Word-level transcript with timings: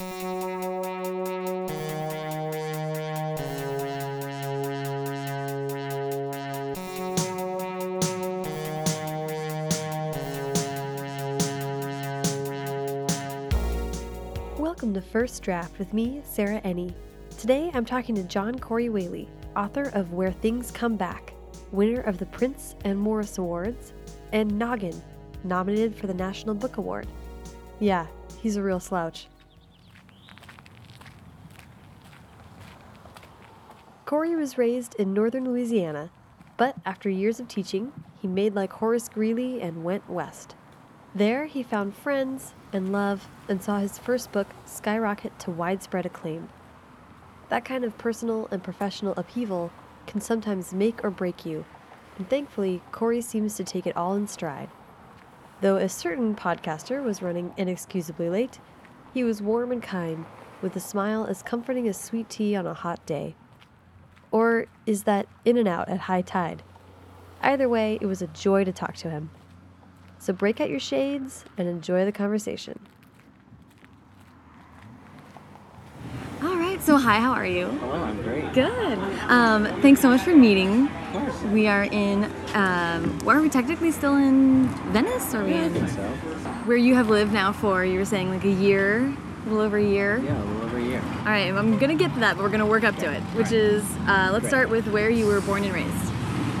Welcome 0.00 0.14
to 14.94 15.02
First 15.02 15.42
Draft 15.42 15.78
with 15.78 15.92
me, 15.92 16.22
Sarah 16.24 16.62
Enni. 16.62 16.94
Today 17.36 17.70
I'm 17.74 17.84
talking 17.84 18.14
to 18.14 18.22
John 18.22 18.58
Corey 18.58 18.88
Whaley, 18.88 19.28
author 19.54 19.90
of 19.92 20.14
Where 20.14 20.32
Things 20.32 20.70
Come 20.70 20.96
Back, 20.96 21.34
winner 21.72 22.00
of 22.00 22.16
the 22.16 22.24
Printz 22.24 22.74
and 22.86 22.98
Morris 22.98 23.36
Awards, 23.36 23.92
and 24.32 24.58
Noggin, 24.58 24.98
nominated 25.44 25.94
for 25.94 26.06
the 26.06 26.14
National 26.14 26.54
Book 26.54 26.78
Award. 26.78 27.06
Yeah, 27.80 28.06
he's 28.40 28.56
a 28.56 28.62
real 28.62 28.80
slouch. 28.80 29.26
Corey 34.10 34.34
was 34.34 34.58
raised 34.58 34.96
in 34.96 35.14
northern 35.14 35.44
Louisiana, 35.44 36.10
but 36.56 36.74
after 36.84 37.08
years 37.08 37.38
of 37.38 37.46
teaching, 37.46 37.92
he 38.20 38.26
made 38.26 38.56
like 38.56 38.72
Horace 38.72 39.08
Greeley 39.08 39.62
and 39.62 39.84
went 39.84 40.10
west. 40.10 40.56
There, 41.14 41.46
he 41.46 41.62
found 41.62 41.94
friends 41.94 42.52
and 42.72 42.90
love 42.90 43.28
and 43.48 43.62
saw 43.62 43.78
his 43.78 43.98
first 43.98 44.32
book 44.32 44.48
skyrocket 44.64 45.38
to 45.38 45.52
widespread 45.52 46.06
acclaim. 46.06 46.48
That 47.50 47.64
kind 47.64 47.84
of 47.84 47.96
personal 47.98 48.48
and 48.50 48.64
professional 48.64 49.14
upheaval 49.16 49.70
can 50.08 50.20
sometimes 50.20 50.74
make 50.74 51.04
or 51.04 51.10
break 51.10 51.46
you, 51.46 51.64
and 52.18 52.28
thankfully, 52.28 52.82
Corey 52.90 53.20
seems 53.20 53.54
to 53.54 53.62
take 53.62 53.86
it 53.86 53.96
all 53.96 54.16
in 54.16 54.26
stride. 54.26 54.70
Though 55.60 55.76
a 55.76 55.88
certain 55.88 56.34
podcaster 56.34 57.00
was 57.00 57.22
running 57.22 57.54
inexcusably 57.56 58.28
late, 58.28 58.58
he 59.14 59.22
was 59.22 59.40
warm 59.40 59.70
and 59.70 59.80
kind, 59.80 60.26
with 60.60 60.74
a 60.74 60.80
smile 60.80 61.26
as 61.26 61.44
comforting 61.44 61.86
as 61.86 61.96
sweet 61.96 62.28
tea 62.28 62.56
on 62.56 62.66
a 62.66 62.74
hot 62.74 63.06
day. 63.06 63.36
Or 64.30 64.66
is 64.86 65.04
that 65.04 65.26
in 65.44 65.56
and 65.56 65.66
out 65.68 65.88
at 65.88 66.00
high 66.00 66.22
tide? 66.22 66.62
Either 67.42 67.68
way, 67.68 67.98
it 68.00 68.06
was 68.06 68.22
a 68.22 68.26
joy 68.28 68.64
to 68.64 68.72
talk 68.72 68.96
to 68.96 69.10
him. 69.10 69.30
So 70.18 70.32
break 70.32 70.60
out 70.60 70.68
your 70.68 70.80
shades 70.80 71.44
and 71.56 71.66
enjoy 71.68 72.04
the 72.04 72.12
conversation. 72.12 72.78
All 76.42 76.56
right. 76.56 76.80
So, 76.82 76.96
hi. 76.96 77.20
How 77.20 77.32
are 77.32 77.46
you? 77.46 77.66
Hello, 77.66 78.02
I'm 78.02 78.22
great. 78.22 78.52
Good. 78.54 78.98
Um, 79.28 79.66
thanks 79.82 80.00
so 80.00 80.08
much 80.08 80.22
for 80.22 80.34
meeting. 80.34 80.88
Of 80.88 81.12
course. 81.12 81.42
We 81.44 81.66
are 81.66 81.84
in. 81.84 82.24
Um, 82.54 83.18
where 83.20 83.36
are 83.38 83.42
we 83.42 83.50
technically 83.50 83.90
still 83.90 84.16
in 84.16 84.68
Venice? 84.92 85.34
Or 85.34 85.42
are 85.42 85.44
we 85.44 85.54
I 85.54 85.56
in 85.64 85.72
think 85.74 85.88
so. 85.90 86.02
where 86.64 86.76
you 86.78 86.94
have 86.94 87.10
lived 87.10 87.32
now 87.32 87.52
for? 87.52 87.84
You 87.84 87.98
were 87.98 88.04
saying 88.06 88.30
like 88.30 88.44
a 88.44 88.50
year, 88.50 89.04
a 89.04 89.48
little 89.48 89.60
over 89.60 89.76
a 89.76 89.84
year. 89.84 90.18
Yeah, 90.24 90.42
a 91.00 91.06
little 91.06 91.18
over 91.18 91.26
a 91.26 91.42
year. 91.42 91.52
All 91.52 91.54
right. 91.56 91.58
I'm 91.58 91.78
gonna 91.78 91.94
get 91.94 92.12
to 92.14 92.20
that, 92.20 92.36
but 92.36 92.42
we're 92.44 92.50
gonna 92.50 92.66
work 92.66 92.84
up 92.84 92.96
to 92.96 93.10
it. 93.10 93.22
Which 93.34 93.46
Right. 93.46 93.52
is, 93.54 93.84
uh, 94.06 94.30
let's 94.32 94.42
Great. 94.42 94.50
start 94.50 94.70
with 94.70 94.86
where 94.88 95.10
you 95.10 95.26
were 95.26 95.40
born 95.40 95.64
and 95.64 95.74
raised. 95.74 95.88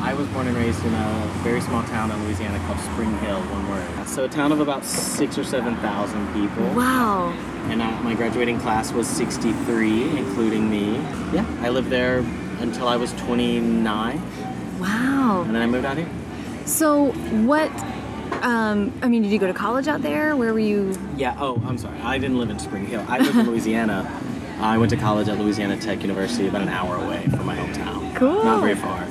I 0.02 0.14
was 0.14 0.26
born 0.28 0.46
and 0.46 0.56
raised 0.56 0.82
in 0.84 0.94
a 0.94 1.30
very 1.42 1.60
small 1.60 1.82
town 1.82 2.10
in 2.10 2.24
Louisiana 2.24 2.58
called 2.66 2.80
Spring 2.80 3.12
Hill, 3.18 3.38
one 3.38 3.68
word. 3.68 4.08
So 4.08 4.24
a 4.24 4.28
town 4.28 4.50
of 4.50 4.60
about 4.60 4.84
six 4.84 5.36
or 5.36 5.44
seven 5.44 5.76
thousand 5.76 6.26
people. 6.32 6.64
Wow. 6.74 7.32
And 7.68 7.82
I, 7.82 8.00
my 8.00 8.14
graduating 8.14 8.58
class 8.60 8.92
was 8.92 9.06
63, 9.06 10.16
including 10.16 10.70
me. 10.70 10.96
Yeah, 11.34 11.44
I 11.60 11.68
lived 11.68 11.90
there 11.90 12.24
until 12.60 12.88
I 12.88 12.96
was 12.96 13.12
29, 13.12 14.22
Wow. 14.80 15.42
and 15.46 15.54
then 15.54 15.62
I 15.62 15.66
moved 15.66 15.84
out 15.84 15.98
here. 15.98 16.08
So 16.64 17.12
what? 17.46 17.70
Um, 18.42 18.92
I 19.02 19.08
mean, 19.08 19.22
did 19.22 19.30
you 19.30 19.38
go 19.38 19.46
to 19.46 19.52
college 19.52 19.86
out 19.86 20.00
there? 20.02 20.34
Where 20.34 20.52
were 20.54 20.58
you? 20.58 20.96
Yeah. 21.16 21.36
Oh, 21.38 21.60
I'm 21.66 21.76
sorry. 21.76 21.98
I 22.00 22.16
didn't 22.16 22.38
live 22.38 22.48
in 22.48 22.58
Spring 22.58 22.86
Hill. 22.86 23.04
I 23.08 23.18
lived 23.18 23.36
in 23.36 23.46
Louisiana. 23.50 24.10
I 24.60 24.76
went 24.76 24.90
to 24.90 24.96
college 24.96 25.28
at 25.28 25.38
Louisiana 25.38 25.76
Tech 25.78 26.02
University, 26.02 26.46
about 26.46 26.62
an 26.62 26.68
hour 26.68 26.96
away 26.96 27.26
from 27.28 27.46
my 27.46 27.56
hometown. 27.56 28.14
Cool. 28.14 28.44
Not 28.44 28.60
very 28.60 28.74
far. 28.74 29.06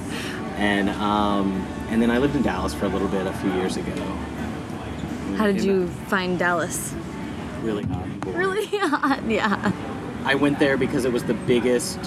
And 0.58 0.90
um, 0.90 1.66
and 1.90 2.02
then 2.02 2.12
I 2.12 2.20
lived 2.20 2.36
in 2.36 2.44
Dallas 2.44 2.74
for 2.74 2.86
a 2.86 2.90
little 2.90 3.08
bit 3.08 3.26
a 3.26 3.34
few 3.34 3.52
years 3.54 3.78
ago. 3.78 3.96
How 5.38 5.48
did 5.48 5.64
you 5.64 5.88
find 6.08 6.38
Dallas? 6.38 6.94
Really 7.62 7.84
hot. 7.84 8.08
Really 8.28 8.66
hot. 8.66 9.24
Yeah. 9.28 9.72
I 10.26 10.36
went 10.36 10.60
there 10.60 10.78
because 10.78 11.06
it 11.06 11.14
was 11.14 11.24
the 11.24 11.34
biggest, 11.34 11.98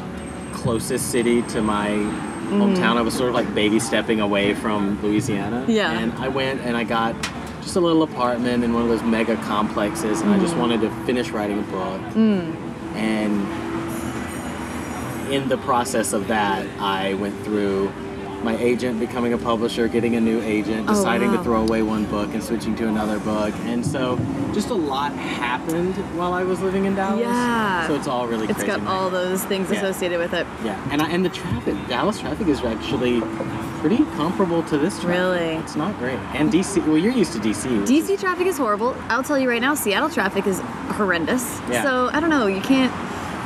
closest 0.53 1.11
city 1.11 1.43
to 1.43 1.63
my 1.63 1.89
mm. 1.89 2.51
hometown. 2.51 2.97
I 2.97 3.03
was 3.03 3.15
sort 3.15 3.31
of 3.31 3.35
like 3.35 3.53
baby 3.55 3.81
stepping 3.81 4.21
away 4.21 4.55
from 4.55 5.01
Louisiana. 5.03 5.65
Yeah. 5.67 5.91
And 5.93 6.13
I 6.15 6.29
went 6.29 6.61
and 6.61 6.77
I 6.77 6.85
got 6.85 7.17
just 7.63 7.77
a 7.77 7.81
little 7.81 8.03
apartment 8.03 8.65
in 8.65 8.75
one 8.75 8.83
of 8.83 8.89
those 8.89 9.03
mega 9.03 9.37
complexes, 9.37 10.21
and 10.21 10.31
I 10.31 10.39
just 10.39 10.55
mm. 10.55 10.61
wanted 10.61 10.83
to 10.83 10.91
finish 11.07 11.31
writing 11.31 11.59
a 11.59 11.63
book. 11.63 12.01
Mm. 12.13 12.72
And 12.97 13.43
in 15.33 15.49
the 15.49 15.59
process 15.59 16.13
of 16.13 16.29
that, 16.29 16.67
I 16.79 17.15
went 17.15 17.43
through 17.45 17.93
my 18.43 18.57
agent 18.59 18.99
becoming 18.99 19.33
a 19.33 19.39
publisher, 19.39 19.87
getting 19.89 20.17
a 20.17 20.21
new 20.21 20.41
agent, 20.43 20.87
Oh, 20.89 20.95
deciding 20.95 21.31
wow. 21.31 21.37
to 21.39 21.43
throw 21.45 21.61
away 21.63 21.83
one 21.83 22.05
book 22.07 22.33
and 22.35 22.43
switching 22.43 22.75
to 22.77 22.89
another 22.89 23.19
book. 23.21 23.55
And 23.67 23.85
so 23.87 24.19
just 24.53 24.71
a 24.71 24.75
lot 24.75 25.13
happened 25.13 25.95
while 26.19 26.33
I 26.33 26.43
was 26.43 26.61
living 26.61 26.85
in 26.87 26.95
Dallas. 26.95 27.21
Yeah. 27.21 27.87
So 27.87 27.95
it's 27.95 28.09
all 28.09 28.27
really 28.27 28.49
It's 28.49 28.63
got 28.65 28.81
right 28.81 28.89
all 28.89 29.11
now. 29.11 29.19
those 29.19 29.45
things 29.45 29.71
Yeah. 29.71 29.79
associated 29.79 30.19
with 30.19 30.35
it. 30.35 30.47
Yeah. 30.65 30.77
And 30.91 31.01
I, 31.01 31.09
and 31.09 31.25
the 31.25 31.29
traffic, 31.31 31.75
Dallas 31.89 32.19
traffic 32.19 32.49
is 32.49 32.61
actually 32.65 33.21
pretty 33.81 34.05
comparable 34.17 34.63
to 34.65 34.79
this 34.79 34.95
traffic. 35.01 35.19
Really? 35.21 35.55
It's 35.57 35.77
not 35.77 35.97
great. 35.99 36.19
And 36.35 36.51
DC, 36.51 36.81
well, 36.87 36.99
you're 36.99 37.13
used 37.13 37.33
to 37.35 37.39
DC. 37.39 37.81
which 37.81 37.91
is- 37.91 38.09
DC 38.09 38.17
traffic 38.21 38.47
is 38.47 38.59
horrible. 38.59 38.97
I'll 39.09 39.23
tell 39.25 39.39
you 39.39 39.49
right 39.49 39.61
now, 39.61 39.75
Seattle 39.75 40.11
traffic 40.11 40.47
is 40.47 40.61
horrendous. 40.97 41.61
Yeah. 41.71 41.83
So 41.83 42.11
I 42.13 42.21
don't 42.21 42.31
know. 42.31 42.47
You 42.47 42.61
can't. 42.61 42.93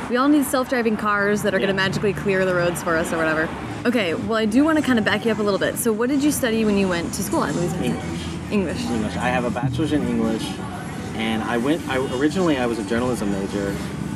We 0.09 0.15
all 0.17 0.29
need 0.29 0.45
self-driving 0.45 0.95
cars 0.97 1.41
that 1.41 1.53
are 1.53 1.57
going 1.57 1.67
to 1.69 1.73
magically 1.75 2.13
clear 2.13 2.45
the 2.45 2.55
roads 2.55 2.81
for 2.81 2.95
us 2.95 3.11
or 3.11 3.17
whatever. 3.17 3.49
Okay. 3.87 4.13
Well, 4.13 4.35
I 4.37 4.45
do 4.45 4.63
want 4.65 4.77
to 4.77 4.83
kind 4.83 4.99
of 4.99 5.05
back 5.05 5.25
you 5.25 5.31
up 5.31 5.39
a 5.39 5.43
little 5.43 5.59
bit. 5.59 5.77
So, 5.77 5.93
what 5.93 6.09
did 6.09 6.23
you 6.23 6.31
study 6.31 6.65
when 6.65 6.77
you 6.77 6.87
went 6.87 7.13
to 7.13 7.23
school 7.23 7.43
at 7.43 7.55
Louisiana? 7.55 7.85
English. 7.85 8.51
English. 8.51 8.81
English. 8.85 9.15
I 9.15 9.29
have 9.29 9.45
a 9.45 9.49
bachelor's 9.49 9.93
in 9.93 10.05
English, 10.07 10.43
and 11.15 11.41
I 11.43 11.57
went. 11.57 11.87
I 11.87 11.97
originally 12.17 12.57
I 12.57 12.65
was 12.65 12.79
a 12.79 12.83
journalism 12.83 13.31
major. 13.31 13.75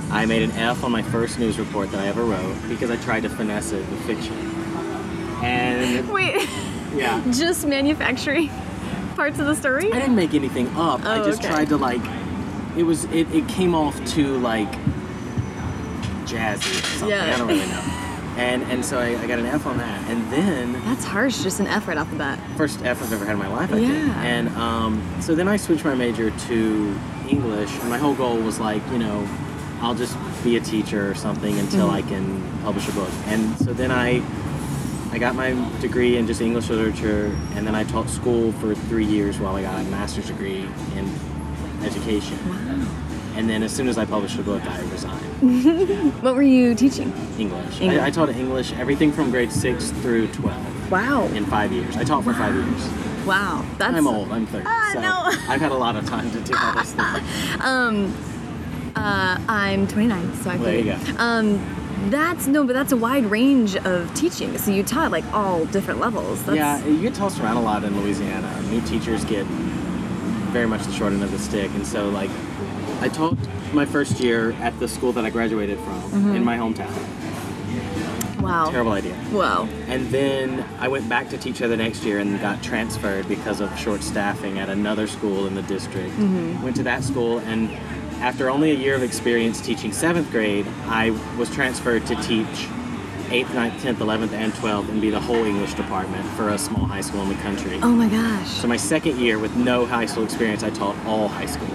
I 0.09 0.25
made 0.25 0.41
an 0.41 0.51
F 0.51 0.83
on 0.83 0.91
my 0.91 1.01
first 1.03 1.39
news 1.39 1.57
report 1.57 1.89
that 1.91 2.01
I 2.01 2.07
ever 2.07 2.23
wrote 2.25 2.55
because 2.67 2.91
I 2.91 2.97
tried 2.97 3.21
to 3.23 3.29
finesse 3.29 3.71
it 3.71 3.87
with 3.89 4.01
fiction. 4.05 4.33
And 5.43 6.09
Wait, 6.13 6.49
yeah, 6.95 7.23
just 7.31 7.65
manufacturing 7.65 8.49
parts 9.15 9.39
of 9.39 9.45
the 9.45 9.55
story? 9.55 9.91
I 9.91 9.99
didn't 9.99 10.15
make 10.17 10.33
anything 10.33 10.67
up. 10.75 11.05
I 11.05 11.19
Oh, 11.19 11.25
just 11.25 11.39
okay. 11.39 11.49
tried 11.49 11.69
to 11.69 11.77
like. 11.77 12.01
It 12.75 12.83
was. 12.83 13.05
It, 13.05 13.33
it 13.33 13.47
came 13.47 13.73
off 13.73 13.95
too 14.05 14.37
like 14.39 14.71
jazzy 16.25 16.57
or 16.79 16.85
something. 16.97 17.09
Yeah. 17.09 17.33
I 17.33 17.37
don't 17.37 17.47
really 17.47 17.67
know. 17.67 18.00
And 18.41 18.63
and 18.71 18.83
so 18.83 18.97
I, 18.99 19.09
I 19.21 19.27
got 19.27 19.37
an 19.39 19.45
F 19.45 19.65
on 19.67 19.77
that, 19.77 20.09
and 20.09 20.19
then 20.33 20.73
That's 20.85 21.03
harsh. 21.05 21.43
Just 21.43 21.59
an 21.59 21.67
F 21.67 21.87
right 21.87 21.97
off 21.97 22.09
the 22.09 22.17
bat. 22.17 22.39
first 22.57 22.83
F 22.83 23.01
I've 23.03 23.13
ever 23.13 23.23
had 23.25 23.33
in 23.33 23.39
my 23.39 23.47
life, 23.47 23.71
I 23.71 23.75
think. 23.75 23.93
Yeah. 23.93 24.23
And 24.23 24.49
um, 24.57 25.01
so 25.21 25.35
then 25.35 25.47
I 25.47 25.57
switched 25.57 25.85
my 25.85 25.93
major 25.95 26.31
to 26.31 26.99
English, 27.29 27.71
and 27.79 27.89
my 27.89 27.99
whole 27.99 28.15
goal 28.15 28.37
was 28.37 28.59
like, 28.59 28.81
you 28.91 28.97
know, 28.97 29.27
I'll 29.81 29.93
just 29.95 30.17
be 30.43 30.57
a 30.57 30.59
teacher 30.61 31.09
or 31.09 31.13
something 31.15 31.57
until 31.59 31.87
Mm-hmm. 31.87 31.95
I 31.95 32.01
can 32.01 32.63
publish 32.63 32.87
a 32.89 32.93
book. 32.93 33.11
And 33.27 33.55
so 33.59 33.73
then 33.73 33.91
I, 33.91 34.21
I 35.11 35.17
got 35.19 35.35
my 35.35 35.51
degree 35.79 36.17
in 36.17 36.25
just 36.25 36.41
English 36.41 36.69
literature, 36.69 37.25
and 37.55 37.65
then 37.67 37.75
I 37.75 37.83
taught 37.83 38.09
school 38.09 38.51
for 38.53 38.73
three 38.89 39.05
years 39.05 39.37
while 39.39 39.55
I 39.55 39.61
got 39.61 39.79
a 39.79 39.83
master's 39.89 40.27
degree 40.27 40.65
in 40.97 41.05
education. 41.83 42.37
And 43.35 43.49
then 43.49 43.63
as 43.63 43.73
soon 43.73 43.87
as 43.87 43.97
I 43.97 44.05
published 44.05 44.37
a 44.39 44.43
book, 44.43 44.61
I 44.65 44.81
resigned. 44.91 45.21
What 46.21 46.35
were 46.35 46.41
you 46.43 46.75
teaching? 46.75 47.11
English. 47.39 47.81
English. 47.81 47.99
I, 48.01 48.07
I 48.07 48.11
taught 48.11 48.29
English, 48.29 48.73
everything 48.73 49.11
from 49.11 49.31
grade 49.31 49.51
six 49.51 49.89
through 50.01 50.27
12 50.27 50.91
Wow. 50.91 51.23
in 51.27 51.45
five 51.45 51.71
years. 51.71 51.95
I 51.97 52.03
taught 52.03 52.23
for 52.23 52.33
five 52.33 52.53
years. 52.53 53.25
Wow. 53.25 53.65
That's 53.77 53.95
I'm 53.95 54.05
old. 54.07 54.31
I'm 54.31 54.45
30. 54.45 54.65
Ah, 54.67 54.91
so 54.93 55.01
no. 55.01 55.13
I've 55.53 55.61
had 55.61 55.71
a 55.71 55.75
lot 55.77 55.95
of 55.95 56.05
time 56.05 56.29
to 56.31 56.39
do 56.41 56.53
all 56.57 56.73
this 56.75 56.89
stuff. 56.89 57.21
Um, 57.61 58.13
uh, 58.95 59.37
I'm 59.47 59.87
29, 59.87 60.35
so 60.35 60.49
I 60.51 60.57
There 60.57 60.77
you 60.79 60.83
go. 60.83 60.99
Um, 61.17 61.77
that's 62.09 62.47
no, 62.47 62.63
but 62.65 62.73
that's 62.73 62.91
a 62.91 62.97
wide 62.97 63.25
range 63.25 63.75
of 63.77 64.13
teaching. 64.15 64.57
So 64.57 64.71
you 64.71 64.83
taught 64.83 65.11
like 65.11 65.23
all 65.33 65.65
different 65.65 65.99
levels. 65.99 66.43
That's, 66.43 66.57
yeah, 66.57 66.83
you 66.85 66.99
get 67.01 67.13
tossed 67.13 67.39
around 67.39 67.57
a 67.57 67.61
lot 67.61 67.83
in 67.83 67.99
Louisiana. 68.01 68.61
New 68.69 68.81
teachers 68.81 69.23
get 69.23 69.45
very 70.51 70.67
much 70.67 70.83
the 70.83 70.91
short 70.91 71.13
end 71.13 71.23
of 71.23 71.31
the 71.31 71.39
stick, 71.39 71.71
and 71.75 71.85
so 71.87 72.09
like, 72.09 72.29
I 73.01 73.09
taught 73.09 73.37
my 73.73 73.85
first 73.85 74.19
year 74.19 74.51
at 74.61 74.77
the 74.79 74.87
school 74.87 75.11
that 75.13 75.25
I 75.25 75.29
graduated 75.29 75.77
from 75.79 76.01
Mm-hmm. 76.01 76.35
in 76.35 76.43
my 76.43 76.57
hometown. 76.57 76.91
Wow. 78.41 78.69
Terrible 78.71 78.91
idea. 78.93 79.15
Wow. 79.31 79.67
And 79.87 80.07
then 80.09 80.65
I 80.79 80.87
went 80.87 81.07
back 81.07 81.29
to 81.29 81.37
teach 81.37 81.59
there 81.59 81.67
the 81.67 81.77
next 81.77 82.03
year 82.03 82.19
and 82.19 82.39
got 82.41 82.61
transferred 82.63 83.27
because 83.27 83.61
of 83.61 83.77
short 83.77 84.01
staffing 84.03 84.57
at 84.59 84.67
another 84.69 85.05
school 85.07 85.45
in 85.47 85.53
the 85.55 85.61
district. 85.63 86.17
Went 86.63 86.75
to 86.77 86.83
that 86.83 87.03
school 87.03 87.39
and 87.39 87.69
after 88.21 88.49
only 88.49 88.71
a 88.71 88.75
year 88.75 88.95
of 88.95 89.03
experience 89.03 89.61
teaching 89.61 89.91
seventh 89.93 90.29
grade, 90.31 90.65
I 90.85 91.11
was 91.37 91.49
transferred 91.51 92.05
to 92.07 92.15
teach 92.15 92.67
8th, 93.29 93.53
ninth, 93.53 93.81
10th, 93.83 93.95
11th, 93.97 94.33
and 94.33 94.51
12th 94.53 94.89
and 94.89 94.99
be 95.01 95.09
the 95.09 95.19
whole 95.19 95.43
English 95.45 95.73
department 95.75 96.25
for 96.31 96.49
a 96.49 96.57
small 96.57 96.85
high 96.85 97.01
school 97.01 97.21
in 97.21 97.29
the 97.29 97.35
country. 97.35 97.79
Oh 97.81 97.91
my 97.91 98.09
gosh. 98.09 98.47
So 98.49 98.67
my 98.67 98.77
second 98.77 99.17
year 99.19 99.39
with 99.39 99.55
no 99.55 99.85
high 99.85 100.05
school 100.07 100.23
experience, 100.23 100.63
I 100.63 100.69
taught 100.71 100.95
all 101.05 101.27
high 101.29 101.45
school. 101.45 101.69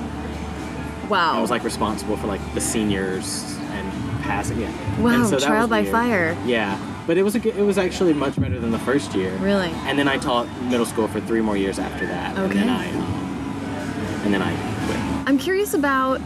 Wow. 1.08 1.38
I 1.38 1.40
was 1.40 1.50
like 1.50 1.64
responsible 1.64 2.16
for 2.16 2.26
like 2.26 2.40
the 2.54 2.60
seniors 2.60 3.56
and 3.72 4.22
passing. 4.22 4.60
Yeah. 4.60 5.00
Wow, 5.02 5.24
so 5.24 5.36
that 5.36 5.42
trial 5.46 5.62
was 5.62 5.70
by 5.70 5.80
weird. 5.82 5.92
fire. 5.92 6.36
Yeah, 6.44 6.78
but 7.06 7.16
it 7.18 7.22
was 7.22 7.34
a 7.34 7.38
good, 7.38 7.56
it 7.56 7.62
was 7.62 7.78
actually 7.78 8.12
much 8.12 8.40
better 8.40 8.58
than 8.58 8.70
the 8.70 8.78
first 8.80 9.14
year. 9.14 9.32
Really? 9.36 9.70
And 9.86 9.98
then 9.98 10.08
I 10.08 10.18
taught 10.18 10.48
middle 10.62 10.86
school 10.86 11.08
for 11.08 11.20
three 11.20 11.40
more 11.40 11.56
years 11.56 11.78
after 11.78 12.06
that. 12.06 12.36
Okay. 12.38 12.58
And 12.58 12.68
then 12.68 12.70
I 12.70 12.90
um, 12.90 14.22
and 14.24 14.34
then 14.34 14.42
I 14.42 14.52
quit. 14.86 15.28
I'm 15.28 15.38
curious 15.38 15.74
about 15.74 16.20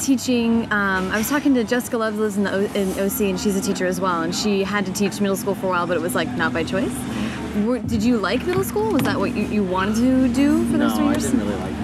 teaching. 0.00 0.64
Um, 0.72 1.10
I 1.10 1.18
was 1.18 1.28
talking 1.28 1.54
to 1.54 1.64
Jessica 1.64 1.96
Loves 1.98 2.18
lives 2.18 2.36
in 2.36 2.44
the 2.44 2.52
o- 2.52 2.72
in 2.74 2.90
OC, 2.98 3.20
and 3.30 3.38
she's 3.40 3.56
a 3.56 3.60
teacher 3.60 3.86
as 3.86 4.00
well. 4.00 4.22
And 4.22 4.34
she 4.34 4.64
had 4.64 4.86
to 4.86 4.92
teach 4.92 5.20
middle 5.20 5.36
school 5.36 5.54
for 5.54 5.66
a 5.66 5.70
while, 5.70 5.86
but 5.86 5.96
it 5.96 6.00
was 6.00 6.14
like 6.14 6.28
not 6.36 6.52
by 6.52 6.64
choice. 6.64 6.92
Were, 7.64 7.78
did 7.78 8.02
you 8.02 8.18
like 8.18 8.44
middle 8.46 8.64
school? 8.64 8.90
Was 8.92 9.02
that 9.02 9.18
what 9.18 9.34
you, 9.36 9.44
you 9.44 9.62
wanted 9.62 9.96
to 9.96 10.28
do 10.28 10.64
for 10.66 10.76
no, 10.76 10.88
those 10.88 10.96
three 10.96 11.06
I 11.06 11.10
years? 11.12 11.24
didn't 11.30 11.40
really 11.46 11.54
like 11.60 11.83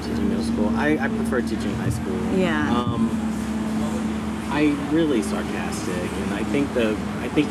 school. 0.61 0.77
I, 0.79 0.93
I 0.99 1.09
prefer 1.09 1.41
teaching 1.41 1.75
high 1.77 1.91
school. 1.91 2.39
Yeah. 2.39 2.71
Um, 2.75 3.11
I 4.53 4.77
really 4.91 5.23
sarcastic, 5.23 5.95
and 6.13 6.35
I 6.35 6.43
think 6.45 6.73
the 6.75 6.91
I 7.21 7.29
think 7.29 7.49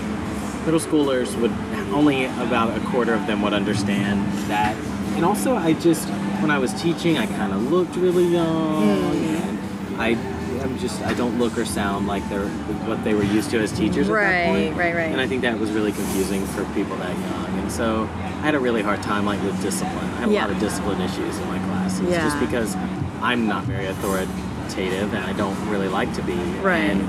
middle 0.66 0.80
schoolers 0.80 1.34
would 1.40 1.52
only 1.94 2.26
about 2.26 2.78
a 2.78 2.82
quarter 2.88 3.14
of 3.14 3.26
them 3.26 3.42
would 3.42 3.54
understand 3.54 4.26
that. 4.50 4.76
And 5.16 5.26
also, 5.26 5.56
I 5.56 5.74
just 5.74 6.08
when 6.42 6.52
I 6.52 6.60
was 6.60 6.74
teaching, 6.82 7.18
I 7.18 7.26
kind 7.26 7.54
of 7.54 7.72
looked 7.72 7.96
really 7.96 8.26
young, 8.26 8.84
and 9.16 10.02
I. 10.02 10.36
I'm 10.60 10.78
just 10.78 11.02
I 11.04 11.14
don't 11.14 11.40
look 11.40 11.58
or 11.58 11.64
sound 11.64 12.06
like 12.08 12.28
they're 12.28 12.50
what 12.86 13.02
they 13.06 13.14
were 13.14 13.24
used 13.24 13.50
to 13.52 13.60
as 13.60 13.72
teachers 13.72 14.10
at 14.10 14.14
Right, 14.14 14.26
that 14.26 14.48
point. 14.50 14.78
right, 14.78 14.94
right. 14.94 15.10
And 15.10 15.22
I 15.22 15.26
think 15.26 15.42
that 15.44 15.58
was 15.58 15.72
really 15.72 15.94
confusing 15.94 16.46
for 16.48 16.66
people 16.74 16.98
that 16.98 17.18
young. 17.18 17.60
And 17.60 17.72
so 17.72 18.10
I 18.40 18.42
had 18.44 18.56
a 18.56 18.60
really 18.60 18.82
hard 18.82 19.04
time 19.04 19.26
like 19.26 19.42
with 19.44 19.62
discipline. 19.62 19.98
I 19.98 20.22
had 20.22 20.32
Yeah. 20.32 20.40
a 20.40 20.48
lot 20.48 20.52
of 20.52 20.60
discipline 20.60 21.02
issues 21.02 21.38
in 21.38 21.48
my 21.48 21.60
classes 21.60 22.10
Yeah. 22.10 22.24
just 22.24 22.40
because 22.40 22.76
I'm 23.22 23.48
not 23.48 23.64
very 23.66 23.88
authoritative 23.88 25.14
and 25.14 25.26
I 25.26 25.34
don't 25.34 25.58
really 25.70 25.90
like 25.90 26.14
to 26.14 26.22
be. 26.22 26.36
Right. 26.64 26.78
And 26.92 27.02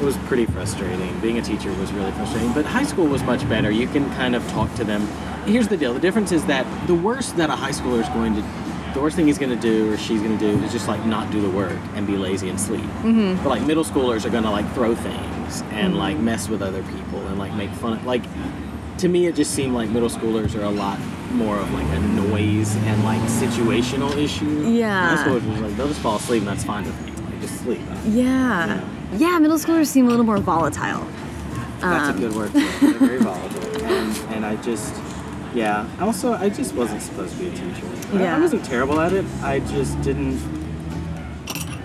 it 0.00 0.04
was 0.04 0.16
pretty 0.28 0.46
frustrating. 0.46 1.18
Being 1.20 1.38
a 1.38 1.42
teacher 1.42 1.72
was 1.74 1.92
really 1.92 2.12
frustrating. 2.12 2.52
But 2.52 2.64
high 2.64 2.84
school 2.84 3.06
was 3.06 3.22
much 3.24 3.48
better. 3.48 3.70
You 3.70 3.88
can 3.88 4.08
kind 4.14 4.34
of 4.36 4.46
talk 4.50 4.72
to 4.76 4.84
them. 4.84 5.06
Here's 5.46 5.66
the 5.68 5.76
deal. 5.76 5.92
The 5.94 6.00
difference 6.00 6.30
is 6.32 6.44
that 6.44 6.64
the 6.86 6.94
worst 6.94 7.36
that 7.36 7.50
a 7.50 7.56
high 7.56 7.72
schooler 7.72 8.00
is 8.00 8.08
going 8.10 8.34
to 8.36 8.42
the 8.94 9.00
worst 9.00 9.16
thing 9.16 9.26
he's 9.26 9.38
going 9.38 9.48
to 9.50 9.56
do 9.60 9.90
or 9.90 9.96
she's 9.96 10.20
going 10.20 10.36
to 10.38 10.52
do 10.52 10.62
is 10.62 10.70
just 10.70 10.86
like 10.86 11.02
not 11.06 11.30
do 11.30 11.40
the 11.40 11.48
work 11.48 11.78
and 11.94 12.06
be 12.06 12.16
lazy 12.18 12.50
and 12.50 12.60
sleep. 12.60 12.82
Mm-hmm. 13.02 13.42
But 13.42 13.48
like 13.48 13.62
middle 13.62 13.84
schoolers 13.84 14.26
are 14.26 14.30
going 14.30 14.42
to 14.44 14.50
like 14.50 14.70
throw 14.74 14.94
things 14.94 15.62
and 15.72 15.96
like 15.96 16.18
mess 16.18 16.46
with 16.48 16.60
other 16.60 16.82
people 16.82 17.26
and 17.28 17.38
like 17.38 17.54
make 17.54 17.70
fun 17.70 17.94
of 17.94 18.04
like 18.04 18.22
to 19.02 19.08
me 19.08 19.26
it 19.26 19.34
just 19.34 19.50
seemed 19.50 19.74
like 19.74 19.90
middle 19.90 20.08
schoolers 20.08 20.56
are 20.56 20.62
a 20.62 20.70
lot 20.70 20.96
more 21.32 21.58
of 21.58 21.68
like 21.72 21.86
a 21.86 21.98
noise 22.00 22.76
and 22.76 23.02
like 23.04 23.20
situational 23.22 24.16
issue. 24.16 24.68
Yeah. 24.68 25.16
High 25.16 25.24
schoolers 25.28 25.50
was 25.50 25.60
like 25.60 25.76
they'll 25.76 25.88
just 25.88 26.00
fall 26.00 26.16
asleep 26.16 26.42
and 26.42 26.48
that's 26.48 26.62
fine 26.62 26.84
with 26.84 27.00
me. 27.04 27.10
Like 27.24 27.40
just 27.40 27.58
sleep. 27.62 27.80
yeah. 28.06 28.80
yeah. 29.16 29.38
Middle 29.40 29.58
schoolers 29.58 29.88
seem 29.88 30.06
a 30.06 30.10
little 30.10 30.24
more 30.24 30.38
volatile. 30.38 31.04
That's 31.80 32.10
Um, 32.10 32.16
a 32.16 32.20
good 32.20 32.36
word. 32.36 32.50
For 32.52 32.58
it. 32.60 32.80
They're 32.80 32.92
very 32.92 33.18
volatile, 33.18 33.82
and, 33.86 34.16
and 34.34 34.46
I 34.46 34.54
just, 34.62 34.94
yeah. 35.52 35.88
Also, 36.00 36.34
I 36.34 36.48
just 36.48 36.72
wasn't 36.76 37.02
supposed 37.02 37.32
to 37.36 37.38
be 37.40 37.48
a 37.48 37.50
teacher. 37.50 37.86
Yeah. 38.14 38.36
I, 38.36 38.40
wasn't 38.40 38.64
terrible 38.64 39.00
at 39.00 39.12
it. 39.12 39.24
I 39.42 39.58
just 39.60 40.00
didn't 40.02 40.38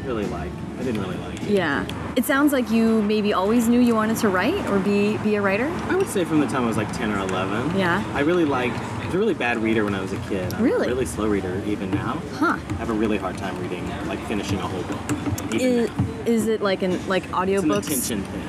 really 0.05 0.27
like. 0.27 0.51
I 0.79 0.83
didn't 0.83 1.01
really 1.01 1.17
like 1.17 1.33
it. 1.36 1.36
Yeah. 1.47 1.85
It 2.15 2.25
sounds 2.25 2.51
like 2.51 2.69
you 2.71 3.01
maybe 3.03 3.33
always 3.33 3.67
knew 3.67 3.79
you 3.79 3.93
wanted 3.95 4.17
to 4.17 4.29
write 4.29 4.65
or 4.69 4.79
be 4.79 5.17
be 5.19 5.35
a 5.35 5.41
writer. 5.41 5.67
I 5.89 5.95
would 5.95 6.07
say 6.07 6.23
from 6.25 6.39
the 6.39 6.47
time 6.47 6.63
I 6.63 6.67
was 6.67 6.77
like 6.77 6.91
ten 6.93 7.11
or 7.11 7.19
eleven. 7.19 7.77
Yeah. 7.77 8.03
I 8.13 8.21
really 8.21 8.45
liked. 8.45 8.77
I 8.77 9.05
was 9.05 9.15
a 9.15 9.19
really 9.19 9.33
bad 9.35 9.57
reader 9.59 9.85
when 9.85 9.95
I 9.95 10.01
was 10.01 10.11
a 10.13 10.17
kid. 10.21 10.53
I'm 10.53 10.63
Really? 10.63 10.87
A 10.87 10.89
really 10.89 11.05
slow 11.05 11.27
reader 11.27 11.61
even 11.65 11.91
now. 11.91 12.21
Huh. 12.33 12.57
I 12.69 12.73
have 12.73 12.89
a 12.89 12.93
really 12.93 13.17
hard 13.17 13.37
time 13.37 13.57
reading, 13.61 13.87
like 14.07 14.19
finishing 14.27 14.57
a 14.59 14.67
whole 14.67 14.83
book. 14.83 15.53
Is, 15.53 15.89
is 16.25 16.47
it 16.47 16.61
like 16.61 16.81
an 16.81 16.91
like 17.07 17.23
It's 17.23 17.33
an 17.33 17.39
audiobooks? 17.39 17.85
attention 17.85 18.23
thing. 18.23 18.43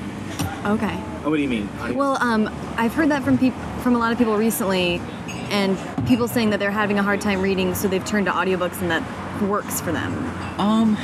Okay. 0.67 0.97
Oh, 1.25 1.31
what 1.31 1.37
do 1.37 1.43
you 1.43 1.49
mean? 1.49 1.69
I- 1.81 1.93
Well, 1.93 2.17
um, 2.21 2.49
I've 2.77 2.93
heard 2.95 3.11
that 3.11 3.23
from 3.23 3.39
people 3.39 3.61
from 3.83 3.95
a 3.95 3.99
lot 3.99 4.11
of 4.13 4.19
people 4.19 4.37
recently, 4.37 5.01
and 5.51 5.79
people 6.09 6.27
saying 6.27 6.51
that 6.51 6.59
they're 6.59 6.71
having 6.73 6.99
a 6.99 7.03
hard 7.03 7.21
time 7.21 7.41
reading, 7.43 7.75
so 7.75 7.87
they've 7.87 8.05
turned 8.05 8.27
to 8.27 8.33
audiobooks, 8.33 8.81
and 8.81 8.91
that 8.91 9.03
works 9.43 9.81
for 9.81 9.93
them. 9.93 10.13
um, 10.59 10.97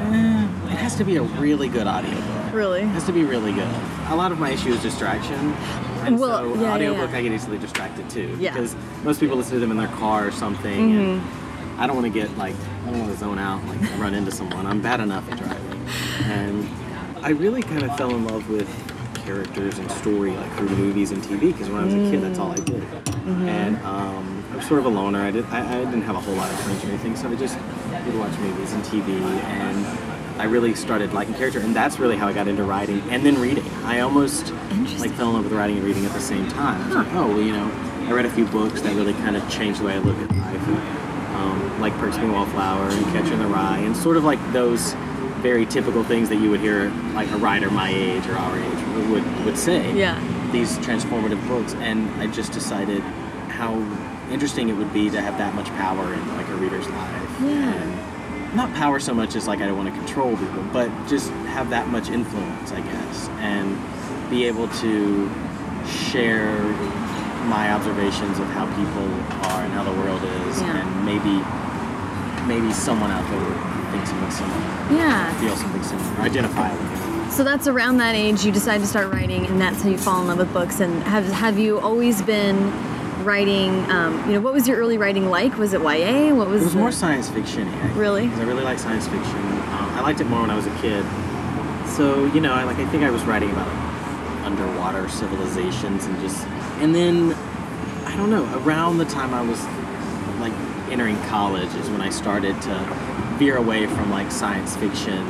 eh, 0.00 0.39
it 0.70 0.76
has 0.76 0.94
to 0.96 1.04
be 1.04 1.16
a 1.16 1.22
really 1.22 1.68
good 1.68 1.86
audiobook. 1.86 2.52
Really? 2.52 2.82
It 2.82 2.86
has 2.88 3.04
to 3.06 3.12
be 3.12 3.24
really 3.24 3.52
good. 3.52 3.68
A 4.08 4.16
lot 4.16 4.30
of 4.30 4.38
my 4.38 4.50
issue 4.50 4.70
is 4.70 4.80
distraction. 4.82 5.54
And 6.04 6.18
Well, 6.18 6.38
so 6.38 6.54
yeah, 6.54 6.60
yeah, 6.60 6.74
audiobook 6.74 7.10
yeah. 7.10 7.18
I 7.18 7.22
get 7.22 7.32
easily 7.32 7.58
distracted 7.58 8.08
too. 8.08 8.36
Yeah. 8.38 8.52
Because 8.52 8.76
most 9.02 9.20
people 9.20 9.36
listen 9.36 9.54
to 9.54 9.60
them 9.60 9.72
in 9.72 9.76
their 9.76 9.88
car 9.88 10.28
or 10.28 10.30
something 10.30 10.96
and 10.96 11.22
I 11.80 11.86
don't 11.86 11.96
want 11.96 12.12
to 12.12 12.20
get 12.20 12.36
like 12.38 12.54
I 12.86 12.90
don't 12.90 13.00
want 13.00 13.12
to 13.12 13.18
zone 13.18 13.38
out 13.38 13.62
and 13.62 13.68
like 13.80 13.98
run 13.98 14.14
into 14.14 14.30
someone. 14.30 14.66
I'm 14.66 14.80
bad 14.80 15.00
enough 15.00 15.30
at 15.30 15.38
driving. 15.38 15.88
And 16.24 16.68
I 17.24 17.30
really 17.30 17.62
kind 17.62 17.82
of 17.82 17.96
fell 17.96 18.14
in 18.14 18.24
love 18.24 18.48
with 18.48 18.68
characters 19.24 19.78
and 19.78 19.90
story 19.90 20.30
like 20.30 20.52
through 20.56 20.68
movies 20.70 21.10
and 21.10 21.22
TV 21.22 21.52
because 21.52 21.68
when 21.68 21.82
I 21.82 21.84
was 21.84 21.94
a 21.94 22.10
kid 22.10 22.22
that's 22.22 22.38
all 22.38 22.52
I 22.52 22.56
did. 22.56 22.82
Mm 22.82 23.36
-hmm. 23.36 23.48
And 23.48 23.76
um, 23.84 24.44
I 24.52 24.56
was 24.56 24.66
sort 24.66 24.80
of 24.80 24.86
a 24.86 24.90
loner. 24.90 25.28
I, 25.28 25.32
did, 25.32 25.44
I, 25.52 25.60
I 25.60 25.84
didn't 25.90 26.06
have 26.06 26.18
a 26.18 26.22
whole 26.26 26.36
lot 26.36 26.50
of 26.52 26.58
friends 26.60 26.84
or 26.84 26.88
anything, 26.88 27.16
so 27.16 27.28
I 27.28 27.36
just 27.36 27.56
would 28.04 28.16
watch 28.22 28.36
movies 28.46 28.72
and 28.72 28.82
TV 28.92 29.08
and 29.62 29.78
I 30.40 30.44
really 30.44 30.74
started 30.74 31.12
liking 31.12 31.34
character, 31.34 31.60
and 31.60 31.76
that's 31.76 31.98
really 31.98 32.16
how 32.16 32.26
I 32.26 32.32
got 32.32 32.48
into 32.48 32.64
writing 32.64 33.02
and 33.10 33.26
then 33.26 33.38
reading. 33.38 33.68
I 33.84 34.00
almost 34.00 34.54
like 34.98 35.10
fell 35.12 35.28
in 35.28 35.34
love 35.34 35.44
with 35.44 35.52
writing 35.52 35.76
and 35.76 35.84
reading 35.84 36.06
at 36.06 36.14
the 36.14 36.20
same 36.20 36.48
time. 36.48 36.80
I 36.80 36.86
was 36.86 36.96
like, 36.96 37.14
oh, 37.14 37.26
well, 37.28 37.42
you 37.42 37.52
know, 37.52 37.70
I 38.06 38.12
read 38.12 38.24
a 38.24 38.30
few 38.30 38.46
books 38.46 38.80
that 38.80 38.96
really 38.96 39.12
kind 39.12 39.36
of 39.36 39.46
changed 39.50 39.80
the 39.80 39.84
way 39.84 39.96
I 39.96 39.98
look 39.98 40.16
at 40.16 40.34
life, 40.34 40.68
um, 41.36 41.78
like 41.82 41.92
Perks 41.98 42.16
of 42.16 42.22
Being 42.22 42.32
Wallflower 42.32 42.88
and 42.88 43.04
Catcher 43.12 43.34
in 43.34 43.38
the 43.38 43.48
Rye, 43.48 43.80
and 43.80 43.94
sort 43.94 44.16
of 44.16 44.24
like 44.24 44.38
those 44.54 44.94
very 45.42 45.66
typical 45.66 46.04
things 46.04 46.30
that 46.30 46.36
you 46.36 46.48
would 46.48 46.60
hear 46.60 46.88
like 47.12 47.30
a 47.32 47.36
writer 47.36 47.70
my 47.70 47.90
age 47.90 48.26
or 48.26 48.36
our 48.36 48.58
age 48.58 49.08
would 49.10 49.44
would 49.44 49.58
say. 49.58 49.92
Yeah. 49.94 50.18
These 50.52 50.78
transformative 50.78 51.46
books, 51.48 51.74
and 51.74 52.08
I 52.18 52.28
just 52.28 52.52
decided 52.52 53.02
how 53.50 53.74
interesting 54.30 54.70
it 54.70 54.72
would 54.72 54.92
be 54.94 55.10
to 55.10 55.20
have 55.20 55.36
that 55.36 55.54
much 55.54 55.68
power 55.76 56.14
in 56.14 56.36
like 56.36 56.48
a 56.48 56.54
reader's 56.54 56.88
life. 56.88 57.40
Yeah. 57.42 57.74
And, 57.74 58.09
not 58.54 58.72
power 58.74 58.98
so 58.98 59.14
much 59.14 59.36
as 59.36 59.46
like 59.46 59.60
I 59.60 59.66
don't 59.66 59.76
want 59.76 59.88
to 59.92 59.98
control 59.98 60.36
people, 60.36 60.62
but 60.72 60.90
just 61.08 61.30
have 61.54 61.70
that 61.70 61.88
much 61.88 62.08
influence, 62.10 62.72
I 62.72 62.80
guess, 62.80 63.28
and 63.38 63.78
be 64.30 64.44
able 64.44 64.68
to 64.68 65.30
share 65.86 66.58
my 67.46 67.72
observations 67.72 68.38
of 68.38 68.46
how 68.48 68.66
people 68.76 69.06
are 69.50 69.62
and 69.64 69.72
how 69.72 69.84
the 69.84 69.92
world 69.92 70.22
is, 70.48 70.60
Yeah. 70.60 70.76
and 70.78 71.04
maybe 71.06 71.42
maybe 72.46 72.72
someone 72.72 73.10
out 73.10 73.28
there 73.30 73.40
thinks 73.92 74.10
think 74.10 74.32
something 74.32 74.32
similar, 74.32 75.02
Yeah. 75.02 75.32
feel 75.34 75.56
something 75.56 75.82
similar, 75.82 76.20
identify 76.20 76.70
with 76.72 77.26
it. 77.28 77.32
So 77.32 77.44
that's 77.44 77.68
around 77.68 77.98
that 77.98 78.14
age 78.16 78.44
you 78.44 78.50
decide 78.50 78.80
to 78.80 78.86
start 78.86 79.12
writing, 79.12 79.46
and 79.46 79.60
that's 79.60 79.82
how 79.82 79.88
you 79.88 79.98
fall 79.98 80.20
in 80.22 80.28
love 80.28 80.38
with 80.38 80.52
books. 80.52 80.80
And 80.80 81.02
have 81.04 81.30
have 81.32 81.58
you 81.58 81.78
always 81.78 82.22
been 82.22 82.72
writing? 83.30 83.70
Um, 83.90 84.26
you 84.26 84.32
know, 84.34 84.40
what 84.40 84.52
was 84.52 84.66
your 84.66 84.76
early 84.78 84.98
writing 84.98 85.30
like? 85.30 85.56
Was 85.56 85.72
it 85.72 85.80
YA? 85.80 86.34
What 86.34 86.48
was? 86.48 86.62
It 86.62 86.64
was 86.64 86.72
the- 86.74 86.80
more 86.80 86.92
science 86.92 87.28
fiction. 87.30 87.66
Really? 87.96 88.24
Because 88.26 88.40
I 88.40 88.44
really 88.44 88.64
like 88.64 88.78
science 88.78 89.06
fiction. 89.06 89.38
Um, 89.76 89.88
I 89.96 90.00
liked 90.02 90.20
it 90.20 90.24
more 90.28 90.40
when 90.42 90.50
I 90.50 90.56
was 90.56 90.66
a 90.66 90.76
kid. 90.80 91.04
So 91.96 92.24
you 92.34 92.40
know, 92.40 92.52
I 92.52 92.64
like 92.64 92.78
I 92.78 92.86
think 92.86 93.04
I 93.04 93.10
was 93.10 93.22
writing 93.24 93.50
about 93.52 93.68
like, 93.68 94.46
underwater 94.46 95.08
civilizations 95.08 96.06
and 96.06 96.18
just, 96.20 96.44
and 96.82 96.94
then 96.94 97.34
I 98.06 98.16
don't 98.16 98.30
know. 98.30 98.44
Around 98.64 98.98
the 98.98 99.04
time 99.04 99.32
I 99.32 99.42
was 99.42 99.60
like 100.40 100.52
entering 100.90 101.16
college 101.28 101.72
is 101.76 101.88
when 101.90 102.00
I 102.00 102.10
started 102.10 102.60
to 102.62 102.74
veer 103.38 103.56
away 103.56 103.86
from 103.86 104.10
like 104.10 104.30
science 104.32 104.74
fiction 104.76 105.22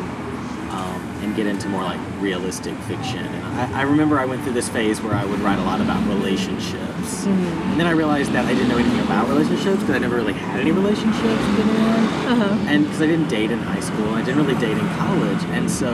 and 1.30 1.36
get 1.36 1.46
into 1.46 1.68
more 1.68 1.82
like 1.84 2.00
realistic 2.20 2.74
fiction. 2.90 3.24
And 3.24 3.60
I, 3.74 3.80
I 3.80 3.82
remember 3.82 4.18
I 4.18 4.24
went 4.24 4.42
through 4.42 4.54
this 4.54 4.68
phase 4.68 5.00
where 5.00 5.14
I 5.14 5.24
would 5.24 5.38
write 5.40 5.58
a 5.58 5.62
lot 5.62 5.80
about 5.80 6.04
relationships, 6.08 7.24
and 7.26 7.78
then 7.78 7.86
I 7.86 7.92
realized 7.92 8.32
that 8.32 8.46
I 8.46 8.52
didn't 8.52 8.68
know 8.68 8.78
anything 8.78 9.00
about 9.00 9.28
relationships 9.28 9.78
because 9.80 9.94
I 9.94 9.98
never 9.98 10.16
really 10.16 10.32
had 10.32 10.58
any 10.60 10.72
relationships 10.72 11.22
with 11.22 11.60
anyone, 11.60 12.04
Uh-huh. 12.32 12.66
and 12.68 12.84
because 12.84 13.00
I 13.02 13.06
didn't 13.06 13.28
date 13.28 13.50
in 13.52 13.60
high 13.60 13.80
school, 13.80 14.10
I 14.14 14.22
didn't 14.24 14.44
really 14.44 14.58
date 14.60 14.76
in 14.76 14.88
college, 14.96 15.42
and 15.50 15.70
so 15.70 15.92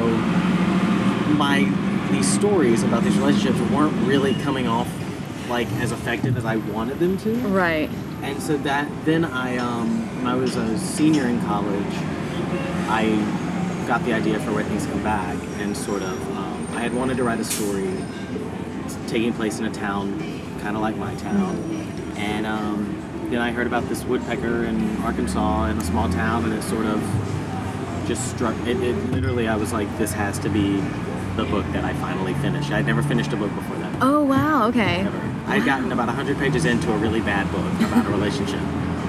my 1.36 1.70
these 2.10 2.26
stories 2.32 2.82
about 2.84 3.02
these 3.02 3.18
relationships 3.18 3.58
weren't 3.72 3.94
really 4.06 4.34
coming 4.36 4.66
off 4.68 4.88
like 5.50 5.70
as 5.82 5.92
effective 5.92 6.36
as 6.36 6.44
I 6.44 6.56
wanted 6.56 6.98
them 6.98 7.18
to. 7.18 7.34
Right. 7.48 7.90
And 8.22 8.40
so 8.40 8.56
that 8.58 8.88
then 9.04 9.24
I 9.24 9.56
um, 9.58 10.06
when 10.18 10.26
I 10.28 10.34
was 10.36 10.56
a 10.56 10.78
senior 10.78 11.26
in 11.26 11.40
college, 11.42 11.94
I 12.88 13.04
got 13.86 14.04
the 14.04 14.12
idea 14.12 14.40
for 14.40 14.52
Where 14.52 14.64
Things 14.64 14.84
Come 14.86 15.02
Back, 15.02 15.36
and 15.58 15.76
sort 15.76 16.02
of 16.02 16.36
um, 16.36 16.66
I 16.72 16.80
had 16.80 16.92
wanted 16.92 17.16
to 17.18 17.24
write 17.24 17.40
a 17.40 17.44
story 17.44 17.88
taking 19.06 19.32
place 19.32 19.58
in 19.60 19.66
a 19.66 19.70
town 19.70 20.18
kind 20.60 20.74
of 20.74 20.82
like 20.82 20.96
my 20.96 21.14
town, 21.16 21.56
and 22.16 22.46
um, 22.46 23.28
then 23.30 23.40
I 23.40 23.52
heard 23.52 23.66
about 23.66 23.88
this 23.88 24.04
woodpecker 24.04 24.64
in 24.64 24.96
Arkansas 25.02 25.66
in 25.66 25.78
a 25.78 25.84
small 25.84 26.08
town, 26.10 26.44
and 26.44 26.52
it 26.52 26.62
sort 26.62 26.86
of 26.86 27.00
just 28.06 28.28
struck. 28.30 28.56
It, 28.66 28.80
it 28.82 28.96
literally, 29.10 29.46
I 29.46 29.56
was 29.56 29.72
like, 29.72 29.88
this 29.98 30.12
has 30.12 30.38
to 30.40 30.48
be 30.48 30.80
the 31.36 31.44
book 31.44 31.66
that 31.72 31.84
I 31.84 31.92
finally 31.94 32.34
finished. 32.34 32.72
I'd 32.72 32.86
never 32.86 33.02
finished 33.02 33.32
a 33.32 33.36
book 33.36 33.54
before 33.54 33.76
that. 33.76 33.98
Oh 34.02 34.24
wow. 34.24 34.66
Okay. 34.68 35.04
Never. 35.04 35.34
I'd 35.46 35.64
gotten 35.64 35.92
about 35.92 36.08
100 36.08 36.38
pages 36.38 36.64
into 36.64 36.92
a 36.92 36.96
really 36.96 37.20
bad 37.20 37.50
book 37.52 37.88
about 37.88 38.06
a 38.06 38.08
relationship 38.08 38.60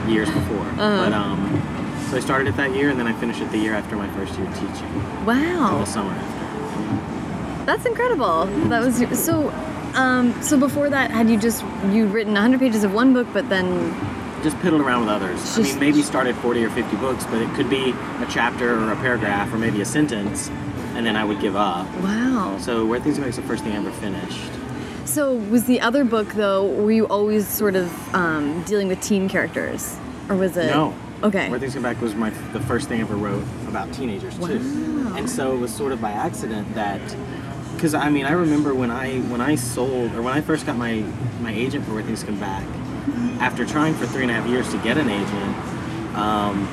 years 0.08 0.30
before. 0.30 0.58
Uh-huh. 0.58 1.04
But 1.06 1.14
um, 1.14 1.62
So 2.10 2.18
I 2.18 2.20
started 2.22 2.48
it 2.48 2.56
that 2.58 2.74
year, 2.74 2.90
and 2.90 2.98
then 3.00 3.08
I 3.08 3.14
finished 3.20 3.42
it 3.42 3.52
the 3.52 3.58
year 3.58 3.74
after 3.74 3.96
my 3.98 4.08
first 4.14 4.38
year 4.38 4.48
teaching. 4.54 4.88
in 4.94 5.26
Wow. 5.26 5.80
The 5.80 5.86
summer 5.86 6.12
after. 6.12 7.66
That's 7.66 7.86
incredible. 7.86 8.46
That 8.70 8.82
was 8.84 9.20
so. 9.20 9.50
Um, 9.94 10.42
so 10.42 10.58
before 10.58 10.90
that, 10.90 11.12
had 11.12 11.30
you 11.30 11.38
just 11.38 11.64
you'd 11.90 12.12
written 12.12 12.34
100 12.34 12.60
pages 12.60 12.84
of 12.84 12.94
one 12.94 13.14
book, 13.14 13.28
but 13.34 13.50
then 13.50 13.94
Just 14.44 14.56
piddled 14.58 14.80
around 14.86 15.02
with 15.02 15.10
others. 15.10 15.58
I 15.58 15.64
mean, 15.64 15.80
maybe 15.80 16.02
started 16.02 16.36
40 16.38 16.64
or 16.64 16.70
50 16.70 16.96
books, 16.98 17.26
but 17.26 17.42
it 17.42 17.50
could 17.56 17.70
be 17.70 17.90
a 17.92 18.28
chapter 18.30 18.74
or 18.80 18.92
a 18.92 18.96
paragraph 18.98 19.52
or 19.52 19.58
maybe 19.58 19.82
a 19.82 19.86
sentence, 19.86 20.50
and 20.96 21.06
then 21.06 21.16
I 21.16 21.26
would 21.26 21.42
give 21.42 21.56
up. 21.56 21.88
wow. 22.02 22.58
So 22.62 22.86
Where 22.86 23.00
Things 23.02 23.18
Go 23.18 23.26
is 23.26 23.36
the 23.36 23.42
first 23.42 23.64
thing 23.64 23.74
I 23.74 23.78
ever 23.78 23.92
finished. 23.92 24.52
So 25.06 25.34
was 25.34 25.66
the 25.66 25.82
other 25.82 26.06
book 26.06 26.28
though? 26.36 26.68
Were 26.68 26.92
you 26.92 27.08
always 27.08 27.48
sort 27.48 27.76
of 27.76 28.16
um, 28.16 28.62
dealing 28.64 28.88
with 28.88 29.02
teen 29.02 29.28
characters, 29.28 29.98
or 30.30 30.36
was 30.38 30.56
it? 30.56 30.68
No. 30.68 30.94
Okay. 31.24 31.50
Where 31.50 31.60
Things 31.60 31.74
Come 31.74 31.84
Back 31.84 32.00
was 32.02 32.14
my 32.16 32.30
the 32.54 32.60
first 32.60 32.88
thing 32.90 33.00
I 33.00 33.02
ever 33.04 33.16
wrote 33.16 33.44
about 33.68 33.92
teenagers 33.94 34.38
too. 34.38 35.14
And 35.18 35.30
so 35.30 35.56
it 35.56 35.60
was 35.60 35.74
sort 35.74 35.92
of 35.92 36.00
by 36.00 36.12
accident 36.12 36.74
that 36.76 37.02
because 37.74 37.94
I 37.94 38.10
mean 38.10 38.26
I 38.26 38.32
remember 38.32 38.74
when 38.74 38.92
I 38.92 39.20
when 39.22 39.42
I 39.42 39.56
sold 39.56 40.14
or 40.14 40.22
when 40.22 40.34
I 40.34 40.42
first 40.42 40.66
got 40.66 40.78
my 40.78 41.04
my 41.42 41.52
agent 41.52 41.86
for 41.86 41.94
Where 41.94 42.04
Things 42.04 42.24
Come 42.24 42.40
Back, 42.40 42.64
after 43.40 43.66
trying 43.66 43.96
for 43.96 44.06
three 44.06 44.24
and 44.24 44.32
a 44.32 44.34
half 44.34 44.48
years 44.48 44.70
to 44.72 44.78
get 44.80 44.98
an 44.98 45.10
agent, 45.10 46.16
um, 46.16 46.68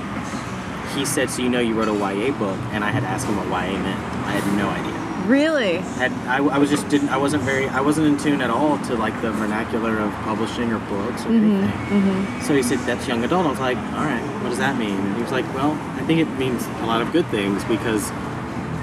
he 0.95 1.05
said, 1.05 1.31
"So 1.31 1.43
you 1.43 1.49
know 1.49 1.61
you 1.61 1.75
wrote 1.75 1.89
a 1.89 1.95
YA 1.95 2.33
book?" 2.39 2.59
And 2.73 2.85
I 2.85 2.91
had 2.91 3.05
asked 3.05 3.27
him 3.27 3.37
what 3.37 3.47
YA 3.47 3.73
meant. 3.79 4.01
I 4.27 4.33
had 4.33 4.57
no 4.57 4.69
idea. 4.69 4.94
Really? 5.27 5.77
Had, 5.79 6.13
I, 6.29 6.37
I 6.45 6.59
was 6.59 6.69
just 6.71 6.89
didn't 6.89 7.09
I 7.09 7.17
wasn't 7.17 7.43
very 7.45 7.67
I 7.69 7.81
wasn't 7.81 8.07
in 8.09 8.17
tune 8.19 8.41
at 8.43 8.51
all 8.51 8.79
to 8.85 8.95
like 8.95 9.19
the 9.23 9.33
vernacular 9.33 9.99
of 9.99 10.13
publishing 10.25 10.73
or 10.73 10.79
books 10.81 11.25
or 11.25 11.29
anything. 11.31 12.41
So 12.43 12.55
he 12.55 12.63
said 12.63 12.79
that's 12.81 13.09
young 13.09 13.25
adult. 13.25 13.47
I 13.47 13.51
was 13.51 13.61
like, 13.61 13.77
all 13.79 14.05
right, 14.05 14.23
what 14.43 14.51
does 14.51 14.59
that 14.59 14.77
mean? 14.79 14.95
And 14.99 15.17
he 15.17 15.23
was 15.23 15.33
like, 15.33 15.47
well, 15.55 15.73
I 15.99 16.03
think 16.07 16.21
it 16.21 16.29
means 16.39 16.67
a 16.83 16.87
lot 16.87 17.01
of 17.01 17.11
good 17.13 17.27
things 17.29 17.65
because 17.65 18.11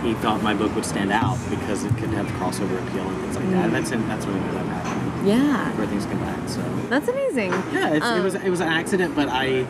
he 0.01 0.15
thought 0.15 0.41
my 0.41 0.55
book 0.55 0.74
would 0.74 0.86
stand 0.86 1.12
out 1.12 1.38
because 1.50 1.83
it 1.83 1.95
could 1.98 2.10
have 2.10 2.25
crossover 2.39 2.75
appeal 2.88 3.07
and 3.07 3.21
things 3.21 3.36
like 3.38 3.50
that. 3.51 3.65
And 3.65 3.74
that's 3.75 3.91
that's 3.91 4.25
what 4.25 4.36
ended 4.36 4.55
up 4.55 4.65
happening. 4.65 5.27
Yeah. 5.27 5.71
Where 5.77 5.86
things 5.86 6.05
come 6.07 6.19
back. 6.19 6.50
So 6.50 6.62
That's 6.89 7.07
amazing. 7.07 7.51
yeah, 7.71 7.89
it's, 7.93 7.98
it 8.05 8.10
Um, 8.17 8.24
was 8.24 8.33
it 8.36 8.50
was 8.50 8.62
an 8.62 8.69
accident, 8.69 9.13
but 9.15 9.27
I 9.29 9.67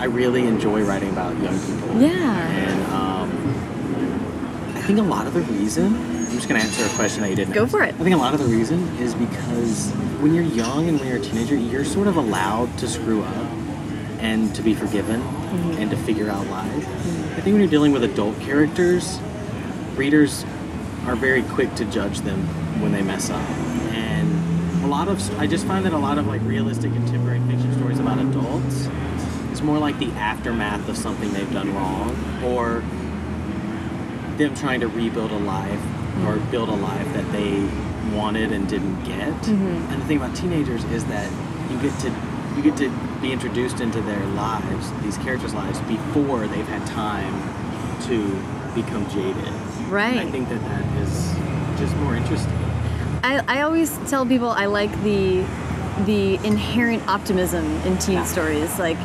I 0.00 0.06
really 0.06 0.46
enjoy 0.48 0.82
writing 0.82 1.10
about 1.10 1.40
young 1.40 1.56
people. 1.60 2.00
Yeah. 2.00 2.48
And 2.48 2.92
um, 2.92 3.21
I 4.82 4.86
think 4.86 4.98
a 4.98 5.02
lot 5.02 5.26
of 5.26 5.34
the 5.34 5.40
reason 5.42 5.94
I'm 5.94 6.32
just 6.32 6.48
gonna 6.48 6.60
answer 6.60 6.84
a 6.84 6.88
question 6.96 7.22
that 7.22 7.30
you 7.30 7.36
didn't. 7.36 7.54
Go 7.54 7.62
ask. 7.62 7.70
for 7.70 7.82
it. 7.82 7.94
I 7.94 7.98
think 7.98 8.14
a 8.14 8.18
lot 8.18 8.34
of 8.34 8.40
the 8.40 8.46
reason 8.46 8.82
is 8.98 9.14
because 9.14 9.90
when 10.20 10.34
you're 10.34 10.44
young 10.44 10.88
and 10.88 10.98
when 10.98 11.08
you're 11.08 11.18
a 11.18 11.20
teenager, 11.20 11.54
you're 11.54 11.84
sort 11.84 12.08
of 12.08 12.16
allowed 12.16 12.76
to 12.78 12.88
screw 12.88 13.22
up 13.22 13.46
and 14.18 14.54
to 14.54 14.62
be 14.62 14.74
forgiven 14.74 15.20
Mm-hmm. 15.52 15.82
and 15.82 15.90
to 15.90 15.98
figure 15.98 16.30
out 16.30 16.46
life. 16.46 16.88
I 16.88 17.40
think 17.42 17.48
when 17.52 17.58
you're 17.58 17.68
dealing 17.68 17.92
with 17.92 18.04
adult 18.04 18.40
characters, 18.40 19.18
readers 19.96 20.46
are 21.04 21.14
very 21.14 21.42
quick 21.42 21.74
to 21.74 21.84
judge 21.84 22.20
them 22.22 22.40
when 22.80 22.90
they 22.90 23.02
mess 23.02 23.28
up. 23.28 23.46
And 23.92 24.82
a 24.82 24.86
lot 24.86 25.08
of 25.08 25.38
I 25.38 25.46
just 25.46 25.66
find 25.66 25.84
that 25.84 25.92
a 25.92 25.98
lot 25.98 26.16
of 26.16 26.26
like 26.26 26.40
realistic 26.44 26.90
contemporary 26.94 27.40
fiction 27.40 27.70
stories 27.74 27.98
about 27.98 28.18
adults 28.18 28.88
is 29.52 29.60
more 29.60 29.78
like 29.78 29.98
the 29.98 30.10
aftermath 30.12 30.88
of 30.88 30.96
something 30.96 31.30
they've 31.34 31.52
done 31.52 31.74
wrong 31.74 32.16
or 32.42 32.82
them 34.38 34.54
trying 34.54 34.80
to 34.80 34.88
rebuild 34.88 35.30
a 35.30 35.38
life 35.38 35.80
or 36.24 36.36
mm-hmm. 36.36 36.50
build 36.50 36.68
a 36.68 36.74
life 36.74 37.12
that 37.14 37.30
they 37.32 37.68
wanted 38.16 38.52
and 38.52 38.68
didn't 38.68 39.02
get. 39.04 39.32
Mm-hmm. 39.32 39.92
And 39.92 40.02
the 40.02 40.06
thing 40.06 40.16
about 40.18 40.34
teenagers 40.36 40.84
is 40.84 41.04
that 41.06 41.30
you 41.70 41.80
get 41.80 41.98
to 42.00 42.10
you 42.56 42.62
get 42.62 42.76
to 42.76 42.90
be 43.22 43.32
introduced 43.32 43.80
into 43.80 44.02
their 44.02 44.24
lives, 44.26 44.92
these 45.02 45.16
characters' 45.18 45.54
lives, 45.54 45.80
before 45.82 46.46
they've 46.46 46.68
had 46.68 46.86
time 46.86 47.32
to 48.02 48.28
become 48.74 49.08
jaded. 49.08 49.52
Right. 49.88 50.16
And 50.16 50.28
I 50.28 50.30
think 50.30 50.48
that 50.50 50.60
that 50.60 51.02
is 51.02 51.34
just 51.80 51.96
more 51.96 52.14
interesting. 52.14 52.52
I, 53.22 53.42
I 53.48 53.60
always 53.62 53.96
tell 54.10 54.26
people 54.26 54.48
I 54.48 54.66
like 54.66 54.90
the 55.02 55.44
the 56.04 56.34
inherent 56.46 57.06
optimism 57.08 57.64
in 57.82 57.96
teen 57.98 58.14
Yeah. 58.14 58.24
stories. 58.24 58.78
Like 58.78 58.98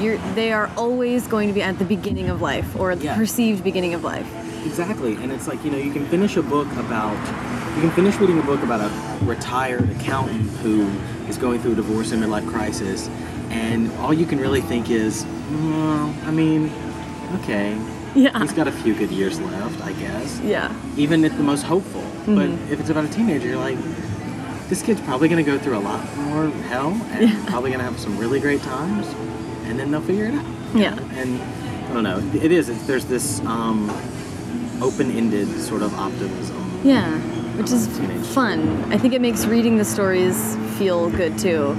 you're 0.00 0.18
they 0.34 0.52
are 0.52 0.70
always 0.76 1.26
going 1.26 1.48
to 1.48 1.54
be 1.54 1.62
at 1.62 1.78
the 1.78 1.84
beginning 1.84 2.28
of 2.28 2.40
life 2.40 2.76
or 2.76 2.94
the 2.94 3.04
Yeah. 3.04 3.16
perceived 3.16 3.64
beginning 3.64 3.94
of 3.94 4.04
life. 4.04 4.26
Exactly, 4.64 5.14
and 5.16 5.30
it's 5.30 5.46
like 5.46 5.62
you 5.64 5.70
know 5.70 5.78
you 5.78 5.92
can 5.92 6.06
finish 6.06 6.36
a 6.36 6.42
book 6.42 6.70
about 6.76 7.16
you 7.76 7.82
can 7.82 7.90
finish 7.92 8.16
reading 8.16 8.38
a 8.38 8.42
book 8.42 8.62
about 8.62 8.80
a 8.80 9.24
retired 9.24 9.88
accountant 9.90 10.50
who 10.62 10.86
is 11.28 11.36
going 11.38 11.60
through 11.60 11.72
a 11.72 11.76
divorce 11.76 12.12
and 12.12 12.22
midlife 12.22 12.48
crisis, 12.48 13.08
and 13.50 13.90
all 13.98 14.12
you 14.12 14.26
can 14.26 14.38
really 14.40 14.60
think 14.60 14.90
is, 14.90 15.24
well, 15.50 16.14
I 16.24 16.30
mean, 16.30 16.70
okay, 17.42 17.76
Yeah. 18.14 18.38
he's 18.40 18.52
got 18.52 18.68
a 18.68 18.72
few 18.72 18.94
good 18.94 19.10
years 19.10 19.40
left, 19.40 19.80
I 19.82 19.92
guess. 19.92 20.40
Yeah. 20.40 20.72
Even 20.96 21.24
if 21.24 21.36
the 21.36 21.42
most 21.42 21.62
hopeful, 21.62 22.04
but 22.26 22.48
if 22.70 22.80
it's 22.80 22.90
about 22.90 23.04
a 23.04 23.08
teenager, 23.08 23.48
you're 23.48 23.56
like, 23.58 23.78
this 24.68 24.82
kid's 24.82 25.00
probably 25.02 25.28
going 25.28 25.44
to 25.44 25.50
go 25.50 25.58
through 25.58 25.76
a 25.78 25.80
lot 25.80 26.00
more 26.18 26.48
hell 26.68 26.90
and 27.12 27.46
probably 27.48 27.70
going 27.70 27.80
to 27.80 27.84
have 27.90 27.98
some 27.98 28.16
really 28.18 28.40
great 28.40 28.62
times, 28.62 29.06
and 29.64 29.78
then 29.78 29.90
they'll 29.90 30.00
figure 30.02 30.26
it 30.26 30.34
out 30.34 30.46
Yeah. 30.74 30.98
and 31.16 31.40
I 31.90 31.92
don't 31.92 32.02
know. 32.02 32.18
It 32.42 32.50
is. 32.50 32.86
There's 32.86 33.04
this 33.04 33.40
um, 33.40 33.88
open-ended 34.82 35.48
sort 35.60 35.82
of 35.82 35.94
optimism. 35.94 36.80
Yeah. 36.84 37.18
Which 37.56 37.70
is 37.70 37.86
fun. 38.34 38.92
I 38.92 38.98
think 38.98 39.14
it 39.14 39.20
makes 39.20 39.46
reading 39.46 39.76
the 39.76 39.84
stories 39.84 40.56
feel 40.78 41.08
good 41.10 41.38
too. 41.38 41.76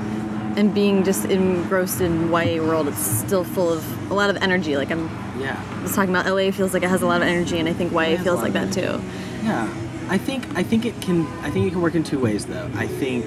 And 0.56 0.74
being 0.74 1.04
just 1.04 1.26
engrossed 1.26 2.00
in 2.00 2.30
YA 2.32 2.62
world, 2.64 2.88
it's 2.88 2.98
still 3.06 3.44
full 3.44 3.72
of 3.74 4.10
a 4.12 4.14
lot 4.14 4.30
of 4.30 4.38
energy. 4.38 4.78
Like 4.78 4.90
I'm 4.92 5.10
Yeah. 5.38 5.60
was 5.84 5.94
talking 5.94 6.16
about 6.16 6.26
LA 6.28 6.52
feels 6.52 6.74
like 6.74 6.84
it 6.84 6.90
has 6.90 7.02
a 7.02 7.06
lot 7.08 7.22
of 7.22 7.28
energy 7.28 7.60
and 7.60 7.68
I 7.68 7.74
think 7.74 7.92
YA 7.92 8.18
feels 8.18 8.42
like 8.42 8.54
that 8.54 8.72
too. 8.72 9.02
Yeah. 9.44 9.68
I 10.10 10.18
think 10.18 10.46
I 10.56 10.64
think 10.64 10.86
it 10.86 11.00
can 11.02 11.28
I 11.44 11.50
think 11.50 11.68
it 11.68 11.72
can 11.72 11.82
work 11.82 11.96
in 11.96 12.04
two 12.04 12.20
ways 12.20 12.46
though. 12.46 12.70
I 12.76 12.88
think 12.88 13.26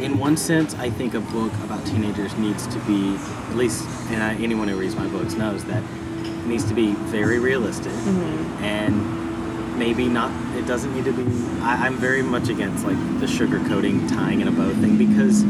in 0.00 0.16
one 0.18 0.36
sense 0.36 0.74
I 0.76 0.90
think 0.90 1.14
a 1.14 1.20
book 1.20 1.52
about 1.64 1.84
teenagers 1.86 2.36
needs 2.36 2.66
to 2.68 2.78
be 2.80 3.16
at 3.50 3.56
least 3.56 3.84
and 4.10 4.22
I, 4.22 4.34
anyone 4.36 4.68
who 4.68 4.76
reads 4.76 4.94
my 4.94 5.08
books 5.08 5.34
knows 5.34 5.64
that 5.64 5.82
needs 6.46 6.64
to 6.64 6.74
be 6.74 6.92
very 6.92 7.38
realistic 7.38 7.92
mm-hmm. 7.92 8.64
and 8.64 9.78
maybe 9.78 10.06
not 10.06 10.30
it 10.56 10.66
doesn't 10.66 10.94
need 10.94 11.04
to 11.04 11.12
be 11.12 11.22
I, 11.62 11.86
I'm 11.86 11.96
very 11.96 12.22
much 12.22 12.48
against 12.48 12.84
like 12.84 12.98
the 13.20 13.26
sugar 13.26 13.58
coating 13.68 14.06
tying 14.06 14.40
in 14.40 14.48
a 14.48 14.52
bow 14.52 14.72
thing 14.74 14.96
because 14.96 15.42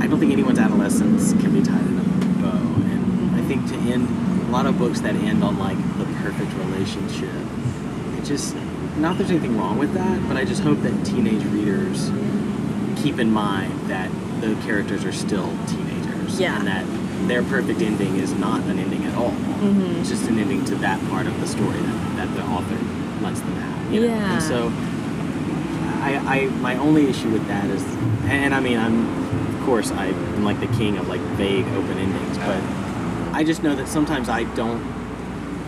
I 0.00 0.06
don't 0.06 0.20
think 0.20 0.32
anyone's 0.32 0.58
adolescence 0.58 1.32
can 1.32 1.52
be 1.52 1.62
tied 1.62 1.84
in 1.84 1.98
a 1.98 2.02
bow. 2.40 2.56
And 2.56 3.34
I 3.34 3.42
think 3.42 3.66
to 3.68 3.74
end 3.74 4.08
a 4.48 4.50
lot 4.50 4.66
of 4.66 4.78
books 4.78 5.00
that 5.00 5.14
end 5.14 5.42
on 5.44 5.58
like 5.58 5.76
the 5.98 6.04
perfect 6.22 6.52
relationship 6.54 7.28
it 8.16 8.24
just 8.24 8.56
not 8.96 9.16
there's 9.18 9.30
anything 9.30 9.56
wrong 9.58 9.78
with 9.78 9.92
that 9.92 10.26
but 10.26 10.36
i 10.36 10.44
just 10.44 10.62
hope 10.62 10.80
that 10.80 11.04
teenage 11.06 11.44
readers 11.52 12.10
keep 13.00 13.18
in 13.18 13.30
mind 13.30 13.72
that 13.88 14.10
the 14.40 14.54
characters 14.62 15.04
are 15.04 15.12
still 15.12 15.50
teenagers 15.66 16.40
Yeah. 16.40 16.58
and 16.58 16.66
that 16.66 17.28
their 17.28 17.42
perfect 17.42 17.82
ending 17.82 18.16
is 18.16 18.32
not 18.32 18.62
an 18.62 18.78
ending 18.78 19.04
at 19.04 19.14
all 19.14 19.34
Mm-hmm. 19.58 20.00
it's 20.00 20.08
just 20.10 20.28
an 20.28 20.38
ending 20.38 20.64
to 20.66 20.74
that 20.76 21.00
part 21.10 21.26
of 21.26 21.38
the 21.40 21.46
story 21.46 21.78
that, 21.78 22.16
that 22.16 22.34
the 22.36 22.42
author 22.44 22.78
lets 23.22 23.40
them 23.40 23.52
have 23.54 23.92
you 23.92 24.00
know? 24.02 24.06
Yeah. 24.06 24.34
and 24.34 24.42
so 24.42 24.72
I, 26.00 26.16
I 26.36 26.46
my 26.60 26.76
only 26.76 27.08
issue 27.08 27.30
with 27.30 27.46
that 27.48 27.66
is 27.70 27.82
and 28.24 28.54
i 28.54 28.60
mean 28.60 28.78
i'm 28.78 29.56
of 29.56 29.64
course 29.64 29.90
i'm 29.90 30.44
like 30.44 30.60
the 30.60 30.68
king 30.78 30.96
of 30.98 31.08
like 31.08 31.20
vague 31.36 31.66
open 31.66 31.98
endings 31.98 32.38
but 32.38 32.62
i 33.34 33.42
just 33.44 33.62
know 33.62 33.74
that 33.74 33.88
sometimes 33.88 34.28
i 34.28 34.44
don't 34.54 34.82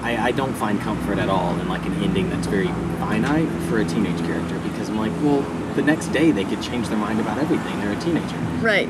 I, 0.02 0.28
I 0.28 0.32
don't 0.32 0.54
find 0.54 0.80
comfort 0.80 1.18
at 1.18 1.28
all 1.28 1.58
in 1.60 1.68
like 1.68 1.84
an 1.84 1.92
ending 2.02 2.30
that's 2.30 2.46
very 2.46 2.68
finite 2.98 3.48
for 3.68 3.80
a 3.80 3.84
teenage 3.84 4.18
character 4.20 4.58
because 4.60 4.88
I'm 4.88 4.96
like, 4.96 5.12
well, 5.22 5.42
the 5.74 5.82
next 5.82 6.06
day 6.08 6.30
they 6.30 6.44
could 6.44 6.62
change 6.62 6.88
their 6.88 6.96
mind 6.96 7.20
about 7.20 7.36
everything. 7.38 7.78
They're 7.80 7.92
a 7.92 8.00
teenager. 8.00 8.36
Right. 8.62 8.88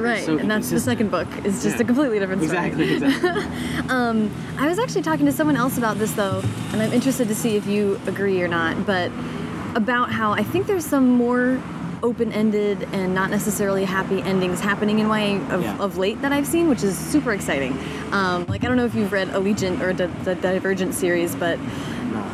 Right. 0.00 0.24
so 0.24 0.38
and 0.38 0.50
that's 0.50 0.70
the 0.70 0.80
second 0.80 1.10
book 1.10 1.28
is 1.44 1.62
just 1.62 1.76
Yeah. 1.76 1.82
a 1.82 1.84
completely 1.84 2.18
different 2.18 2.42
story. 2.42 2.66
Exactly. 2.66 2.94
Exactly. 2.94 3.46
Um, 3.90 4.30
I 4.56 4.68
was 4.68 4.78
actually 4.78 5.02
talking 5.02 5.26
to 5.26 5.32
someone 5.32 5.56
else 5.56 5.76
about 5.76 5.98
this 5.98 6.12
though, 6.12 6.42
and 6.72 6.80
I'm 6.80 6.92
interested 6.92 7.26
to 7.28 7.34
see 7.34 7.56
if 7.56 7.66
you 7.66 8.00
agree 8.06 8.40
or 8.40 8.46
not, 8.46 8.86
but 8.86 9.10
about 9.74 10.12
how 10.12 10.30
I 10.32 10.44
think 10.44 10.66
there's 10.68 10.84
some 10.86 11.08
more 11.08 11.60
open-ended 12.02 12.88
and 12.92 13.14
not 13.14 13.30
necessarily 13.30 13.84
happy 13.84 14.22
endings 14.22 14.60
happening 14.60 15.00
in 15.00 15.08
YA 15.08 15.40
of, 15.52 15.62
Yeah. 15.62 15.76
of 15.78 15.98
late 15.98 16.22
that 16.22 16.32
I've 16.32 16.46
seen, 16.46 16.68
which 16.68 16.82
is 16.84 16.96
super 16.96 17.32
exciting. 17.32 17.76
Um, 18.12 18.46
like 18.46 18.62
I 18.64 18.68
don't 18.68 18.76
know 18.76 18.86
if 18.86 18.94
you've 18.94 19.12
read 19.12 19.28
Allegiant 19.30 19.80
or 19.80 19.92
the, 19.92 20.06
the 20.24 20.34
Divergent 20.36 20.94
series, 20.94 21.34
but. 21.34 21.58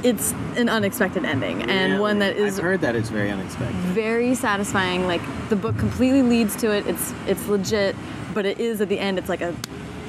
It's 0.02 0.33
an 0.56 0.68
unexpected 0.68 1.25
ending 1.25 1.62
and 1.62 1.95
Yeah, 1.95 1.99
one 1.99 2.18
that 2.21 2.37
is 2.37 2.59
I've 2.59 2.64
heard 2.64 2.80
that 2.83 2.95
it's 2.97 3.09
very 3.11 3.30
unexpected. 3.30 3.75
very 3.92 4.35
satisfying. 4.35 5.06
Like 5.06 5.23
the 5.49 5.56
book 5.56 5.76
completely 5.78 6.23
leads 6.23 6.56
to 6.56 6.71
it. 6.73 6.87
It's 6.87 7.12
it's 7.26 7.47
legit, 7.49 7.97
but 8.35 8.47
it 8.47 8.59
is 8.61 8.80
at 8.80 8.88
the 8.88 8.99
end. 8.99 9.18
It's 9.18 9.28
like 9.28 9.40
a 9.42 9.54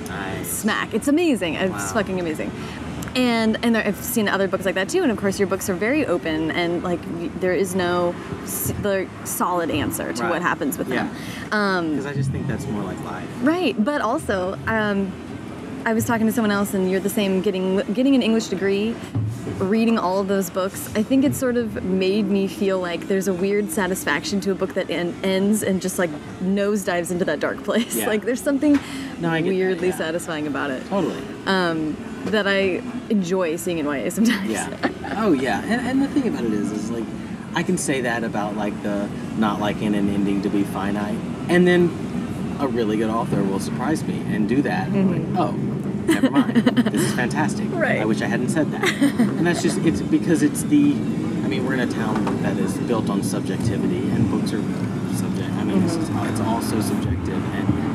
Nice. 0.08 0.48
smack. 0.50 0.94
It's 0.94 1.08
amazing. 1.08 1.56
It's 1.56 1.72
Wow. 1.72 1.92
fucking 1.94 2.20
amazing. 2.20 2.52
And 3.16 3.58
and 3.64 3.74
there, 3.74 3.86
I've 3.86 3.98
seen 3.98 4.28
other 4.28 4.48
books 4.48 4.66
like 4.66 4.76
that 4.76 4.90
too. 4.90 5.02
And 5.02 5.12
of 5.12 5.18
course, 5.18 5.40
your 5.40 5.48
books 5.48 5.70
are 5.70 5.74
very 5.74 6.06
open 6.06 6.52
and 6.52 6.84
like 6.84 7.00
there 7.42 7.54
is 7.54 7.74
no 7.76 8.14
the 8.84 9.08
solid 9.24 9.72
answer 9.72 10.14
to 10.14 10.24
Right. 10.24 10.30
what 10.30 10.42
happens 10.42 10.78
with 10.78 10.90
Yeah. 10.90 11.08
them. 11.50 11.54
Um, 11.60 11.90
Because 11.92 12.06
I 12.06 12.14
just 12.14 12.30
think 12.32 12.48
that's 12.48 12.68
more 12.68 12.84
like 12.84 13.04
life. 13.04 13.26
right, 13.42 13.76
but 13.84 14.02
also. 14.02 14.58
Um, 14.68 15.12
I 15.88 15.94
was 15.94 16.03
talking 16.03 16.27
to 16.27 16.34
someone 16.34 16.51
else, 16.51 16.74
and 16.74 16.91
you're 16.91 17.00
the 17.00 17.10
same. 17.10 17.41
Getting 17.41 17.77
getting 17.94 18.13
an 18.13 18.22
English 18.22 18.48
degree, 18.48 18.94
reading 19.58 19.98
all 19.98 20.20
of 20.20 20.27
those 20.27 20.50
books, 20.50 20.94
I 20.98 21.01
think 21.01 21.24
it 21.24 21.34
sort 21.34 21.56
of 21.56 21.82
made 21.82 22.25
me 22.25 22.50
feel 22.50 22.82
like 22.82 23.08
there's 23.08 23.29
a 23.29 23.34
weird 23.34 23.72
satisfaction 23.72 24.41
to 24.41 24.51
a 24.51 24.56
book 24.56 24.74
that 24.74 24.89
en- 24.89 25.15
ends 25.24 25.63
and 25.63 25.82
just 25.82 25.98
like 25.98 26.10
nosedives 26.41 27.10
into 27.10 27.24
that 27.24 27.39
dark 27.39 27.63
place. 27.63 27.96
Yeah. 27.96 28.08
Like 28.08 28.24
there's 28.25 28.41
something 28.41 28.74
No, 28.74 28.79
get 28.82 29.22
that, 29.22 29.44
weirdly 29.46 29.88
yeah. 29.88 29.96
satisfying 29.98 30.46
about 30.46 30.72
it 30.72 30.86
Totally. 30.88 31.24
Um, 31.46 31.96
that 32.25 32.48
I 32.48 32.82
enjoy 33.10 33.56
seeing 33.56 33.77
in 33.77 33.86
YA 33.86 34.10
sometimes. 34.10 34.50
Yeah. 34.50 34.89
Oh 35.20 35.32
yeah. 35.32 35.62
And, 35.63 35.88
and 35.88 36.01
the 36.01 36.10
thing 36.10 36.27
about 36.27 36.44
it 36.44 36.51
is, 36.51 36.70
is 36.74 36.91
like, 36.91 37.06
I 37.56 37.63
can 37.63 37.77
say 37.77 38.01
that 38.01 38.25
about 38.25 38.58
like 38.58 38.74
the 38.84 39.10
not 39.38 39.62
liking 39.62 39.96
an 39.96 40.10
ending 40.10 40.41
to 40.41 40.50
be 40.50 40.63
finite, 40.65 41.17
and 41.48 41.65
then 41.65 41.88
a 42.60 42.68
really 42.68 42.98
good 42.98 43.10
author 43.10 43.44
will 43.44 43.60
surprise 43.60 44.04
me 44.04 44.20
and 44.34 44.48
do 44.48 44.62
that. 44.62 44.88
and 44.88 44.98
I'm 44.98 45.12
like, 45.12 45.22
mm-hmm. 45.22 45.38
oh, 45.38 46.12
never 46.14 46.30
mind. 46.30 46.56
this 46.56 47.02
is 47.02 47.14
fantastic. 47.14 47.68
Right. 47.78 48.00
I 48.00 48.06
wish 48.06 48.22
I 48.22 48.26
hadn't 48.26 48.50
said 48.50 48.72
that. 48.72 48.84
and 49.20 49.46
that's 49.46 49.62
just 49.62 49.78
it's 49.80 50.02
because 50.02 50.42
it's 50.42 50.64
the. 50.64 50.94
I 50.94 51.50
mean, 51.50 51.66
we're 51.66 51.76
in 51.76 51.80
a 51.82 51.88
town 51.88 52.42
that 52.42 52.58
is 52.58 52.78
built 52.80 53.10
on 53.10 53.24
subjectivity, 53.24 54.10
and 54.10 54.30
books 54.30 54.52
are 54.52 54.62
subject. 55.16 55.50
I 55.52 55.64
mean, 55.64 55.84
it's, 55.84 55.96
just, 55.96 56.12
mm-hmm. 56.12 56.28
it's 56.28 56.42
all 56.42 56.62
so 56.62 56.82
subjective, 56.82 57.42
and 57.54 57.88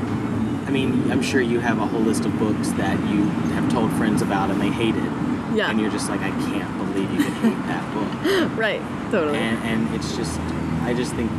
I 0.66 0.71
mean, 0.71 1.12
I'm 1.12 1.21
sure 1.21 1.42
you 1.42 1.61
have 1.61 1.78
a 1.78 1.87
whole 1.87 2.00
list 2.00 2.25
of 2.25 2.38
books 2.38 2.71
that 2.73 2.99
you 3.11 3.25
have 3.52 3.71
told 3.71 3.92
friends 3.92 4.23
about 4.23 4.50
and 4.50 4.59
they 4.59 4.71
hated. 4.71 5.04
Yeah. 5.54 5.69
And 5.69 5.78
you're 5.78 5.90
just 5.90 6.09
like, 6.09 6.21
I 6.21 6.31
can't 6.31 6.78
believe 6.78 7.12
you 7.12 7.23
could 7.23 7.35
hate 7.35 7.66
that 7.66 7.95
book. 7.95 8.09
Right. 8.57 8.81
Totally. 9.11 9.37
And, 9.37 9.59
and 9.64 9.95
it's 9.95 10.16
just, 10.16 10.40
I 10.83 10.95
just 10.95 11.12
think 11.12 11.31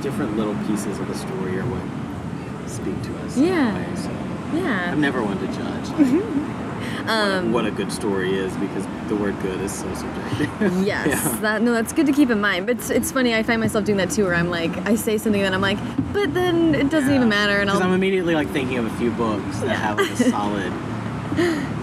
different 0.00 0.38
little 0.38 0.54
pieces 0.66 0.98
of 0.98 1.08
the 1.08 1.14
story 1.14 1.58
are 1.58 1.66
what 1.66 1.75
speak 2.86 3.02
to 3.02 3.18
us. 3.24 3.36
Yeah. 3.36 3.74
way, 3.74 3.96
so 3.96 4.10
yeah. 4.56 4.90
I'm 4.92 5.00
never 5.00 5.22
one 5.22 5.38
to 5.38 5.46
judge 5.48 5.88
like, 5.90 7.08
Um, 7.08 7.52
what, 7.52 7.64
what 7.64 7.72
a 7.72 7.74
good 7.74 7.92
story 7.92 8.36
is 8.36 8.52
because 8.56 8.84
the 9.08 9.14
word 9.16 9.40
good 9.40 9.60
is 9.60 9.72
so 9.72 9.92
subjective. 9.94 10.84
Yes, 10.84 11.06
Yeah. 11.08 11.38
that 11.40 11.62
no, 11.62 11.72
that's 11.72 11.92
good 11.92 12.06
to 12.06 12.12
keep 12.12 12.30
in 12.30 12.40
mind. 12.40 12.66
But 12.66 12.76
it's, 12.76 12.90
it's 12.90 13.12
funny. 13.12 13.34
I 13.34 13.42
find 13.42 13.60
myself 13.60 13.84
doing 13.84 13.98
that 13.98 14.10
too, 14.10 14.24
where 14.24 14.34
I'm 14.34 14.50
like, 14.50 14.76
I 14.86 14.94
say 14.96 15.18
something 15.18 15.40
and 15.42 15.54
I'm 15.54 15.60
like, 15.60 15.78
but 16.12 16.32
then 16.34 16.74
it 16.74 16.90
doesn't 16.90 17.12
even 17.12 17.28
matter, 17.28 17.56
and 17.58 17.68
Because 17.68 17.80
I'm 17.82 17.92
immediately 17.92 18.34
like 18.34 18.48
thinking 18.50 18.78
of 18.78 18.86
a 18.86 18.96
few 18.98 19.10
books 19.12 19.58
that 19.60 19.76
have 19.76 19.98
like 19.98 20.10
a 20.10 20.16
solid 20.30 20.72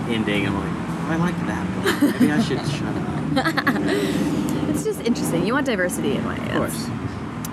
ending. 0.09 0.47
I'm 0.47 0.55
like, 0.55 0.71
oh, 0.71 1.07
I 1.09 1.15
like 1.17 1.37
that 1.47 2.01
book. 2.01 2.13
Maybe 2.19 2.31
I 2.31 2.41
should 2.41 2.59
shut 2.77 2.95
up. 2.95 4.69
It's 4.69 4.83
just 4.83 5.01
interesting. 5.01 5.45
You 5.45 5.53
want 5.53 5.65
diversity 5.65 6.13
in 6.13 6.23
YA. 6.23 6.31
Of 6.33 6.51
course. 6.57 6.87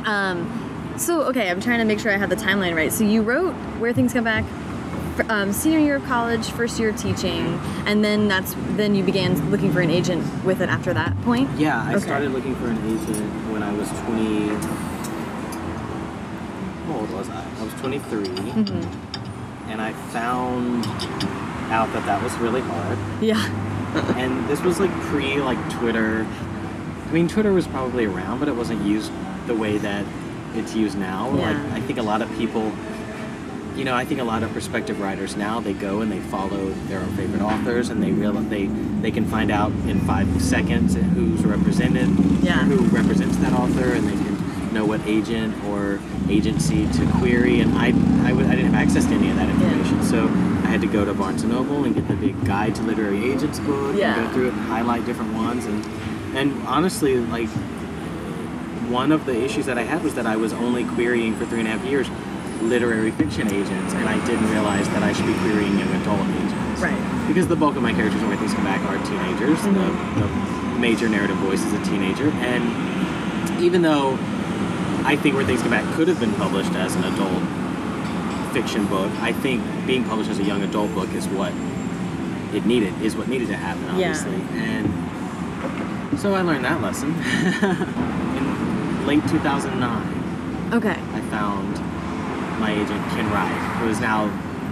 Um, 0.06 0.69
so 1.00 1.22
okay, 1.24 1.50
I'm 1.50 1.60
trying 1.60 1.78
to 1.78 1.84
make 1.84 1.98
sure 1.98 2.12
I 2.12 2.16
have 2.16 2.30
the 2.30 2.36
timeline 2.36 2.74
right. 2.76 2.92
So 2.92 3.04
you 3.04 3.22
wrote 3.22 3.52
Where 3.78 3.92
Things 3.92 4.12
Come 4.12 4.24
Back, 4.24 4.44
um, 5.28 5.52
senior 5.52 5.78
year 5.78 5.96
of 5.96 6.04
college, 6.04 6.50
first 6.50 6.78
year 6.78 6.90
of 6.90 6.96
teaching, 6.96 7.58
and 7.86 8.04
then 8.04 8.28
that's 8.28 8.54
then 8.76 8.94
you 8.94 9.02
began 9.02 9.50
looking 9.50 9.72
for 9.72 9.80
an 9.80 9.90
agent 9.90 10.22
with 10.44 10.60
it 10.60 10.68
after 10.68 10.92
that 10.94 11.18
point. 11.22 11.48
Yeah, 11.58 11.82
I 11.82 11.94
Okay. 11.94 12.04
started 12.04 12.32
looking 12.32 12.54
for 12.56 12.66
an 12.68 12.78
agent 12.86 13.30
when 13.52 13.62
I 13.62 13.72
was 13.72 13.88
20. 13.88 14.48
How 16.86 16.98
old 16.98 17.10
was 17.12 17.28
I? 17.30 17.44
I 17.60 17.64
was 17.64 17.74
23. 17.74 18.24
Mm-hmm. 18.24 19.70
And 19.70 19.80
I 19.80 19.92
found 20.10 20.86
out 21.70 21.92
that 21.92 22.04
that 22.06 22.22
was 22.22 22.36
really 22.38 22.60
hard. 22.60 22.98
Yeah. 23.20 23.44
and 24.16 24.48
this 24.48 24.60
was 24.60 24.80
like 24.80 24.90
pre 25.02 25.40
like 25.40 25.58
Twitter. 25.70 26.26
I 27.08 27.12
mean, 27.12 27.28
Twitter 27.28 27.52
was 27.52 27.66
probably 27.66 28.04
around, 28.06 28.38
but 28.38 28.48
it 28.48 28.54
wasn't 28.54 28.84
used 28.84 29.12
the 29.46 29.54
way 29.54 29.78
that 29.78 30.04
it's 30.54 30.74
used 30.74 30.98
now. 30.98 31.28
Like, 31.30 31.56
Yeah. 31.56 31.74
I 31.74 31.80
think 31.80 31.98
a 31.98 32.02
lot 32.02 32.22
of 32.22 32.28
people, 32.38 32.72
you 33.76 33.84
know, 33.84 33.94
I 33.94 34.04
think 34.04 34.20
a 34.20 34.24
lot 34.24 34.42
of 34.42 34.50
prospective 34.52 35.00
writers 35.00 35.36
now 35.36 35.60
they 35.60 35.72
go 35.72 36.00
and 36.00 36.10
they 36.10 36.20
follow 36.20 36.70
their 36.88 37.00
own 37.00 37.08
favorite 37.16 37.42
authors, 37.42 37.88
and 37.88 38.02
they 38.02 38.10
realize 38.12 38.48
they 38.48 38.66
they 39.00 39.10
can 39.10 39.24
find 39.24 39.50
out 39.50 39.72
in 39.86 40.00
five 40.00 40.28
seconds 40.42 40.94
who's 41.14 41.44
represented, 41.44 42.08
Yeah. 42.42 42.58
who 42.64 42.76
represents 42.96 43.36
that 43.38 43.52
author, 43.52 43.92
and 43.94 44.06
they 44.06 44.12
can 44.16 44.36
know 44.74 44.84
what 44.84 45.00
agent 45.06 45.54
or 45.68 45.98
agency 46.28 46.86
to 46.86 47.06
query. 47.18 47.60
And 47.60 47.76
I 47.78 47.86
I, 48.28 48.32
didn't 48.32 48.72
have 48.72 48.74
access 48.74 49.06
to 49.06 49.14
any 49.14 49.30
of 49.30 49.36
that 49.36 49.48
information, 49.48 50.02
so 50.02 50.24
I 50.64 50.66
had 50.74 50.80
to 50.82 50.86
go 50.86 51.04
to 51.04 51.14
Barnes 51.14 51.42
and 51.42 51.52
Noble 51.52 51.84
and 51.84 51.94
get 51.94 52.06
the 52.08 52.14
big 52.14 52.44
guide 52.44 52.74
to 52.76 52.82
literary 52.82 53.30
agents 53.32 53.58
book 53.60 53.96
Yeah. 53.96 54.14
and 54.14 54.26
go 54.26 54.32
through 54.34 54.46
it 54.48 54.52
and 54.52 54.60
highlight 54.62 55.06
different 55.06 55.32
ones 55.34 55.64
and 55.66 55.84
and 56.36 56.52
honestly 56.66 57.18
like 57.18 57.48
one 58.90 59.12
of 59.12 59.24
the 59.24 59.44
issues 59.44 59.66
that 59.66 59.78
I 59.78 59.82
had 59.82 60.02
was 60.02 60.14
that 60.14 60.26
I 60.26 60.36
was 60.36 60.52
only 60.52 60.84
querying 60.84 61.36
for 61.36 61.46
three 61.46 61.60
and 61.60 61.68
a 61.68 61.70
half 61.70 61.84
years 61.86 62.08
literary 62.62 63.10
fiction 63.12 63.48
agents 63.48 63.94
and 63.94 64.08
I 64.08 64.24
didn't 64.26 64.50
realize 64.50 64.86
that 64.88 65.02
I 65.02 65.12
should 65.12 65.26
be 65.26 65.34
querying 65.34 65.78
young 65.78 65.88
adult 66.02 66.26
agents. 66.28 66.80
Right. 66.82 67.26
Because 67.26 67.48
the 67.48 67.56
bulk 67.56 67.76
of 67.76 67.82
my 67.82 67.92
characters 67.92 68.20
in 68.20 68.28
Where 68.28 68.36
Things 68.36 68.52
Come 68.52 68.64
Back 68.64 68.80
are 68.82 68.98
teenagers. 69.06 69.58
Mm-hmm. 69.60 70.20
The, 70.20 70.26
the 70.26 70.78
major 70.80 71.08
narrative 71.08 71.36
voice 71.36 71.64
is 71.64 71.72
a 71.72 71.82
teenager 71.84 72.30
and 72.30 73.62
even 73.62 73.82
though 73.82 74.18
I 75.04 75.16
think 75.16 75.36
Where 75.36 75.44
Things 75.44 75.62
Come 75.62 75.70
Back 75.70 75.94
could 75.94 76.08
have 76.08 76.20
been 76.20 76.34
published 76.34 76.72
as 76.72 76.94
an 76.96 77.04
adult 77.04 77.42
fiction 78.52 78.86
book. 78.86 79.10
I 79.20 79.32
think 79.32 79.62
being 79.86 80.04
published 80.04 80.30
as 80.30 80.40
a 80.40 80.44
young 80.44 80.62
adult 80.62 80.92
book 80.94 81.08
is 81.14 81.26
what 81.28 81.52
it 82.52 82.66
needed, 82.66 83.00
is 83.00 83.16
what 83.16 83.28
needed 83.28 83.48
to 83.48 83.56
happen, 83.56 83.84
obviously. 83.88 84.32
Yeah. 84.32 84.82
obviously. 85.62 86.10
And 86.10 86.20
so 86.20 86.34
I 86.34 86.42
learned 86.42 86.64
that 86.64 86.80
lesson. 86.82 87.14
Late 89.06 89.22
2009, 89.28 90.72
Okay. 90.72 90.90
I 90.90 91.20
found 91.30 91.74
my 92.60 92.70
agent, 92.70 93.00
Ken 93.10 93.28
Wright, 93.30 93.80
who 93.80 93.88
is 93.88 93.98
now 93.98 94.26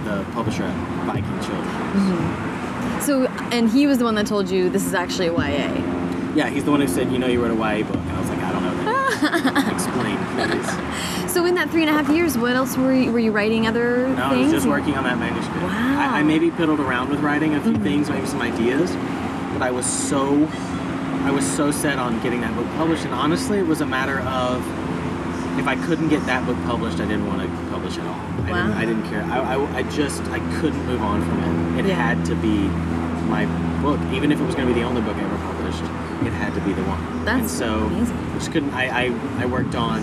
the 0.05 0.23
publisher 0.31 0.63
at 0.63 1.05
Viking 1.05 1.39
Children. 1.41 1.65
Mm-hmm. 1.65 3.01
So 3.01 3.27
and 3.51 3.69
he 3.69 3.87
was 3.87 3.97
the 3.97 4.05
one 4.05 4.15
that 4.15 4.27
told 4.27 4.49
you 4.49 4.69
this 4.69 4.85
is 4.85 4.93
actually 4.93 5.27
a 5.27 5.33
YA. 5.33 5.99
Yeah, 6.35 6.49
he's 6.49 6.63
the 6.63 6.71
one 6.71 6.79
who 6.79 6.87
said, 6.87 7.11
you 7.11 7.17
know, 7.17 7.27
you 7.27 7.41
wrote 7.43 7.51
a 7.51 7.55
YA 7.55 7.85
book. 7.85 7.97
And 7.97 8.11
I 8.11 8.19
was 8.19 8.29
like, 8.29 8.39
I 8.39 8.51
don't 8.51 8.63
know 8.63 8.75
that. 8.75 9.73
Explain, 9.73 10.17
please. 10.35 11.33
So 11.33 11.45
in 11.45 11.55
that 11.55 11.69
three 11.69 11.81
and 11.81 11.89
a 11.89 11.93
half 11.93 12.07
years, 12.09 12.37
what 12.37 12.55
else 12.55 12.77
were 12.77 12.93
you, 12.93 13.11
were 13.11 13.19
you 13.19 13.31
writing 13.31 13.67
other 13.67 14.07
No, 14.09 14.23
I 14.23 14.37
was 14.37 14.51
just 14.51 14.67
working 14.67 14.95
on 14.95 15.03
that 15.03 15.17
manuscript. 15.17 15.61
Wow. 15.63 15.99
I, 15.99 16.19
I 16.19 16.23
maybe 16.23 16.49
piddled 16.51 16.79
around 16.79 17.09
with 17.09 17.19
writing 17.19 17.55
a 17.55 17.61
few 17.61 17.73
mm-hmm. 17.73 17.83
things, 17.83 18.09
maybe 18.09 18.25
some 18.27 18.41
ideas, 18.41 18.91
but 19.53 19.61
I 19.61 19.71
was 19.71 19.85
so, 19.85 20.45
I 21.29 21.31
was 21.31 21.45
so 21.45 21.69
set 21.69 21.99
on 21.99 22.19
getting 22.23 22.41
that 22.41 22.55
book 22.55 22.65
published. 22.75 23.05
And 23.05 23.13
honestly, 23.13 23.59
it 23.59 23.67
was 23.67 23.81
a 23.81 23.85
matter 23.85 24.19
of 24.21 24.65
if 25.59 25.67
I 25.67 25.75
couldn't 25.85 26.09
get 26.09 26.25
that 26.25 26.43
book 26.47 26.57
published, 26.63 26.99
I 26.99 27.05
didn't 27.05 27.27
want 27.27 27.43
to 27.43 27.47
publish 27.69 27.99
at 27.99 28.07
all. 28.07 28.15
I, 28.15 28.49
Wow. 28.51 28.63
didn't, 28.65 28.77
I 28.79 28.85
didn't 28.85 29.09
care. 29.11 29.23
I, 29.25 29.53
I, 29.53 29.75
I 29.77 29.83
just, 29.83 30.23
I 30.23 30.39
couldn't 30.59 30.83
move 30.87 31.03
on 31.03 31.21
from 31.23 31.37
it. 31.77 31.81
It 31.81 31.89
Yeah. 31.89 31.93
had 31.93 32.25
to 32.25 32.35
be 32.35 32.67
my 33.29 33.45
book, 33.83 33.99
even 34.11 34.31
if 34.31 34.39
it 34.41 34.43
was 34.43 34.55
going 34.55 34.67
to 34.69 34.73
be 34.73 34.79
the 34.79 34.87
only 34.87 35.01
book 35.01 35.15
I 35.17 35.21
ever 35.21 35.37
published. 35.37 35.83
It 36.25 36.33
had 36.33 36.55
to 36.55 36.61
be 36.61 36.73
the 36.73 36.81
one. 36.85 36.99
and 37.19 37.27
That's 37.27 37.51
so 37.51 37.83
amazing. 37.85 38.17
I 38.17 38.33
just 38.33 38.51
couldn't. 38.51 38.73
I, 38.73 39.05
I, 39.09 39.43
I 39.43 39.45
worked 39.45 39.75
on 39.75 39.99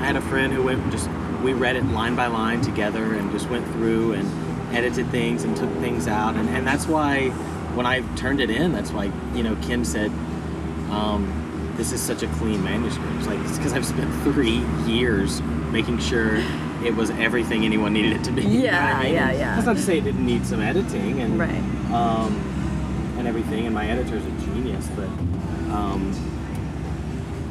I 0.00 0.04
had 0.04 0.16
a 0.16 0.20
friend 0.20 0.52
who 0.52 0.62
went 0.62 0.90
just 0.92 1.08
we 1.42 1.54
read 1.54 1.76
it 1.76 1.84
line 1.86 2.14
by 2.14 2.26
line 2.26 2.60
together 2.60 3.14
and 3.14 3.30
just 3.32 3.48
went 3.48 3.66
through 3.68 4.12
and 4.12 4.76
edited 4.76 5.08
things 5.08 5.44
and 5.44 5.56
took 5.56 5.72
things 5.78 6.06
out 6.06 6.36
and, 6.36 6.46
and 6.50 6.66
that's 6.66 6.86
why 6.86 7.30
when 7.74 7.86
I 7.86 8.00
turned 8.16 8.40
it 8.40 8.50
in 8.50 8.72
that's 8.72 8.90
why 8.92 9.10
you 9.34 9.42
know 9.42 9.56
Kim 9.62 9.84
said 9.84 10.10
um, 10.90 11.72
this 11.76 11.92
is 11.92 12.00
such 12.00 12.22
a 12.22 12.26
clean 12.34 12.62
manuscript 12.64 13.08
it's 13.18 13.26
like 13.26 13.38
it's 13.40 13.56
because 13.56 13.72
I've 13.72 13.86
spent 13.86 14.12
three 14.24 14.58
years 14.86 15.40
making 15.70 15.98
sure 15.98 16.36
it 16.84 16.94
was 16.96 17.10
everything 17.10 17.64
anyone 17.64 17.92
needed 17.92 18.12
it 18.14 18.24
to 18.24 18.32
be 18.32 18.42
Yeah, 18.42 18.96
I 18.98 19.04
mean? 19.04 19.12
yeah, 19.14 19.30
yeah. 19.32 19.54
that's 19.54 19.66
not 19.66 19.76
to 19.76 19.82
say 19.82 19.98
it 19.98 20.04
didn't 20.04 20.24
need 20.24 20.44
some 20.46 20.60
editing 20.60 21.20
and 21.20 21.38
Right. 21.38 21.62
um, 21.92 22.34
and 23.18 23.28
everything 23.28 23.66
and 23.66 23.74
my 23.74 23.86
editor's 23.88 24.24
a 24.24 24.30
genius 24.46 24.88
but 24.96 25.06
um, 25.74 26.10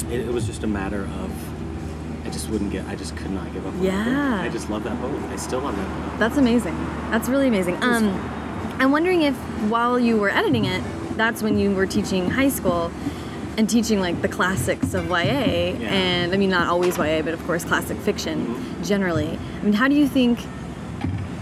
it, 0.10 0.22
it 0.22 0.34
was 0.34 0.46
just 0.46 0.64
a 0.64 0.68
matter 0.68 1.04
of 1.04 1.32
I 2.26 2.32
just 2.32 2.50
wouldn't 2.50 2.72
get 2.72 2.86
I 2.88 2.96
just 2.96 3.16
could 3.16 3.32
not 3.32 3.52
give 3.54 3.66
up 3.66 3.74
on. 3.74 3.82
Yeah. 3.82 4.42
I 4.42 4.50
just 4.50 4.70
love 4.70 4.84
that 4.84 5.00
book 5.02 5.12
I 5.32 5.36
still 5.38 5.62
love 5.62 5.76
that 5.76 5.88
book 6.10 6.20
That's 6.20 6.38
amazing. 6.38 6.76
That's 7.10 7.30
really 7.30 7.48
amazing. 7.48 7.82
Um, 7.82 8.10
I'm 8.80 8.92
wondering 8.92 9.22
if 9.24 9.36
while 9.70 10.00
you 10.00 10.18
were 10.18 10.30
editing 10.30 10.66
it, 10.66 10.82
that's 11.18 11.42
when 11.44 11.60
you 11.60 11.72
were 11.72 11.86
teaching 11.86 12.30
high 12.30 12.50
school 12.50 12.92
and 13.58 13.70
teaching 13.70 14.00
like 14.00 14.22
the 14.22 14.30
classics 14.30 14.94
of 14.94 15.08
YA, 15.10 15.76
and 15.84 16.34
I 16.34 16.38
mean 16.38 16.50
not 16.50 16.68
always 16.68 16.98
YA, 16.98 17.22
but 17.24 17.34
of 17.34 17.44
course 17.46 17.66
classic 17.66 17.98
fiction 17.98 18.46
Mm-hmm. 18.48 18.84
generally. 18.84 19.38
I 19.60 19.64
mean, 19.64 19.74
how 19.74 19.88
do 19.88 19.96
you 19.96 20.08
think? 20.08 20.40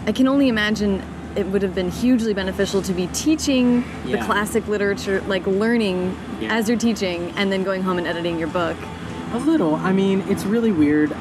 I 0.07 0.11
can 0.13 0.27
only 0.27 0.47
imagine 0.47 1.03
it 1.35 1.45
would 1.47 1.61
have 1.61 1.75
been 1.75 1.91
hugely 1.91 2.33
beneficial 2.33 2.81
to 2.81 2.93
be 2.93 3.05
teaching 3.07 3.83
the 4.05 4.17
classic 4.19 4.67
literature, 4.67 5.21
like 5.27 5.45
learning 5.45 6.17
Yeah. 6.39 6.55
as 6.55 6.67
you're 6.69 6.77
teaching, 6.79 7.31
and 7.37 7.51
then 7.51 7.63
going 7.63 7.83
home 7.83 7.97
and 7.99 8.07
editing 8.07 8.39
your 8.39 8.47
book. 8.47 8.77
a 9.33 9.37
little 9.39 9.75
I 9.75 9.91
mean 9.91 10.21
it's 10.29 10.45
really 10.45 10.71
weird 10.71 11.11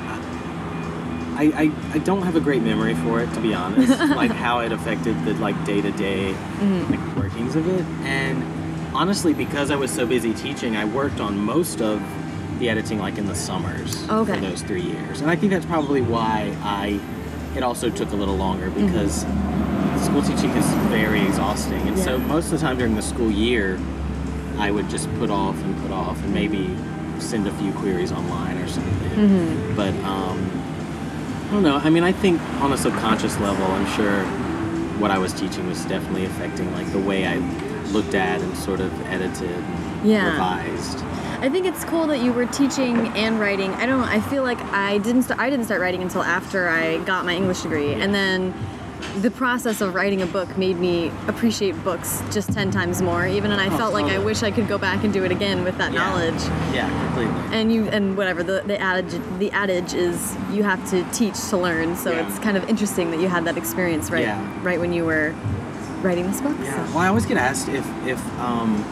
I, 1.36 1.44
I, 1.54 1.94
I 1.94 1.98
don't 1.98 2.22
have 2.22 2.36
a 2.36 2.40
great 2.40 2.62
memory 2.62 2.94
for 2.94 3.20
it 3.20 3.32
to 3.34 3.40
be 3.40 3.54
honest. 3.54 3.98
Like 4.16 4.30
how 4.30 4.60
it 4.60 4.72
affected 4.72 5.22
the 5.24 5.34
like 5.34 5.62
day-to-day 5.64 6.32
like 6.88 7.16
workings 7.16 7.54
of 7.56 7.68
it. 7.68 7.84
And 8.06 8.42
honestly 8.94 9.34
because 9.34 9.70
I 9.70 9.76
was 9.76 9.90
so 9.90 10.06
busy 10.06 10.32
teaching 10.32 10.76
I 10.76 10.84
worked 10.86 11.20
on 11.20 11.36
most 11.38 11.80
of 11.82 12.02
the 12.58 12.70
editing 12.70 12.98
like 12.98 13.18
in 13.18 13.26
the 13.26 13.34
summers 13.34 14.08
Okay. 14.08 14.34
for 14.34 14.40
those 14.40 14.62
three 14.62 14.80
years. 14.82 15.20
And 15.20 15.30
I 15.30 15.36
think 15.36 15.52
that's 15.52 15.66
probably 15.66 16.00
why 16.00 16.56
I 16.62 16.98
it 17.54 17.62
also 17.62 17.90
took 17.90 18.10
a 18.12 18.16
little 18.16 18.36
longer 18.36 18.70
because 18.70 19.20
school 20.04 20.22
teaching 20.22 20.50
is 20.50 20.66
very 20.90 21.20
exhausting, 21.22 21.80
and 21.88 21.98
so 21.98 22.18
most 22.18 22.46
of 22.46 22.50
the 22.52 22.58
time 22.58 22.76
during 22.76 22.94
the 22.94 23.02
school 23.02 23.30
year, 23.30 23.80
I 24.58 24.70
would 24.70 24.90
just 24.90 25.08
put 25.18 25.30
off 25.30 25.56
and 25.62 25.74
put 25.82 25.90
off, 25.90 26.22
and 26.22 26.34
maybe 26.34 26.76
send 27.18 27.46
a 27.46 27.52
few 27.54 27.72
queries 27.72 28.12
online 28.12 28.58
or 28.58 28.68
something. 28.68 29.10
Mm-hmm. 29.10 29.74
But 29.74 29.94
um, 30.04 30.55
I 31.46 31.50
don't 31.52 31.62
know. 31.62 31.76
I 31.76 31.90
mean, 31.90 32.02
I 32.02 32.12
think 32.12 32.40
on 32.60 32.72
a 32.72 32.76
subconscious 32.76 33.38
level, 33.38 33.64
I'm 33.66 33.86
sure 33.96 34.24
what 34.98 35.10
I 35.10 35.18
was 35.18 35.32
teaching 35.32 35.66
was 35.68 35.84
definitely 35.84 36.24
affecting 36.24 36.72
like 36.72 36.90
the 36.92 36.98
way 36.98 37.26
I 37.26 37.36
looked 37.92 38.14
at 38.14 38.40
and 38.40 38.56
sort 38.56 38.80
of 38.80 38.90
edited, 39.06 39.50
and 39.50 40.08
Yeah. 40.08 40.32
revised. 40.32 41.02
I 41.40 41.48
think 41.48 41.66
it's 41.66 41.84
cool 41.84 42.06
that 42.08 42.18
you 42.20 42.32
were 42.32 42.46
teaching 42.46 43.08
and 43.16 43.38
writing. 43.38 43.72
I 43.74 43.86
don't. 43.86 44.02
I 44.02 44.20
feel 44.20 44.42
like 44.42 44.60
I 44.72 44.98
didn't. 44.98 45.30
I 45.38 45.50
didn't 45.50 45.66
start 45.66 45.80
writing 45.80 46.02
until 46.02 46.22
after 46.22 46.68
I 46.68 46.98
got 46.98 47.24
my 47.24 47.34
English 47.34 47.60
degree, 47.60 47.92
and 47.92 48.12
then 48.14 48.52
the 49.22 49.30
process 49.30 49.80
of 49.80 49.94
writing 49.94 50.20
a 50.22 50.26
book 50.26 50.58
made 50.58 50.78
me 50.78 51.10
appreciate 51.26 51.72
books 51.82 52.22
just 52.30 52.52
ten 52.52 52.70
times 52.70 53.00
more. 53.00 53.26
Even, 53.26 53.50
and 53.50 53.60
I 53.60 53.68
Oh, 53.72 53.76
felt 53.78 53.92
like 53.94 54.06
I 54.06 54.18
wish 54.18 54.42
I 54.42 54.50
could 54.50 54.68
go 54.68 54.76
back 54.78 55.04
and 55.04 55.12
do 55.12 55.24
it 55.24 55.30
again 55.30 55.64
with 55.64 55.78
that 55.78 55.92
Yeah. 55.92 56.00
knowledge. 56.00 56.42
Yeah, 56.74 56.88
completely. 57.06 57.34
And 57.58 57.72
you 57.72 57.84
and 57.88 58.16
whatever 58.16 58.42
the 58.42 58.62
the 58.66 58.78
adage 58.80 59.18
the 59.38 59.50
adage 59.52 59.94
is 59.94 60.36
you 60.52 60.62
have 60.64 60.88
to 60.90 61.02
teach 61.12 61.38
to 61.50 61.56
learn. 61.56 61.96
So 61.96 62.12
Yeah. 62.12 62.26
it's 62.28 62.38
kind 62.40 62.56
of 62.56 62.68
interesting 62.68 63.10
that 63.12 63.20
you 63.20 63.28
had 63.28 63.44
that 63.46 63.56
experience 63.56 64.10
right 64.10 64.22
Yeah. 64.24 64.38
right 64.62 64.78
when 64.78 64.92
you 64.92 65.04
were 65.04 65.34
writing 66.02 66.26
this 66.26 66.40
book. 66.40 66.54
Yeah. 66.62 66.74
So- 66.86 66.92
Well, 66.94 66.98
I 67.04 67.08
always 67.08 67.24
get 67.26 67.38
asked 67.38 67.68
if 67.68 67.86
if 68.06 68.20
um, 68.40 68.84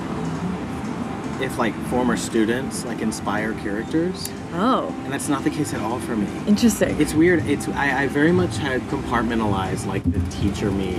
if 1.44 1.58
like 1.58 1.74
former 1.86 2.16
students 2.16 2.84
like 2.84 3.00
inspire 3.00 3.52
characters, 3.54 4.30
Oh, 4.52 4.94
and 5.04 5.12
that's 5.12 5.28
not 5.28 5.44
the 5.44 5.50
case 5.50 5.74
at 5.74 5.80
all 5.80 5.98
for 6.00 6.16
me. 6.16 6.26
interesting. 6.46 7.00
It's 7.00 7.14
weird. 7.14 7.44
It's 7.46 7.68
I, 7.68 8.04
I 8.04 8.06
very 8.08 8.32
much 8.32 8.56
had 8.56 8.80
compartmentalized 8.82 9.86
like 9.86 10.02
the 10.10 10.20
teacher 10.30 10.70
me 10.70 10.94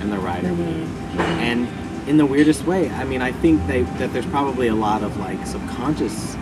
and 0.00 0.12
the 0.12 0.18
writer 0.18 0.48
me, 0.52 0.64
mm-hmm. 0.64 1.20
and 1.20 2.08
in 2.08 2.16
the 2.16 2.26
weirdest 2.26 2.64
way. 2.66 2.88
I 2.90 3.04
mean, 3.04 3.20
I 3.22 3.32
think 3.32 3.66
they, 3.66 3.82
that 3.82 4.12
there's 4.12 4.26
probably 4.26 4.68
a 4.68 4.74
lot 4.74 5.02
of 5.02 5.16
like 5.18 5.44
subconscious 5.46 6.34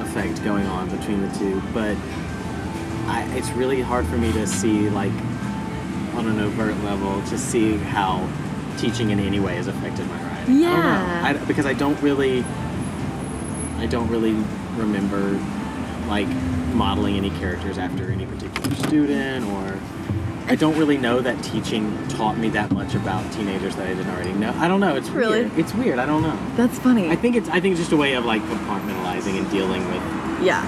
effect 0.00 0.44
going 0.44 0.66
on 0.66 0.88
between 0.88 1.20
the 1.22 1.38
two, 1.38 1.60
but 1.72 1.96
I, 3.08 3.26
it's 3.36 3.50
really 3.50 3.80
hard 3.80 4.06
for 4.06 4.18
me 4.18 4.32
to 4.32 4.46
see 4.46 4.88
like 4.90 5.12
on 6.14 6.26
an 6.28 6.40
overt 6.40 6.76
level 6.84 7.22
to 7.26 7.38
see 7.38 7.76
how 7.76 8.28
teaching 8.78 9.10
in 9.10 9.18
any 9.20 9.40
way 9.40 9.56
has 9.56 9.66
affected 9.68 10.06
my. 10.08 10.25
Yeah. 10.48 11.22
I. 11.24 11.30
I, 11.30 11.32
because 11.44 11.66
I 11.66 11.72
don't 11.72 12.00
really, 12.02 12.44
I 13.78 13.86
don't 13.86 14.08
really 14.08 14.32
remember 14.76 15.40
like 16.08 16.28
modeling 16.74 17.16
any 17.16 17.30
characters 17.30 17.78
after 17.78 18.10
any 18.10 18.26
particular 18.26 18.74
student 18.76 19.46
or 19.46 19.78
I 20.48 20.54
don't 20.54 20.78
really 20.78 20.96
know 20.96 21.20
that 21.20 21.42
teaching 21.42 22.06
taught 22.08 22.38
me 22.38 22.48
that 22.50 22.70
much 22.70 22.94
about 22.94 23.30
teenagers 23.32 23.74
that 23.76 23.88
I 23.88 23.94
didn't 23.94 24.12
already 24.12 24.32
know. 24.32 24.52
I 24.58 24.68
don't 24.68 24.78
know. 24.78 24.94
It's 24.94 25.08
Really? 25.08 25.42
weird. 25.42 25.58
It's 25.58 25.74
weird. 25.74 25.98
I 25.98 26.06
don't 26.06 26.22
know. 26.22 26.38
That's 26.56 26.78
funny. 26.78 27.10
I 27.10 27.16
think 27.16 27.34
it's 27.34 27.48
I 27.48 27.58
think 27.58 27.72
it's 27.72 27.80
just 27.80 27.92
a 27.92 27.96
way 27.96 28.14
of 28.14 28.24
like 28.24 28.42
compartmentalizing 28.42 29.38
and 29.38 29.50
dealing 29.50 29.84
with 29.88 30.02
yeah. 30.44 30.62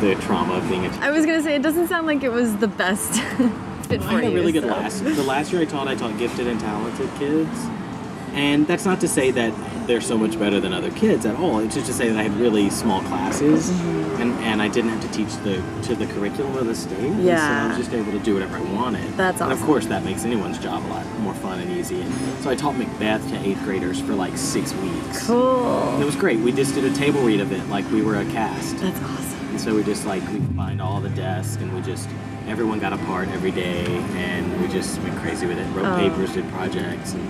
the 0.00 0.16
trauma 0.16 0.54
of 0.54 0.68
being 0.68 0.86
a 0.86 0.88
teacher. 0.90 1.02
I 1.04 1.10
was 1.12 1.24
gonna 1.24 1.42
say 1.42 1.54
it 1.54 1.62
doesn't 1.62 1.86
sound 1.86 2.08
like 2.08 2.24
it 2.24 2.30
was 2.32 2.56
the 2.56 2.66
best 2.68 3.20
fit 3.84 4.02
for 4.02 4.08
I 4.08 4.22
had 4.22 4.24
a 4.24 4.34
really 4.34 4.50
good 4.50 4.64
last. 4.64 5.04
The 5.04 5.22
last 5.22 5.52
year 5.52 5.62
I 5.62 5.66
taught, 5.66 5.86
I 5.86 5.94
taught 5.94 6.18
gifted 6.18 6.48
and 6.48 6.58
talented 6.58 7.08
kids, 7.16 7.66
and 8.34 8.66
that's 8.66 8.84
not 8.84 9.00
to 9.00 9.08
say 9.08 9.30
that 9.30 9.52
they're 9.86 10.00
so 10.00 10.16
much 10.18 10.38
better 10.38 10.60
than 10.60 10.72
other 10.72 10.90
kids 10.92 11.26
at 11.26 11.36
all. 11.36 11.58
It's 11.60 11.74
just 11.74 11.86
to 11.88 11.92
say 11.92 12.08
that 12.08 12.18
I 12.18 12.22
had 12.24 12.32
really 12.36 12.70
small 12.70 13.00
classes, 13.02 13.70
Mm-hmm. 13.70 14.22
and, 14.22 14.32
and 14.44 14.62
I 14.62 14.68
didn't 14.68 14.90
have 14.90 15.02
to 15.02 15.10
teach 15.12 15.34
the 15.42 15.62
to 15.84 15.94
the 15.94 16.06
curriculum 16.06 16.56
of 16.56 16.66
the 16.66 16.74
state. 16.74 16.98
and 17.00 17.22
so 17.24 17.32
I 17.32 17.68
was 17.68 17.76
just 17.78 17.92
able 17.92 18.12
to 18.12 18.18
do 18.20 18.34
whatever 18.34 18.56
I 18.56 18.60
wanted. 18.72 19.12
That's 19.16 19.40
awesome. 19.40 19.50
And 19.52 19.60
of 19.60 19.66
course, 19.66 19.86
that 19.86 20.04
makes 20.04 20.24
anyone's 20.24 20.58
job 20.58 20.84
a 20.84 20.88
lot 20.88 21.06
more 21.20 21.34
fun 21.34 21.60
and 21.60 21.70
easy. 21.72 22.00
And 22.00 22.12
so 22.42 22.50
I 22.50 22.54
taught 22.54 22.76
Macbeth 22.76 23.26
to 23.30 23.38
eighth 23.46 23.62
graders 23.64 24.00
for 24.00 24.14
like 24.14 24.36
six 24.38 24.72
weeks. 24.74 25.26
Cool. 25.26 26.00
It 26.00 26.04
was 26.04 26.16
great. 26.16 26.38
We 26.40 26.52
just 26.52 26.74
did 26.74 26.84
a 26.84 26.94
table 26.94 27.20
read 27.22 27.40
of 27.40 27.52
it, 27.52 27.66
like 27.68 27.88
we 27.90 28.02
were 28.02 28.16
a 28.16 28.24
cast. 28.26 28.78
That's 28.78 29.00
awesome. 29.02 29.48
And 29.50 29.60
so 29.60 29.74
we 29.74 29.82
just 29.84 30.06
like 30.06 30.22
we 30.28 30.36
combined 30.36 30.80
all 30.80 31.00
the 31.00 31.10
desks 31.10 31.60
and 31.62 31.74
we 31.74 31.80
just 31.82 32.08
everyone 32.46 32.78
got 32.78 32.92
a 32.92 32.98
part 32.98 33.28
every 33.28 33.50
day 33.50 33.84
and 34.16 34.60
we 34.60 34.68
just 34.68 34.98
went 35.02 35.16
crazy 35.18 35.46
with 35.46 35.58
it. 35.58 35.66
Wrote 35.74 35.86
Oh. 35.86 35.96
papers, 35.96 36.32
did 36.34 36.48
projects, 36.50 37.14
and 37.14 37.24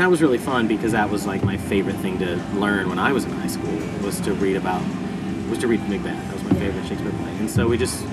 that 0.00 0.10
was 0.10 0.22
really 0.22 0.38
fun 0.38 0.68
because 0.68 0.92
that 0.92 1.10
was 1.10 1.26
like 1.26 1.42
my 1.42 1.56
favorite 1.56 1.96
thing 1.96 2.18
to 2.18 2.36
learn 2.54 2.88
when 2.88 2.98
I 2.98 3.12
was 3.12 3.24
in 3.24 3.32
high 3.32 3.48
school 3.48 3.72
was 4.02 4.20
to 4.22 4.32
read 4.34 4.56
about 4.56 4.82
was 5.50 5.58
to 5.58 5.66
read 5.66 5.80
Macbeth. 5.88 6.24
That 6.26 6.34
was 6.34 6.44
my 6.44 6.54
favorite 6.58 6.86
Shakespeare 6.86 7.10
play, 7.10 7.30
and 7.38 7.50
so 7.50 7.66
we 7.66 7.78
just 7.78 8.06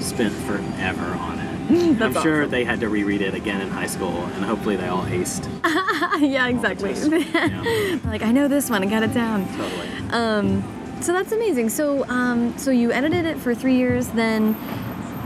spent 0.00 0.32
forever 0.32 1.04
on 1.04 1.38
it. 1.38 1.52
I'm 2.02 2.12
sure 2.12 2.42
awesome. 2.42 2.50
they 2.50 2.64
had 2.64 2.80
to 2.80 2.88
reread 2.88 3.22
it 3.22 3.34
again 3.34 3.60
in 3.60 3.70
high 3.70 3.86
school, 3.86 4.24
and 4.26 4.44
hopefully 4.44 4.76
they 4.76 4.88
all 4.88 5.04
aced. 5.04 5.48
yeah, 6.20 6.48
exactly. 6.48 6.92
Yeah. 7.32 7.98
like 8.04 8.22
I 8.22 8.30
know 8.32 8.48
this 8.48 8.68
one, 8.68 8.82
I 8.82 8.86
got 8.86 9.02
it 9.02 9.14
down. 9.14 9.46
Totally. 9.56 9.88
Um, 10.10 10.62
so 11.00 11.12
that's 11.12 11.32
amazing. 11.32 11.70
So, 11.70 12.06
um, 12.08 12.56
so 12.58 12.70
you 12.70 12.92
edited 12.92 13.24
it 13.24 13.38
for 13.38 13.54
three 13.54 13.76
years, 13.76 14.08
then, 14.08 14.56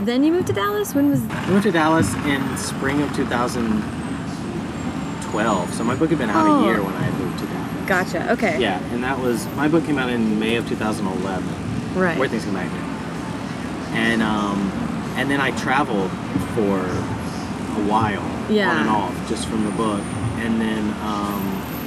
then 0.01 0.23
you 0.23 0.31
moved 0.31 0.47
to 0.47 0.53
Dallas. 0.53 0.95
When 0.95 1.09
was? 1.09 1.21
I 1.29 1.49
moved 1.49 1.63
to 1.63 1.71
Dallas 1.71 2.13
in 2.25 2.57
spring 2.57 3.01
of 3.01 3.11
2012, 5.37 5.73
so 5.73 5.83
my 5.83 5.95
book 5.95 6.09
had 6.09 6.17
been 6.19 6.29
out 6.29 6.47
Oh. 6.47 6.61
a 6.61 6.65
year 6.65 6.81
when 6.81 6.93
I 6.95 7.03
had 7.03 7.13
moved 7.19 7.39
to 7.39 7.45
Dallas. 7.45 7.87
Gotcha. 7.87 8.31
Okay. 8.33 8.59
Yeah, 8.59 8.79
and 8.91 9.03
that 9.03 9.19
was 9.19 9.47
my 9.55 9.67
book 9.67 9.85
came 9.85 9.97
out 9.97 10.09
in 10.09 10.39
May 10.39 10.55
of 10.55 10.67
2011. 10.67 11.47
Right. 11.95 12.17
Where 12.17 12.27
things 12.27 12.43
come 12.45 12.55
back. 12.55 12.69
And 13.93 14.21
um, 14.21 14.71
and 15.15 15.29
then 15.29 15.39
I 15.39 15.51
traveled 15.51 16.11
for 16.55 16.77
a 16.79 17.83
while, 17.87 18.23
Yeah. 18.49 18.69
on 18.71 18.77
and 18.81 18.89
off, 18.89 19.29
just 19.29 19.47
from 19.47 19.63
the 19.63 19.71
book, 19.71 20.01
and 20.39 20.59
then 20.59 20.83
um, 21.03 21.41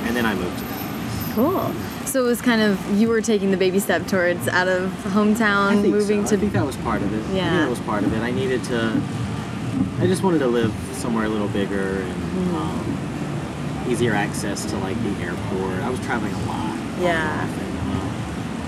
and 0.06 0.16
then 0.16 0.24
I 0.26 0.34
moved 0.34 0.58
to 0.58 0.64
Dallas. 0.64 1.34
Cool. 1.34 1.72
So 2.06 2.24
it 2.24 2.26
was 2.26 2.40
kind 2.40 2.60
of 2.62 2.78
you 2.98 3.08
were 3.08 3.20
taking 3.20 3.50
the 3.50 3.56
baby 3.56 3.78
step 3.78 4.06
towards 4.06 4.48
out 4.48 4.68
of 4.68 4.90
hometown, 5.14 5.78
I 5.78 5.82
think 5.82 5.94
moving 5.94 6.24
so. 6.24 6.30
to. 6.30 6.36
I 6.36 6.40
think 6.40 6.52
that 6.54 6.66
was 6.66 6.76
part 6.78 7.02
of 7.02 7.12
it. 7.12 7.18
I 7.18 7.22
think 7.22 7.36
Yeah. 7.36 7.58
that 7.60 7.68
was 7.70 7.80
part 7.80 8.02
of 8.04 8.12
it. 8.14 8.20
I 8.22 8.30
needed 8.30 8.64
to. 8.64 9.00
I 10.00 10.06
just 10.06 10.22
wanted 10.22 10.38
to 10.40 10.46
live 10.48 10.72
somewhere 10.92 11.24
a 11.26 11.28
little 11.28 11.48
bigger 11.48 12.00
and 12.02 12.14
Mm-hmm. 12.30 12.56
um, 12.56 12.89
easier 13.90 14.14
access 14.14 14.64
to 14.66 14.76
like 14.79 14.96
the 15.03 15.11
airport. 15.24 15.81
I 15.83 15.90
was 15.90 15.98
traveling 16.00 16.33
a 16.33 16.46
lot. 16.46 16.76
Yeah. 17.00 17.48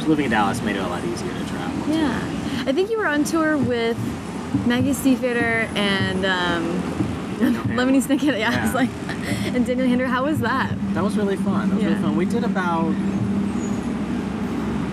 Um, 0.01 0.09
living 0.09 0.25
in 0.27 0.31
Dallas 0.33 0.61
made 0.63 0.77
it 0.77 0.81
a 0.83 0.89
lot 0.89 1.05
easier 1.05 1.33
to 1.33 1.45
travel. 1.47 1.85
too. 1.87 1.93
Yeah. 1.93 2.65
I 2.67 2.73
think 2.73 2.91
you 2.91 2.99
were 2.99 3.07
on 3.07 3.23
tour 3.25 3.57
with 3.57 3.97
Maggie 4.67 4.91
Stiefvater 4.93 5.65
and 5.77 6.25
um, 6.27 6.83
Lemony 7.77 8.03
Snicket. 8.03 8.39
Yeah, 8.39 8.51
I 8.51 8.65
was 8.65 8.75
like, 8.75 8.91
and 9.55 9.65
Daniel 9.65 9.87
Handler. 9.87 10.07
How 10.07 10.25
was 10.25 10.41
that? 10.41 10.75
That 10.95 11.05
was 11.05 11.17
really 11.17 11.37
fun. 11.37 11.69
That 11.71 11.75
was 11.77 11.85
Yeah. 11.85 11.91
really 11.91 12.03
fun. 12.03 12.17
We 12.17 12.25
did 12.25 12.45
about 12.45 12.91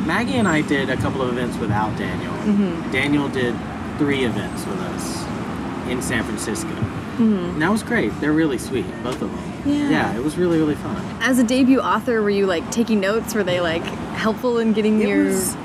Maggie 0.05 0.35
and 0.35 0.47
I 0.47 0.61
did 0.61 0.89
a 0.89 0.97
couple 0.97 1.21
of 1.21 1.29
events 1.29 1.57
without 1.57 1.95
Daniel. 1.97 2.33
Mhm. 2.33 2.91
Daniel 2.91 3.27
did 3.29 3.55
three 3.97 4.23
events 4.25 4.65
with 4.65 4.79
us 4.79 5.25
in 5.89 6.01
San 6.01 6.23
Francisco. 6.23 6.69
Mhm. 7.17 7.53
And 7.53 7.61
that 7.61 7.71
was 7.71 7.83
great. 7.83 8.17
They're 8.21 8.31
really 8.33 8.57
sweet, 8.57 8.85
both 9.03 9.21
of 9.21 9.29
them. 9.29 9.48
Yeah. 9.65 9.89
Yeah, 9.89 10.15
it 10.15 10.23
was 10.23 10.37
really 10.37 10.57
really 10.57 10.75
fun. 10.75 10.95
As 11.21 11.39
a 11.39 11.43
debut 11.43 11.79
author, 11.79 12.21
were 12.21 12.29
you 12.29 12.45
like 12.45 12.69
taking 12.71 12.99
notes? 12.99 13.33
Were 13.35 13.43
they 13.43 13.59
like 13.61 13.83
helpful 14.15 14.57
in 14.59 14.73
getting 14.73 15.01
It 15.01 15.07
your? 15.07 15.25
was 15.25 15.55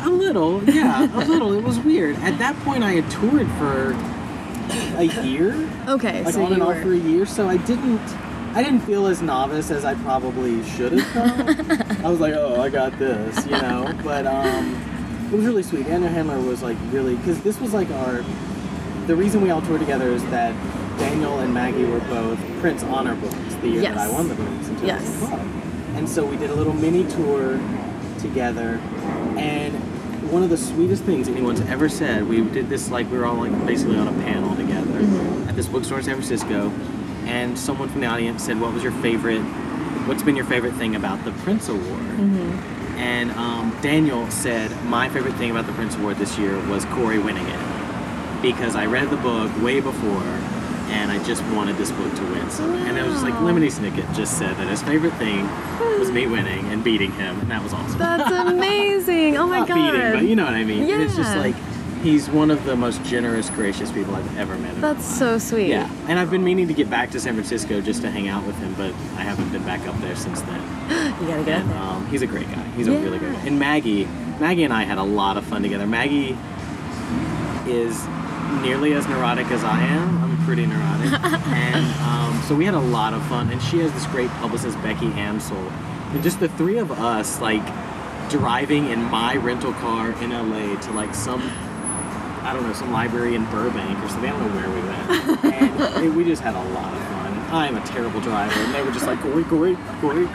a 0.00 0.10
little, 0.10 0.62
yeah, 0.64 1.04
a 1.04 1.24
little. 1.26 1.52
It 1.52 1.62
was 1.64 1.78
weird. 1.80 2.16
At 2.16 2.38
that 2.38 2.56
point, 2.60 2.82
I 2.84 2.92
had 2.92 3.10
toured 3.10 3.48
for 3.52 3.92
a 4.98 5.04
year. 5.24 5.68
Okay, 5.88 6.22
like 6.24 6.34
so 6.34 6.42
on 6.42 6.48
you 6.48 6.54
and 6.54 6.64
were. 6.64 6.74
off 6.74 6.82
for 6.82 6.92
a 6.92 6.96
year, 6.96 7.26
so 7.26 7.48
I 7.48 7.56
didn't 7.58 8.00
I 8.54 8.62
didn't 8.62 8.80
feel 8.80 9.06
as 9.06 9.20
novice 9.22 9.70
as 9.70 9.84
I 9.84 9.94
probably 9.96 10.62
should 10.64 10.92
have 10.92 11.06
felt. 11.08 11.90
I 12.04 12.08
was 12.08 12.20
like, 12.20 12.34
oh, 12.34 12.60
I 12.60 12.68
got 12.70 12.98
this, 12.98 13.44
you 13.46 13.52
know. 13.52 13.92
But 14.02 14.26
um, 14.26 14.74
it 15.32 15.36
was 15.36 15.44
really 15.44 15.62
sweet. 15.62 15.86
Anna 15.86 16.08
Handler 16.08 16.40
was 16.40 16.62
like 16.62 16.76
really 16.90 17.16
because 17.16 17.40
this 17.42 17.60
was 17.60 17.72
like 17.74 17.90
our. 17.90 18.24
The 19.06 19.14
reason 19.14 19.40
we 19.40 19.50
all 19.50 19.62
toured 19.62 19.80
together 19.80 20.08
is 20.08 20.22
that 20.26 20.52
Daniel 20.98 21.38
and 21.40 21.52
Maggie 21.52 21.84
were 21.84 22.00
both 22.00 22.38
Printz 22.60 22.82
honor 22.90 23.14
books 23.16 23.54
the 23.62 23.68
year 23.68 23.82
that 23.82 23.98
I 23.98 24.08
won 24.10 24.28
the 24.28 24.34
Printz 24.34 24.68
in 24.68 24.86
Yes. 24.86 25.22
And 25.96 26.08
so 26.08 26.24
we 26.26 26.36
did 26.36 26.50
a 26.50 26.54
little 26.54 26.72
mini 26.74 27.04
tour 27.10 27.58
together, 28.18 28.78
and 29.38 29.74
one 30.30 30.42
of 30.42 30.50
the 30.50 30.56
sweetest 30.56 31.04
things 31.04 31.28
anyone's 31.28 31.60
ever 31.62 31.88
said. 31.88 32.28
We 32.28 32.40
did 32.42 32.68
this 32.68 32.90
like 32.90 33.10
we 33.10 33.18
were 33.18 33.26
all 33.26 33.36
like 33.36 33.66
basically 33.66 33.96
on 33.96 34.08
a 34.08 34.12
panel 34.24 34.54
together 34.56 34.82
Mm-hmm. 34.96 35.48
at 35.48 35.54
this 35.56 35.68
bookstore 35.68 35.98
in 35.98 36.04
San 36.04 36.14
Francisco, 36.14 36.70
and 37.26 37.58
someone 37.58 37.88
from 37.88 38.00
the 38.00 38.06
audience 38.06 38.42
said, 38.42 38.58
"What 38.60 38.72
was 38.72 38.82
your 38.82 38.92
favorite? 38.92 39.40
What's 40.06 40.22
been 40.22 40.36
your 40.36 40.44
favorite 40.46 40.74
thing 40.74 40.96
about 40.96 41.22
the 41.24 41.30
Printz 41.32 41.68
Award?" 41.68 41.84
Mm-hmm. 42.16 42.98
And 42.98 43.30
um, 43.32 43.76
Daniel 43.82 44.28
said, 44.30 44.70
"My 44.84 45.08
favorite 45.10 45.34
thing 45.34 45.50
about 45.50 45.66
the 45.66 45.72
Printz 45.72 45.98
Award 45.98 46.16
this 46.16 46.38
year 46.38 46.58
was 46.68 46.84
Corey 46.86 47.18
winning 47.18 47.46
it 47.46 48.42
because 48.42 48.74
I 48.74 48.86
read 48.86 49.10
the 49.10 49.16
book 49.18 49.50
way 49.62 49.80
before." 49.80 50.22
And 50.88 51.10
I 51.10 51.22
just 51.24 51.42
wanted 51.46 51.76
this 51.76 51.90
book 51.90 52.14
to 52.14 52.22
win. 52.22 52.48
So, 52.50 52.64
and 52.64 52.96
it 52.96 53.02
was 53.02 53.14
just 53.14 53.24
like 53.24 53.34
Lemony 53.34 53.70
Snicket 53.70 54.14
just 54.14 54.38
said 54.38 54.56
that 54.56 54.68
his 54.68 54.82
favorite 54.82 55.14
thing 55.14 55.48
was 55.98 56.10
me 56.12 56.26
winning 56.26 56.64
and 56.66 56.84
beating 56.84 57.10
him, 57.12 57.40
and 57.40 57.50
that 57.50 57.62
was 57.62 57.72
awesome. 57.72 57.98
That's 57.98 58.30
amazing! 58.30 59.36
Oh 59.36 59.46
my 59.46 59.60
Not 59.60 59.68
god. 59.68 59.92
beating, 59.92 60.12
but 60.12 60.22
you 60.24 60.36
know 60.36 60.44
what 60.44 60.54
I 60.54 60.64
mean. 60.64 60.88
And 60.88 61.02
it's 61.02 61.16
just 61.16 61.36
like 61.36 61.56
He's 62.02 62.30
one 62.30 62.52
of 62.52 62.64
the 62.64 62.76
most 62.76 63.02
generous, 63.02 63.50
gracious 63.50 63.90
people 63.90 64.14
I've 64.14 64.38
ever 64.38 64.56
met. 64.58 64.80
That's 64.80 65.04
so 65.04 65.38
sweet. 65.38 65.68
Yeah, 65.68 65.90
and 66.06 66.20
I've 66.20 66.30
been 66.30 66.44
meaning 66.44 66.68
to 66.68 66.74
get 66.74 66.88
back 66.88 67.10
to 67.10 67.20
San 67.20 67.34
Francisco 67.34 67.80
just 67.80 68.02
to 68.02 68.10
hang 68.10 68.28
out 68.28 68.46
with 68.46 68.56
him, 68.58 68.74
but 68.74 68.92
I 69.18 69.22
haven't 69.22 69.50
been 69.50 69.64
back 69.64 69.80
up 69.88 69.98
there 70.00 70.14
since 70.14 70.40
then. 70.42 70.62
You 71.20 71.28
gotta 71.28 71.44
get 71.44 71.62
And 71.62 71.72
um, 71.72 72.06
he's 72.08 72.22
a 72.22 72.26
great 72.26 72.46
guy. 72.48 72.62
He's 72.76 72.86
a 72.86 72.92
really 72.92 73.18
good 73.18 73.32
guy. 73.32 73.40
And 73.46 73.58
Maggie, 73.58 74.04
Maggie 74.38 74.64
and 74.64 74.72
I 74.72 74.84
had 74.84 74.98
a 74.98 75.02
lot 75.02 75.36
of 75.38 75.44
fun 75.44 75.62
together. 75.62 75.86
Maggie 75.86 76.36
is 77.66 78.06
nearly 78.62 78.92
as 78.92 79.08
neurotic 79.08 79.46
as 79.46 79.64
I 79.64 79.80
am. 79.80 80.25
Pretty 80.46 80.64
neurotic, 80.64 81.12
and 81.48 81.84
um, 82.02 82.40
so 82.46 82.54
we 82.54 82.64
had 82.64 82.74
a 82.74 82.80
lot 82.80 83.12
of 83.12 83.26
fun. 83.26 83.50
And 83.50 83.60
she 83.60 83.80
has 83.80 83.92
this 83.92 84.06
great 84.06 84.30
publicist, 84.40 84.80
Becky 84.80 85.10
Amsel, 85.10 85.56
and 86.12 86.22
just 86.22 86.38
the 86.38 86.48
three 86.50 86.78
of 86.78 86.92
us, 86.92 87.40
like 87.40 87.66
driving 88.30 88.88
in 88.88 89.02
my 89.02 89.36
rental 89.36 89.72
car 89.74 90.12
in 90.22 90.30
LA 90.30 90.80
to 90.80 90.92
like 90.92 91.14
some 91.14 91.42
I 92.46 92.52
don't 92.52 92.62
know, 92.62 92.72
some 92.74 92.92
library 92.92 93.34
in 93.34 93.44
Burbank 93.46 93.98
or 94.04 94.08
something. 94.08 94.30
I 94.30 94.38
don't 94.38 94.54
know 94.54 94.60
where 94.60 94.70
we 94.70 94.80
went. 94.88 95.44
And 95.56 96.04
it, 96.04 96.14
we 96.14 96.24
just 96.24 96.42
had 96.42 96.54
a 96.54 96.62
lot 96.74 96.94
of 96.94 97.02
fun. 97.08 97.32
I'm 97.50 97.76
a 97.76 97.84
terrible 97.84 98.20
driver. 98.20 98.54
And 98.60 98.72
they 98.72 98.82
were 98.82 98.92
just 98.92 99.04
like, 99.04 99.20
Corey, 99.20 99.42
Corey, 99.44 99.76
Corey. 100.00 100.28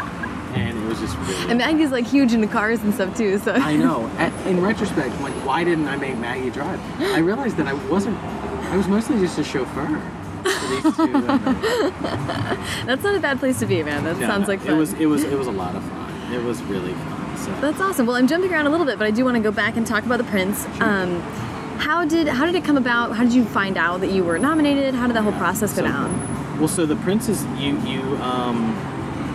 And 0.53 0.77
it 0.77 0.87
was 0.87 0.99
just 0.99 1.17
really. 1.19 1.49
And 1.49 1.57
Maggie's 1.57 1.91
like 1.91 2.05
huge 2.05 2.33
into 2.33 2.47
cars 2.47 2.81
and 2.81 2.93
stuff 2.93 3.15
too. 3.15 3.37
So 3.37 3.53
I 3.53 3.77
know. 3.77 4.07
At, 4.17 4.33
in 4.45 4.61
retrospect, 4.61 5.17
like, 5.21 5.33
why 5.45 5.63
didn't 5.63 5.87
I 5.87 5.95
make 5.95 6.17
Maggie 6.17 6.49
drive? 6.49 6.81
I 6.99 7.19
realized 7.19 7.55
that 7.57 7.67
I 7.67 7.73
wasn't, 7.89 8.17
I 8.71 8.77
was 8.77 8.87
mostly 8.87 9.19
just 9.19 9.37
a 9.37 9.43
chauffeur 9.43 10.01
for 10.43 10.67
these 10.89 10.95
two. 10.95 11.11
women. 11.13 11.27
that's 12.85 13.03
not 13.03 13.15
a 13.15 13.19
bad 13.19 13.39
place 13.39 13.59
to 13.59 13.65
be, 13.65 13.83
man. 13.83 14.03
That 14.03 14.17
Yeah, 14.17 14.27
sounds 14.27 14.47
like 14.47 14.61
fun. 14.61 14.75
It 14.75 14.77
was, 14.77 14.93
it 14.93 15.05
was, 15.05 15.23
it 15.23 15.37
was 15.37 15.47
a 15.47 15.51
lot 15.51 15.75
of 15.75 15.83
fun. 15.83 16.33
It 16.33 16.41
was 16.43 16.61
really 16.63 16.93
fun. 16.93 17.37
So. 17.37 17.51
That's 17.59 17.81
awesome. 17.81 18.05
Well, 18.05 18.15
I'm 18.15 18.27
jumping 18.27 18.51
around 18.51 18.67
a 18.67 18.69
little 18.69 18.85
bit, 18.85 18.97
but 18.97 19.07
I 19.07 19.11
do 19.11 19.25
want 19.25 19.35
to 19.35 19.43
go 19.43 19.51
back 19.51 19.75
and 19.77 19.85
talk 19.85 20.05
about 20.05 20.17
the 20.19 20.23
Printz. 20.23 20.65
Um, 20.81 21.19
how 21.79 22.05
did 22.05 22.27
how 22.27 22.45
did 22.45 22.55
it 22.55 22.63
come 22.63 22.77
about? 22.77 23.15
How 23.15 23.23
did 23.23 23.33
you 23.33 23.43
find 23.43 23.75
out 23.77 24.01
that 24.01 24.11
you 24.11 24.23
were 24.23 24.37
nominated? 24.39 24.93
How 24.93 25.07
did 25.07 25.15
the 25.15 25.21
whole 25.21 25.31
process 25.33 25.71
go 25.73 25.77
So- 25.81 25.87
down? 25.87 26.59
Well, 26.59 26.67
so 26.67 26.85
the 26.85 26.93
Printz 26.95 27.27
is 27.27 27.43
you, 27.59 27.75
you, 27.79 28.01
um, 28.17 28.77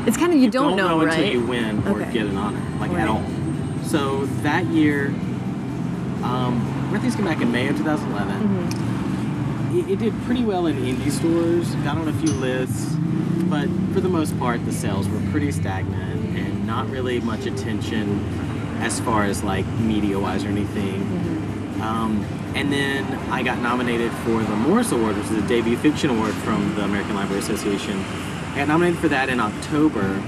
It's 0.07 0.16
kind 0.16 0.33
of 0.33 0.38
you, 0.38 0.49
don't, 0.49 0.77
know, 0.77 1.01
until 1.01 1.18
right? 1.20 1.33
you 1.33 1.44
win 1.44 1.83
or 1.88 2.01
Okay. 2.01 2.12
get 2.12 2.27
an 2.27 2.37
honor, 2.37 2.62
like 2.79 2.92
Right. 2.92 3.01
at 3.01 3.09
all. 3.09 3.25
So 3.83 4.27
that 4.42 4.64
year, 4.66 5.09
um, 6.22 6.61
Where 6.92 7.01
Things 7.01 7.16
came 7.16 7.25
back 7.25 7.40
in 7.42 7.51
May 7.51 7.66
of 7.66 7.77
2011. 7.77 8.35
Mm-hmm. 8.40 8.96
It, 9.77 9.91
it 9.91 9.99
did 9.99 10.15
pretty 10.23 10.43
well 10.43 10.67
in 10.67 10.77
indie 10.77 11.11
stores, 11.11 11.75
got 11.85 11.99
on 11.99 12.09
a 12.09 12.12
few 12.15 12.33
lists, 12.33 12.95
but 13.51 13.69
for 13.93 14.01
the 14.01 14.09
most 14.09 14.39
part, 14.39 14.65
the 14.65 14.73
sales 14.73 15.07
were 15.07 15.21
pretty 15.31 15.53
stagnant 15.53 16.39
and 16.39 16.67
not 16.67 16.89
really 16.89 17.21
much 17.21 17.45
attention 17.45 18.25
as 18.81 19.01
far 19.01 19.25
as 19.25 19.45
like 19.45 19.67
media 19.79 20.19
wise 20.19 20.45
or 20.45 20.49
anything. 20.49 21.03
Mm-hmm. 21.03 21.83
Um, 21.83 22.25
and 22.55 22.73
then 22.73 23.05
I 23.31 23.43
got 23.43 23.59
nominated 23.59 24.11
for 24.25 24.43
the 24.43 24.57
Morris 24.57 24.93
Award, 24.93 25.17
which 25.19 25.27
is 25.27 25.45
a 25.45 25.47
debut 25.47 25.77
fiction 25.77 26.09
award 26.09 26.33
from 26.33 26.75
the 26.75 26.85
American 26.85 27.15
Library 27.15 27.43
Association. 27.43 27.99
I 28.53 28.57
got 28.57 28.69
nominated 28.69 28.99
for 28.99 29.09
that 29.09 29.29
in 29.29 29.41
October, 29.41 30.23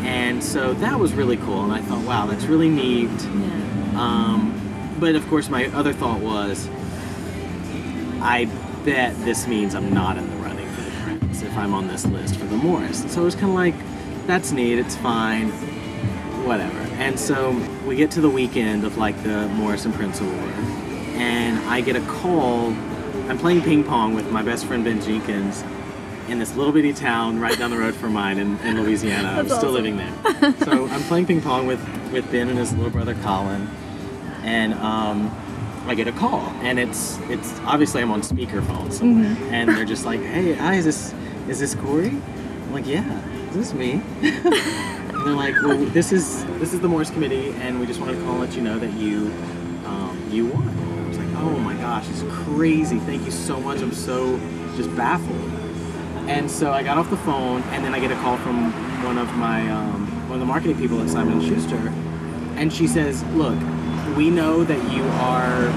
and 0.00 0.42
so 0.42 0.72
that 0.72 0.98
was 0.98 1.12
really 1.12 1.36
cool. 1.36 1.64
And 1.64 1.72
I 1.72 1.82
thought, 1.82 2.02
wow, 2.06 2.24
that's 2.24 2.46
really 2.46 2.70
neat. 2.70 3.10
Yeah. 3.10 4.00
Um, 4.00 4.96
but 4.98 5.14
of 5.16 5.26
course, 5.28 5.50
my 5.50 5.66
other 5.66 5.92
thought 5.92 6.20
was, 6.20 6.66
I 8.22 8.48
bet 8.86 9.18
this 9.24 9.48
means 9.48 9.74
I'm 9.74 9.92
not 9.92 10.16
in 10.16 10.30
the 10.30 10.36
running 10.36 10.68
for 10.68 10.80
the 10.80 10.90
Printz 10.90 11.42
if 11.42 11.54
I'm 11.58 11.74
on 11.74 11.88
this 11.88 12.06
list 12.06 12.36
for 12.36 12.46
the 12.46 12.56
Morris. 12.56 13.04
So 13.12 13.20
it 13.20 13.24
was 13.24 13.34
kind 13.34 13.48
of 13.48 13.54
like, 13.54 13.74
that's 14.28 14.52
neat, 14.52 14.78
it's 14.78 14.96
fine, 14.96 15.50
whatever. 16.46 16.78
And 16.98 17.18
so 17.18 17.50
we 17.84 17.96
get 17.96 18.12
to 18.12 18.20
the 18.20 18.30
weekend 18.30 18.84
of 18.84 18.96
like 18.96 19.20
the 19.24 19.48
Morris 19.48 19.84
and 19.86 19.92
Prince 19.92 20.20
Award, 20.20 20.54
and 21.16 21.58
I 21.68 21.80
get 21.80 21.96
a 21.96 22.00
call. 22.06 22.68
I'm 23.28 23.38
playing 23.38 23.62
ping 23.62 23.82
pong 23.82 24.14
with 24.14 24.30
my 24.30 24.42
best 24.42 24.66
friend 24.66 24.84
Ben 24.84 25.02
Jenkins 25.02 25.64
in 26.28 26.38
this 26.38 26.54
little 26.54 26.72
bitty 26.72 26.92
town 26.92 27.40
right 27.40 27.58
down 27.58 27.70
the 27.70 27.78
road 27.78 27.94
from 27.94 28.12
mine 28.12 28.38
in, 28.38 28.56
in 28.60 28.80
Louisiana. 28.80 29.30
I'm 29.30 29.46
still 29.46 29.58
awesome. 29.58 29.72
living 29.72 29.96
there. 29.96 30.54
so 30.64 30.86
I'm 30.86 31.02
playing 31.02 31.26
ping 31.26 31.42
pong 31.42 31.66
with, 31.66 31.80
with 32.12 32.30
Ben 32.30 32.48
and 32.48 32.58
his 32.58 32.72
little 32.72 32.90
brother 32.90 33.16
Colin, 33.16 33.68
and 34.44 34.74
um, 34.74 35.36
I 35.86 35.94
get 35.94 36.08
a 36.08 36.12
call, 36.12 36.40
and 36.62 36.78
it's 36.78 37.18
it's 37.28 37.58
obviously 37.60 38.02
I'm 38.02 38.10
on 38.10 38.20
speakerphone 38.22 38.92
somewhere, 38.92 39.34
Mm-hmm. 39.34 39.54
and 39.54 39.68
they're 39.70 39.84
just 39.84 40.04
like, 40.04 40.20
"Hey, 40.20 40.52
hi, 40.54 40.74
is 40.74 40.84
this 40.84 41.14
is 41.48 41.60
this 41.60 41.74
Corey?" 41.74 42.08
I'm 42.08 42.72
like, 42.72 42.86
"Yeah, 42.86 43.20
is 43.50 43.54
this 43.54 43.72
me?" 43.74 44.02
and 44.22 45.14
they're 45.24 45.32
like, 45.34 45.54
"Well, 45.62 45.76
this 45.86 46.12
is 46.12 46.44
this 46.58 46.72
is 46.74 46.80
the 46.80 46.88
Morris 46.88 47.10
Committee, 47.10 47.50
and 47.60 47.78
we 47.80 47.86
just 47.86 48.00
wanted 48.00 48.16
to 48.16 48.22
call 48.22 48.32
and 48.32 48.40
let 48.40 48.56
you 48.56 48.62
know 48.62 48.78
that 48.78 48.92
you 48.94 49.32
um, 49.86 50.20
you 50.30 50.46
won." 50.46 50.68
I 50.68 51.08
was 51.08 51.18
like, 51.18 51.28
"Oh 51.36 51.56
my 51.58 51.74
gosh, 51.74 52.08
it's 52.10 52.22
crazy! 52.44 52.98
Thank 53.00 53.24
you 53.24 53.30
so 53.30 53.60
much. 53.60 53.80
I'm 53.80 53.92
so 53.92 54.38
just 54.76 54.94
baffled." 54.96 55.50
And 56.28 56.50
so 56.50 56.72
I 56.72 56.82
got 56.82 56.98
off 56.98 57.08
the 57.10 57.16
phone, 57.18 57.62
and 57.70 57.84
then 57.84 57.94
I 57.94 58.00
get 58.00 58.10
a 58.10 58.16
call 58.16 58.36
from 58.38 58.72
one 59.04 59.18
of 59.18 59.32
my 59.36 59.70
um, 59.70 60.06
one 60.28 60.34
of 60.34 60.40
the 60.40 60.46
marketing 60.46 60.76
people 60.78 61.00
at 61.00 61.08
Simon 61.08 61.40
Schuster, 61.40 61.92
and 62.56 62.72
she 62.72 62.88
says, 62.88 63.22
"Look, 63.34 63.56
we 64.16 64.30
know 64.30 64.64
that 64.64 64.92
you 64.92 65.02
are 65.04 65.70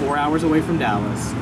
four 0.00 0.16
hours 0.16 0.42
away 0.42 0.60
from 0.60 0.78
Dallas. 0.78 1.32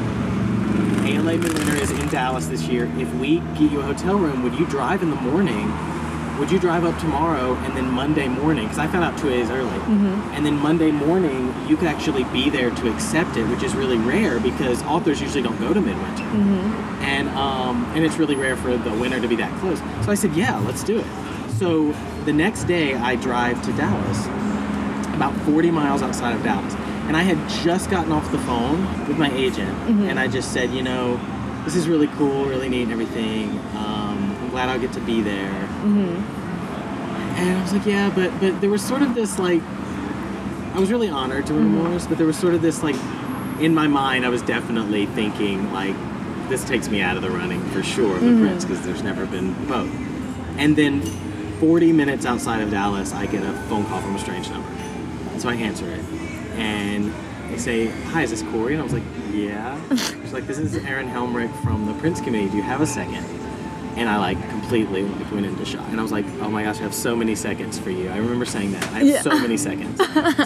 ALA 1.05 1.37
Midwinter 1.39 1.77
is 1.77 1.91
in 1.91 2.09
Dallas 2.09 2.47
this 2.47 2.63
year. 2.63 2.91
If 2.99 3.13
we 3.15 3.41
get 3.59 3.71
you 3.73 3.81
a 3.81 3.83
hotel 3.83 4.17
room, 4.17 4.43
would 4.43 4.55
you 4.55 4.67
drive 4.67 5.03
in 5.03 5.11
the 5.11 5.17
morning? 5.17 5.73
Would 6.39 6.51
you 6.51 6.59
drive 6.59 6.85
up 6.85 6.99
tomorrow 7.01 7.55
and 7.55 7.77
then 7.77 7.91
Monday 7.91 8.29
morning? 8.29 8.65
Because 8.65 8.79
I 8.79 8.87
found 8.89 9.05
out 9.05 9.19
two 9.19 9.29
days 9.31 9.51
early. 9.51 9.79
And 10.35 10.45
then 10.45 10.55
Monday 10.57 10.91
morning, 10.91 11.55
you 11.67 11.77
could 11.77 11.89
actually 11.89 12.25
be 12.25 12.51
there 12.51 12.71
to 12.71 12.93
accept 12.93 13.37
it, 13.37 13.45
which 13.49 13.63
is 13.63 13.75
really 13.75 13.97
rare 13.97 14.39
because 14.39 14.83
authors 14.83 15.21
usually 15.21 15.43
don't 15.43 15.59
go 15.59 15.73
to 15.73 15.81
Midwinter 15.81 16.25
and 17.01 17.29
um, 17.31 17.85
and 17.95 18.05
it's 18.05 18.19
really 18.19 18.37
rare 18.37 18.57
for 18.57 18.77
the 18.77 18.91
winter 18.93 19.19
to 19.21 19.29
be 19.29 19.37
that 19.37 19.51
close. 19.61 19.79
So 20.05 20.13
I 20.13 20.15
said, 20.15 20.35
yeah, 20.37 20.59
let's 20.59 20.85
do 20.85 20.99
it. 21.01 21.07
So 21.59 21.93
the 22.27 22.33
next 22.33 22.65
day, 22.65 22.95
I 22.95 23.17
drive 23.17 23.63
to 23.65 23.73
Dallas, 23.73 24.27
about 25.17 25.35
40 25.45 25.71
miles 25.71 26.03
outside 26.03 26.35
of 26.37 26.43
Dallas, 26.45 26.75
and 27.09 27.17
I 27.17 27.23
had 27.23 27.39
just 27.65 27.91
gotten 27.91 28.13
off 28.13 28.31
the 28.31 28.39
phone 28.41 28.83
with 29.09 29.19
my 29.19 29.33
agent, 29.33 29.75
and 30.09 30.19
I 30.21 30.29
just 30.29 30.53
said, 30.53 30.71
you 30.73 30.83
know, 30.83 31.19
this 31.65 31.75
is 31.75 31.89
really 31.89 32.07
cool, 32.19 32.45
really 32.45 32.69
neat, 32.69 32.83
and 32.85 32.93
everything. 32.93 33.51
Um, 33.77 34.37
I'm 34.43 34.51
glad 34.51 34.69
I'll 34.69 34.79
get 34.79 34.93
to 34.93 35.01
be 35.01 35.21
there. 35.23 35.69
And 37.39 37.59
I 37.59 37.63
was 37.63 37.73
like, 37.73 37.85
yeah, 37.87 38.11
but 38.15 38.31
but 38.41 38.61
there 38.61 38.71
was 38.71 38.83
sort 38.83 39.03
of 39.03 39.15
this 39.15 39.39
like, 39.39 39.63
I 40.75 40.79
was 40.79 40.91
really 40.91 41.09
honored 41.09 41.47
to 41.47 41.55
win 41.55 41.65
Mm-hmm. 41.65 41.83
Morris, 41.85 42.07
but 42.07 42.19
there 42.19 42.27
was 42.27 42.39
sort 42.39 42.55
of 42.55 42.63
this 42.63 42.83
like, 42.83 42.97
in 43.61 43.75
my 43.75 43.87
mind, 43.87 44.25
I 44.25 44.29
was 44.31 44.43
definitely 44.43 45.07
thinking 45.07 45.73
like, 45.73 45.95
this 46.49 46.65
takes 46.65 46.89
me 46.89 47.03
out 47.03 47.17
of 47.17 47.23
the 47.23 47.31
running 47.31 47.63
for 47.71 47.83
sure 47.83 48.15
of 48.17 48.23
the 48.23 48.29
Mm-hmm. 48.29 48.45
Printz 48.47 48.61
because 48.63 48.83
there's 48.87 49.03
never 49.03 49.27
been 49.27 49.53
both. 49.67 49.91
And 50.59 50.77
then, 50.77 51.03
40 51.61 51.93
minutes 51.93 52.25
outside 52.27 52.61
of 52.63 52.71
Dallas, 52.71 53.13
I 53.15 53.25
get 53.27 53.43
a 53.43 53.53
phone 53.69 53.85
call 53.87 54.01
from 54.03 54.15
a 54.15 54.19
strange 54.19 54.49
number, 54.51 54.69
and 55.37 55.43
so 55.43 55.51
I 55.51 55.55
answer 55.57 55.85
it, 55.87 56.01
and 56.57 57.13
they 57.51 57.59
say, 57.59 57.89
"Hi, 58.13 58.23
is 58.23 58.31
this 58.31 58.41
Corey?" 58.43 58.73
And 58.73 58.81
I 58.81 58.85
was 58.85 58.95
like, 58.95 59.03
"Yeah." 59.35 59.79
She's 59.95 60.33
like, 60.33 60.47
"This 60.47 60.57
is 60.59 60.75
Aaron 60.77 61.07
Helmrich 61.09 61.53
from 61.63 61.85
the 61.85 61.93
Printz 61.93 62.25
Committee. 62.25 62.49
Do 62.49 62.57
you 62.57 62.63
have 62.63 62.81
a 62.81 62.87
second? 62.87 63.23
And 63.97 64.09
I 64.09 64.17
like 64.19 64.39
completely 64.49 65.03
like, 65.05 65.31
went 65.33 65.45
into 65.47 65.65
shock. 65.67 65.87
And 65.91 65.99
I 65.99 66.03
was 66.03 66.13
like, 66.13 66.27
oh 66.43 66.51
my 66.51 66.65
gosh, 66.65 66.79
I 66.81 66.83
have 66.83 66.93
so 66.95 67.17
many 67.17 67.35
seconds 67.35 67.79
for 67.79 67.89
you. 67.89 68.11
I 68.11 68.19
remember 68.19 68.45
saying 68.45 68.73
that. 68.73 68.83
I 68.93 68.99
have 68.99 69.07
Yeah. 69.07 69.23
so 69.23 69.31
many 69.39 69.57
seconds. 69.57 69.97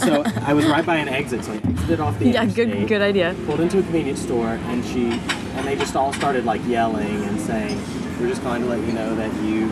so 0.05 0.22
I 0.46 0.53
was 0.55 0.66
right 0.66 0.87
by 0.87 0.96
an 0.96 1.09
exit, 1.09 1.44
so 1.44 1.53
I 1.53 1.57
exited 1.57 1.98
off 2.00 2.16
the 2.20 2.29
Yeah, 2.31 2.44
good 2.46 2.87
good 2.88 3.03
idea. 3.03 3.35
Pulled 3.46 3.61
into 3.61 3.79
a 3.79 3.83
convenience 3.83 4.20
store, 4.20 4.50
and 4.70 4.85
she 4.85 5.12
and 5.57 5.66
they 5.66 5.76
just 5.76 5.94
all 5.96 6.12
started 6.12 6.44
like 6.44 6.61
yelling 6.66 7.24
and 7.24 7.40
saying, 7.40 7.81
"We're 8.20 8.29
just 8.29 8.42
calling 8.42 8.62
to 8.62 8.68
let 8.68 8.81
you 8.87 8.92
know 8.92 9.14
that 9.16 9.33
you 9.42 9.68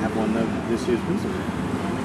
have 0.00 0.14
won 0.16 0.32
the 0.34 0.44
this 0.70 0.86
year's 0.88 1.00
Printz 1.00 1.24
Award." 1.24 1.61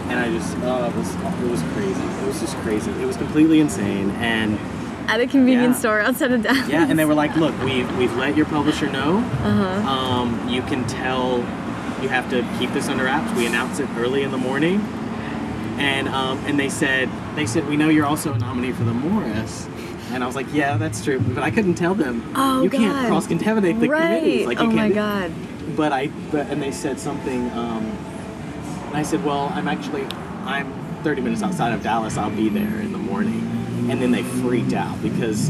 And 0.10 0.20
I 0.20 0.30
just, 0.32 0.56
oh, 0.62 0.86
it 0.86 0.96
was 0.96 1.14
it 1.16 1.50
was 1.52 1.62
crazy. 1.74 2.02
It 2.02 2.26
was 2.28 2.40
just 2.40 2.56
crazy. 2.58 2.92
It 2.92 3.06
was 3.06 3.18
completely 3.18 3.60
insane. 3.60 4.12
And 4.12 4.58
At 5.10 5.20
a 5.20 5.28
convenience 5.28 5.76
Yeah. 5.76 5.80
store 5.80 6.00
outside 6.02 6.32
of 6.32 6.42
Dallas. 6.44 6.68
yeah, 6.70 6.86
and 6.90 6.98
they 7.00 7.06
were 7.06 7.14
like, 7.14 7.36
"Look, 7.36 7.54
we've 7.64 7.90
we've 7.98 8.16
let 8.18 8.36
your 8.38 8.46
publisher 8.46 8.90
know. 8.90 9.18
Uh-huh. 9.20 9.90
Um, 9.90 10.50
you 10.50 10.62
can 10.64 10.86
tell 10.88 11.40
you 12.02 12.10
have 12.10 12.30
to 12.30 12.46
keep 12.60 12.72
this 12.74 12.88
under 12.90 13.06
wraps. 13.06 13.36
We 13.38 13.46
announce 13.46 13.80
it 13.80 13.88
early 13.98 14.24
in 14.24 14.32
the 14.32 14.38
morning." 14.38 14.80
And 15.78 16.08
um, 16.10 16.40
and 16.48 16.60
they 16.60 16.70
said 16.70 17.10
they 17.36 17.46
said 17.46 17.68
we 17.68 17.78
know 17.78 17.90
you're 17.90 18.06
also 18.06 18.34
a 18.34 18.38
nominee 18.40 18.72
for 18.72 18.84
the 18.84 18.94
Morris. 18.94 19.68
And 20.12 20.24
I 20.24 20.26
was 20.28 20.38
like, 20.38 20.48
yeah, 20.54 20.78
that's 20.78 21.04
true, 21.04 21.20
but 21.20 21.44
I 21.44 21.52
couldn't 21.52 21.76
tell 21.76 21.94
them. 21.94 22.24
Oh, 22.34 22.64
you 22.64 22.70
can't 22.70 23.08
cross 23.10 23.28
contaminate 23.28 23.78
the 23.82 23.90
right. 23.90 24.20
committees. 24.20 24.48
Like 24.48 24.60
you 24.60 24.68
oh 24.68 24.72
my 24.72 24.90
god. 24.90 25.32
But 25.76 25.92
I 25.92 26.08
but 26.32 26.48
and 26.48 26.62
they 26.62 26.72
said 26.72 26.98
something. 27.00 27.52
Um, 27.52 27.97
I 28.98 29.04
said, 29.04 29.24
well, 29.24 29.52
I'm 29.54 29.68
actually 29.68 30.04
I'm 30.46 30.74
30 31.04 31.22
minutes 31.22 31.44
outside 31.44 31.72
of 31.74 31.84
Dallas. 31.84 32.18
I'll 32.18 32.32
be 32.32 32.50
there 32.50 32.80
in 32.82 32.92
the 32.92 32.98
morning. 32.98 33.42
And 33.92 34.02
then 34.02 34.12
they 34.12 34.24
freaked 34.24 34.74
out 34.74 35.00
because 35.04 35.50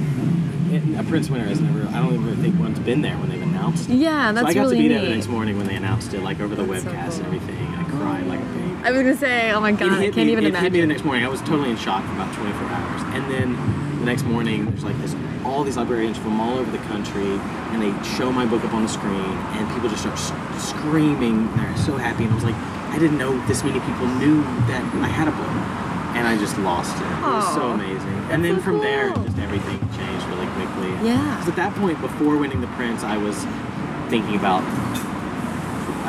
it, 0.70 0.84
a 1.00 1.04
Printz 1.04 1.30
winner 1.30 1.46
has 1.46 1.62
never. 1.62 1.88
I 1.96 2.02
don't 2.02 2.14
even 2.14 2.36
think 2.42 2.60
one's 2.60 2.78
been 2.80 3.02
there 3.02 3.16
when 3.18 3.30
they've 3.30 3.42
announced. 3.42 3.90
it. 3.90 3.96
Yeah, 3.96 4.34
that's 4.34 4.44
really 4.44 4.54
so 4.54 4.60
I 4.60 4.64
got 4.64 4.70
really 4.70 4.78
to 4.78 4.84
be 4.84 4.90
there 4.90 5.00
neat. 5.02 5.08
the 5.10 5.16
next 5.16 5.28
morning 5.28 5.58
when 5.58 5.66
they 5.68 5.76
announced 5.76 6.14
it, 6.14 6.22
like 6.22 6.42
over 6.42 6.56
the 6.56 6.66
That's 6.66 6.84
so 6.84 6.90
webcast 6.90 7.12
cool. 7.12 7.26
and 7.26 7.36
everything. 7.36 7.68
I 7.74 7.84
cried 7.86 8.28
like 8.28 8.40
a 8.42 8.44
baby. 8.44 8.76
I 8.84 8.92
was 8.92 9.02
gonna 9.02 9.18
say, 9.18 9.52
oh 9.54 9.62
my 9.62 9.72
god, 9.72 9.94
I 9.94 10.04
can't 10.12 10.16
me, 10.18 10.32
even 10.34 10.46
it 10.46 10.56
hit 10.56 10.74
me 10.74 10.82
the 10.82 10.88
next 10.88 11.06
morning. 11.06 11.24
I 11.26 11.30
was 11.30 11.40
totally 11.42 11.70
in 11.72 11.78
shock 11.78 12.06
for 12.06 12.12
about 12.12 12.36
24 12.36 12.68
hours. 12.68 13.02
And 13.16 13.32
then 13.32 14.00
the 14.00 14.06
next 14.06 14.24
morning, 14.24 14.66
there's 14.66 14.84
like 14.84 15.00
this, 15.02 15.16
all 15.46 15.64
these 15.64 15.78
librarians 15.78 16.18
from 16.18 16.40
all 16.42 16.58
over 16.58 16.70
the 16.70 16.84
country, 16.90 17.26
and 17.72 17.82
they 17.82 18.10
show 18.18 18.30
my 18.32 18.46
book 18.46 18.64
up 18.66 18.74
on 18.74 18.84
the 18.84 18.90
screen, 18.90 19.16
and 19.56 19.74
people 19.74 19.88
just 19.90 20.02
start 20.02 20.20
screaming. 20.60 21.48
They're 21.56 21.78
so 21.78 21.96
happy, 21.96 22.26
and 22.26 22.34
I 22.34 22.36
was 22.36 22.44
like, 22.44 22.77
I 22.98 23.00
didn't 23.00 23.20
know 23.20 23.38
this 23.46 23.64
many 23.64 23.80
people 23.82 24.08
knew 24.18 24.42
that 24.66 24.82
I 24.96 25.08
had 25.08 25.28
a 25.28 25.32
book, 25.32 25.56
and 26.18 26.28
I 26.28 26.36
just 26.36 26.58
lost 26.58 26.98
it. 26.98 27.06
It 27.06 27.22
was 27.22 27.54
so 27.54 27.70
amazing. 27.70 28.10
And 28.32 28.44
then 28.44 28.56
so 28.56 28.62
from 28.64 28.80
there, 28.80 29.14
just 29.14 29.38
everything 29.38 29.78
changed 29.96 30.26
really 30.34 30.48
quickly. 30.58 30.90
Yeah. 31.08 31.38
'Cause 31.38 31.48
at 31.50 31.56
that 31.58 31.76
point, 31.76 32.02
before 32.02 32.38
winning 32.38 32.60
the 32.60 32.66
Printz, 32.74 33.04
I 33.04 33.18
was 33.18 33.38
thinking 34.10 34.36
about. 34.36 34.64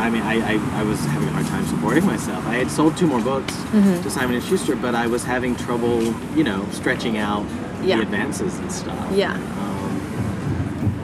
I 0.00 0.08
mean, 0.08 0.22
I, 0.22 0.54
I, 0.54 0.80
I 0.80 0.82
was 0.84 0.98
having 1.04 1.28
a 1.28 1.32
hard 1.32 1.44
time 1.48 1.66
supporting 1.66 2.06
myself. 2.06 2.46
I 2.46 2.54
had 2.54 2.70
sold 2.70 2.96
two 2.96 3.06
more 3.06 3.20
books 3.20 3.52
Mm-hmm. 3.52 4.02
to 4.02 4.08
Simon 4.10 4.36
and 4.36 4.44
Schuster, 4.44 4.74
but 4.74 4.94
I 4.94 5.08
was 5.08 5.24
having 5.24 5.56
trouble, 5.56 6.00
you 6.34 6.42
know, 6.44 6.64
stretching 6.70 7.18
out 7.18 7.44
Yeah. 7.82 7.96
the 7.96 8.02
advances 8.04 8.56
and 8.60 8.72
stuff. 8.72 8.96
Yeah. 9.12 9.34
Um, 9.34 9.67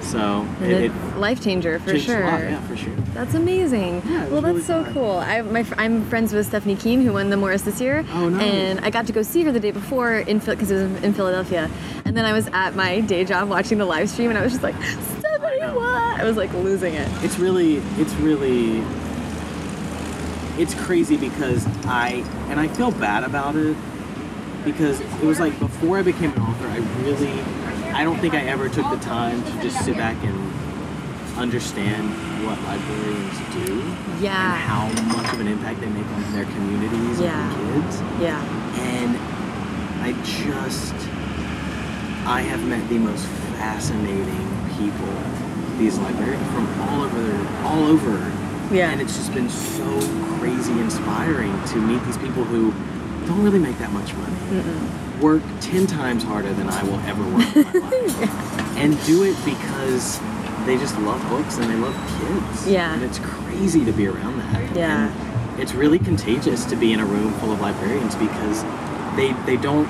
so 0.05 0.47
it, 0.61 0.85
it, 0.85 1.17
life 1.17 1.43
changer 1.43 1.79
for 1.79 1.99
sure. 1.99 2.25
lot. 2.25 2.41
Yeah, 2.41 2.61
for 2.67 2.77
sure. 2.77 2.95
That's 3.15 3.35
amazing. 3.35 4.03
Yeah, 4.07 4.27
well, 4.29 4.41
that's 4.41 4.55
really 4.55 4.63
so 4.63 4.85
fun. 4.85 4.95
cool. 4.95 5.13
I, 5.13 5.43
my, 5.43 5.65
I'm 5.77 6.05
friends 6.07 6.33
with 6.33 6.47
Stephanie 6.47 6.77
Kuehn, 6.77 7.03
who 7.03 7.13
won 7.13 7.31
the 7.31 7.37
Morris 7.37 7.63
this 7.63 7.81
year. 7.81 8.05
Oh, 8.13 8.29
nice. 8.29 8.43
And 8.43 8.81
I 8.81 8.91
got 8.91 9.07
to 9.07 9.13
go 9.13 9.23
see 9.23 9.43
her 9.45 9.53
the 9.53 9.61
day 9.61 9.71
before 9.71 10.17
in 10.17 10.39
because 10.39 10.71
it 10.71 10.91
was 10.91 11.03
in 11.03 11.15
Philadelphia. 11.15 11.71
And 12.05 12.17
then 12.17 12.25
I 12.25 12.33
was 12.33 12.49
at 12.49 12.75
my 12.75 13.01
day 13.01 13.25
job 13.25 13.49
watching 13.49 13.79
the 13.79 13.87
live 13.87 14.11
stream, 14.11 14.31
and 14.31 14.39
I 14.39 14.43
was 14.43 14.53
just 14.53 14.63
like, 14.63 14.75
Stephanie, 15.19 15.61
know. 15.61 15.77
what? 15.77 16.21
I 16.21 16.25
was 16.25 16.37
like 16.37 16.53
losing 16.55 16.95
it. 16.95 17.09
It's 17.25 17.39
really, 17.39 17.77
it's 17.97 18.15
really, 18.15 18.83
it's 20.61 20.75
crazy 20.75 21.17
because 21.17 21.67
I, 21.87 22.25
and 22.49 22.61
I 22.61 22.69
feel 22.69 22.91
bad 22.91 23.25
about 23.25 23.57
it 23.57 23.77
because 24.65 25.01
it 25.01 25.25
was 25.25 25.41
like 25.41 25.59
before 25.59 25.99
I 25.99 26.03
became 26.03 26.33
an 26.33 26.41
author, 26.41 26.67
I 26.67 26.79
really, 27.03 27.33
I 27.95 28.03
don't 28.05 28.19
think 28.19 28.35
I 28.35 28.41
ever 28.43 28.69
took 28.69 28.91
the 28.91 28.99
time 28.99 29.43
to 29.45 29.51
just 29.63 29.85
sit 29.85 29.97
back 29.97 30.17
and 30.25 30.37
understand 31.39 32.11
what 32.47 32.61
librarians 32.63 33.39
do 33.67 33.83
Yeah. 34.21 34.55
and 34.55 34.63
how 34.63 35.17
much 35.17 35.33
of 35.33 35.41
an 35.41 35.49
impact 35.49 35.81
they 35.81 35.87
make 35.89 36.07
on 36.07 36.33
their 36.33 36.45
communities 36.45 37.21
Yeah. 37.21 37.39
and 37.41 37.85
kids. 37.85 38.03
Yeah. 38.21 38.43
And 38.81 39.17
I 40.03 40.13
just, 40.25 40.95
I 42.27 42.41
have 42.43 42.65
met 42.67 42.87
the 42.89 42.99
most 42.99 43.27
fascinating 43.59 44.47
people. 44.77 45.15
These 45.79 45.99
librarians 45.99 46.47
from 46.53 46.69
all 46.83 47.03
over, 47.03 47.49
all 47.65 47.85
over. 47.85 48.33
Yeah. 48.73 48.91
And 48.91 49.01
it's 49.01 49.17
just 49.17 49.33
been 49.33 49.49
so 49.49 49.85
crazy 50.39 50.73
inspiring 50.81 51.53
to 51.69 51.77
meet 51.77 52.05
these 52.07 52.19
people 52.19 52.45
who 52.45 52.73
don't 53.27 53.43
really 53.43 53.59
make 53.59 53.79
that 53.79 53.93
much 53.93 54.13
money. 54.15 54.91
Work 55.21 55.43
ten 55.61 55.87
times 55.87 56.23
harder 56.23 56.53
than 56.53 56.69
I 56.69 56.83
will 56.83 57.01
ever 57.01 57.23
work 57.35 57.57
in 57.57 57.65
my 57.65 57.89
life, 57.89 58.77
and 58.77 59.03
do 59.07 59.23
it 59.23 59.37
because 59.45 60.21
they 60.67 60.77
just 60.77 60.99
love 61.01 61.21
books 61.29 61.59
and 61.59 61.71
they 61.71 61.77
love 61.77 61.95
kids. 62.19 62.69
Yeah. 62.69 62.93
And 62.95 63.03
it's 63.03 63.19
crazy 63.21 63.85
to 63.85 63.93
be 63.93 64.07
around 64.07 64.39
that. 64.39 64.75
Yeah. 64.77 65.09
And 65.09 65.61
it's 65.61 65.73
really 65.75 65.99
contagious 65.99 66.65
to 66.67 66.77
be 66.77 66.93
in 66.93 67.01
a 67.01 67.05
room 67.05 67.33
full 67.35 67.53
of 67.53 67.61
librarians 67.61 68.15
because 68.17 68.63
they 69.17 69.33
they 69.47 69.57
don't 69.57 69.89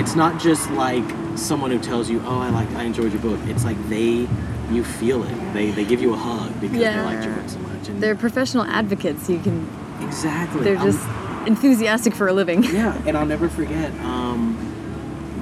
it's 0.00 0.16
not 0.16 0.40
just 0.40 0.68
like 0.72 1.04
someone 1.36 1.70
who 1.70 1.78
tells 1.78 2.10
you 2.10 2.20
oh 2.26 2.40
i 2.40 2.48
like 2.50 2.68
i 2.72 2.82
enjoyed 2.82 3.12
your 3.12 3.22
book 3.22 3.38
it's 3.44 3.64
like 3.64 3.76
they 3.88 4.26
you 4.72 4.82
feel 4.82 5.22
it 5.22 5.52
they 5.52 5.70
they 5.70 5.84
give 5.84 6.02
you 6.02 6.12
a 6.12 6.16
hug 6.16 6.50
because 6.60 6.76
they 6.78 7.00
liked 7.02 7.22
your 7.24 7.32
Yeah. 7.32 7.40
book 7.40 7.48
so 7.48 7.58
much 7.60 7.88
and 7.88 8.02
They're 8.02 8.16
professional 8.16 8.64
advocates. 8.64 9.28
You 9.30 9.38
can. 9.38 9.68
exactly 10.00 10.64
They're 10.64 10.76
I'm- 10.78 10.90
just 10.90 11.06
enthusiastic 11.46 12.14
for 12.14 12.28
a 12.28 12.32
living. 12.32 12.62
yeah 12.80 12.96
and 13.06 13.16
i'll 13.16 13.26
never 13.26 13.48
forget 13.48 13.92
um 14.00 14.56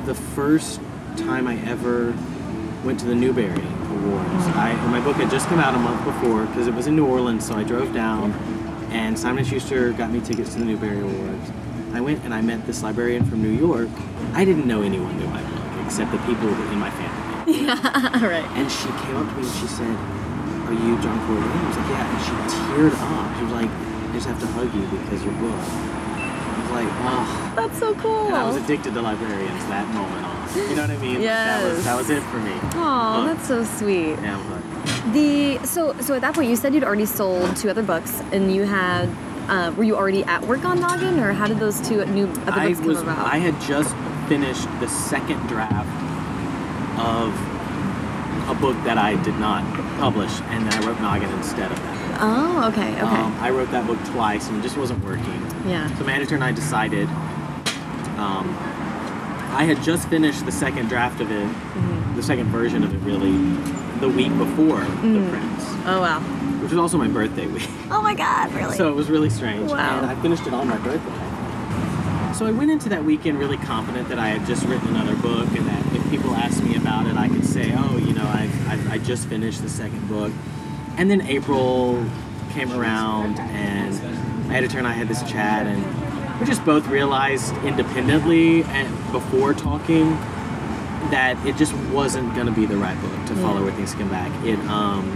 the 0.06 0.14
first 0.14 0.80
time 1.16 1.46
i 1.46 1.56
ever 1.68 2.14
went 2.84 2.98
to 3.00 3.06
the 3.06 3.14
newbery 3.14 3.46
awards. 3.50 4.46
I 4.56 4.74
my 4.90 5.00
book 5.00 5.16
had 5.16 5.30
just 5.30 5.46
come 5.48 5.60
out 5.60 5.74
a 5.74 5.78
month 5.78 6.04
before 6.04 6.46
because 6.46 6.66
it 6.66 6.74
was 6.74 6.86
in 6.86 6.96
new 6.96 7.06
orleans 7.06 7.46
so 7.46 7.54
i 7.54 7.62
drove 7.62 7.92
down 7.94 8.32
and 8.90 9.18
simon 9.18 9.44
schuster 9.44 9.92
got 9.92 10.10
me 10.10 10.20
tickets 10.20 10.52
to 10.54 10.58
the 10.58 10.64
newbery 10.64 10.98
awards. 11.00 11.50
I 11.94 12.00
went 12.00 12.24
and 12.24 12.32
i 12.34 12.40
met 12.40 12.66
this 12.66 12.82
librarian 12.82 13.24
from 13.24 13.42
new 13.42 13.50
york. 13.66 13.88
I 14.34 14.44
didn't 14.44 14.66
know 14.66 14.82
anyone 14.82 15.16
knew 15.18 15.26
my 15.28 15.42
book 15.42 15.86
except 15.86 16.10
the 16.10 16.18
people 16.18 16.48
in 16.72 16.78
my 16.78 16.90
family. 16.90 17.62
Yeah, 17.62 17.74
All 18.14 18.28
right. 18.34 18.46
and 18.56 18.70
she 18.70 18.88
came 19.04 19.16
up 19.16 19.28
to 19.28 19.34
me 19.36 19.42
and 19.46 19.56
she 19.60 19.66
said 19.66 19.96
are 20.66 20.72
you 20.72 20.96
john 21.02 21.18
corley 21.26 21.42
i 21.42 21.68
was 21.68 21.76
like 21.76 21.88
yeah 21.90 22.06
and 22.08 22.22
she 22.24 22.32
teared 22.56 22.94
up. 22.96 23.36
She 23.38 23.44
was 23.44 23.52
like 23.52 23.70
i 24.12 24.14
just 24.14 24.26
have 24.26 24.38
to 24.40 24.46
hug 24.48 24.68
you 24.74 24.82
because 24.98 25.24
your 25.24 25.32
book 25.34 25.56
i 25.56 26.60
was 26.60 26.70
like 26.70 26.88
oh 27.08 27.52
That's 27.56 27.78
so 27.78 27.94
cool. 27.96 28.26
and 28.26 28.36
I 28.36 28.44
was 28.46 28.56
addicted 28.56 28.92
to 28.94 29.00
librarians 29.02 29.64
that 29.66 29.86
moment 29.94 30.24
on. 30.26 30.32
You 30.68 30.76
know 30.76 30.82
what 30.82 30.90
I 30.90 30.96
mean? 30.98 31.14
Like, 31.14 31.22
That 31.24 31.64
was 31.64 31.74
Yes. 31.76 31.84
that 31.84 31.96
was 31.96 32.10
it 32.10 32.22
for 32.24 32.38
me. 32.38 32.52
Oh, 32.74 33.24
that's 33.26 33.46
so 33.48 33.64
sweet. 33.64 34.16
Yeah, 34.20 34.36
I'm. 34.36 35.12
The 35.12 35.64
so 35.66 35.94
so 36.00 36.14
at 36.14 36.20
that 36.20 36.34
point 36.34 36.48
you 36.50 36.56
said 36.56 36.74
you'd 36.74 36.84
already 36.84 37.06
sold 37.06 37.56
two 37.56 37.68
other 37.70 37.82
books 37.82 38.20
and 38.32 38.54
you 38.54 38.64
had 38.64 39.08
uh, 39.48 39.72
were 39.76 39.84
you 39.84 39.96
already 39.96 40.24
at 40.24 40.42
work 40.46 40.64
on 40.64 40.78
Noggin 40.80 41.18
or 41.20 41.32
how 41.32 41.46
did 41.46 41.58
those 41.58 41.80
two 41.88 42.04
new 42.06 42.26
other 42.48 42.52
I 42.52 42.68
books 42.68 42.78
come 42.80 42.88
was 42.88 43.00
about? 43.02 43.26
I 43.26 43.38
had 43.38 43.56
just 43.62 43.94
finished 44.28 44.68
the 44.80 44.88
second 44.88 45.40
draft 45.48 45.88
of 47.00 47.28
a 48.50 48.54
book 48.60 48.76
that 48.84 48.98
I 48.98 49.16
did 49.22 49.36
not 49.38 49.62
publish, 49.98 50.32
and 50.52 50.66
then 50.66 50.72
I 50.82 50.86
wrote 50.86 51.00
Noggin 51.00 51.30
instead 51.38 51.70
of 51.72 51.78
that. 51.84 51.91
Oh, 52.24 52.68
okay, 52.72 52.92
okay. 52.92 53.00
Um, 53.00 53.32
I 53.40 53.50
wrote 53.50 53.70
that 53.72 53.86
book 53.86 53.98
twice, 54.06 54.48
and 54.48 54.58
it 54.58 54.62
just 54.62 54.76
wasn't 54.76 55.04
working. 55.04 55.24
yeah. 55.66 55.92
So 55.98 56.04
my 56.04 56.14
editor 56.14 56.34
and 56.36 56.44
I 56.44 56.52
decided. 56.52 57.08
Um, 58.18 58.48
I 59.54 59.64
had 59.64 59.82
just 59.82 60.08
finished 60.08 60.46
the 60.46 60.52
second 60.52 60.88
draft 60.88 61.20
of 61.20 61.30
it, 61.30 61.44
Mm-hmm. 61.46 62.16
the 62.16 62.22
second 62.22 62.46
version 62.50 62.84
of 62.84 62.94
it, 62.94 62.98
really, 62.98 63.32
the 64.00 64.08
week 64.08 64.36
before 64.38 64.78
Mm. 64.80 65.30
the 65.30 65.36
Printz, 65.36 65.86
Oh 65.86 66.00
wow. 66.00 66.20
which 66.62 66.70
was 66.70 66.78
also 66.78 66.96
my 66.96 67.08
birthday 67.08 67.46
week. 67.46 67.68
Oh 67.90 68.00
my 68.00 68.14
god, 68.14 68.52
really? 68.54 68.76
So 68.76 68.88
it 68.88 68.94
was 68.94 69.10
really 69.10 69.28
strange. 69.30 69.70
Wow. 69.70 69.98
And 69.98 70.06
I 70.06 70.14
finished 70.22 70.46
it 70.46 70.54
on 70.54 70.68
my 70.68 70.78
birthday. 70.78 72.32
So 72.34 72.46
I 72.46 72.50
went 72.52 72.70
into 72.70 72.88
that 72.90 73.04
weekend 73.04 73.38
really 73.38 73.58
confident 73.58 74.08
that 74.08 74.18
I 74.18 74.28
had 74.28 74.46
just 74.46 74.64
written 74.64 74.88
another 74.94 75.16
book 75.16 75.48
and 75.48 75.66
that 75.66 75.84
if 75.94 76.08
people 76.10 76.34
asked 76.34 76.62
me 76.62 76.76
about 76.76 77.06
it, 77.06 77.16
I 77.16 77.28
could 77.28 77.44
say, 77.44 77.72
oh, 77.76 77.98
you 77.98 78.14
know, 78.14 78.24
I, 78.24 78.48
I, 78.68 78.94
I 78.94 78.98
just 78.98 79.28
finished 79.28 79.60
the 79.62 79.68
second 79.68 80.08
book. 80.08 80.32
And 80.98 81.10
then 81.10 81.22
April 81.22 82.04
came 82.50 82.72
around 82.72 83.38
and 83.38 84.48
my 84.48 84.56
editor 84.56 84.78
and 84.78 84.86
I 84.86 84.92
had 84.92 85.08
this 85.08 85.22
chat 85.22 85.66
and 85.66 85.82
we 86.40 86.46
just 86.46 86.64
both 86.64 86.86
realized 86.88 87.54
independently 87.64 88.62
and 88.64 88.88
before 89.12 89.54
talking 89.54 90.10
that 91.10 91.36
it 91.46 91.56
just 91.56 91.74
wasn't 91.92 92.34
going 92.34 92.46
to 92.46 92.52
be 92.52 92.66
the 92.66 92.76
right 92.76 93.00
book 93.00 93.26
to 93.26 93.34
follow 93.36 93.58
Yeah. 93.58 93.64
where 93.64 93.72
things 93.72 93.94
come 93.94 94.08
back. 94.08 94.30
It, 94.44 94.58
um, 94.68 95.10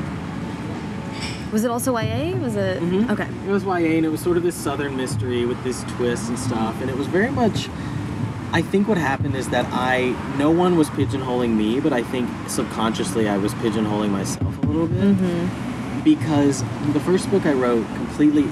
Was 1.53 1.65
it 1.65 1.71
also 1.71 1.93
YA? 1.97 2.35
Was 2.43 2.57
it 2.57 2.83
Mhm. 2.83 3.09
okay? 3.11 3.29
It 3.47 3.51
was 3.51 3.65
YA, 3.65 3.97
and 3.97 4.05
it 4.05 4.11
was 4.11 4.21
sort 4.21 4.37
of 4.37 4.43
this 4.43 4.55
southern 4.57 4.97
mystery 4.97 5.47
with 5.47 5.63
this 5.63 5.85
twist 5.97 6.29
and 6.29 6.39
stuff, 6.39 6.75
and 6.81 6.91
it 6.91 6.99
was 6.99 7.07
very 7.07 7.31
much. 7.31 7.69
I 8.53 8.63
think 8.63 8.89
what 8.89 8.99
happened 8.99 9.35
is 9.37 9.49
that 9.51 9.67
I 9.71 10.15
no 10.39 10.51
one 10.51 10.77
was 10.77 10.89
pigeonholing 10.91 11.55
me, 11.57 11.81
but 11.81 11.93
I 11.93 12.03
think 12.03 12.29
subconsciously 12.49 13.29
I 13.29 13.37
was 13.39 13.53
pigeonholing 13.55 14.11
myself 14.11 14.57
a 14.63 14.67
little 14.67 14.87
bit 14.87 14.97
Mm-hmm. 15.17 16.03
because 16.05 16.63
the 16.93 17.01
first 17.01 17.31
book 17.31 17.45
I 17.45 17.53
wrote 17.53 17.87
completely 17.95 18.49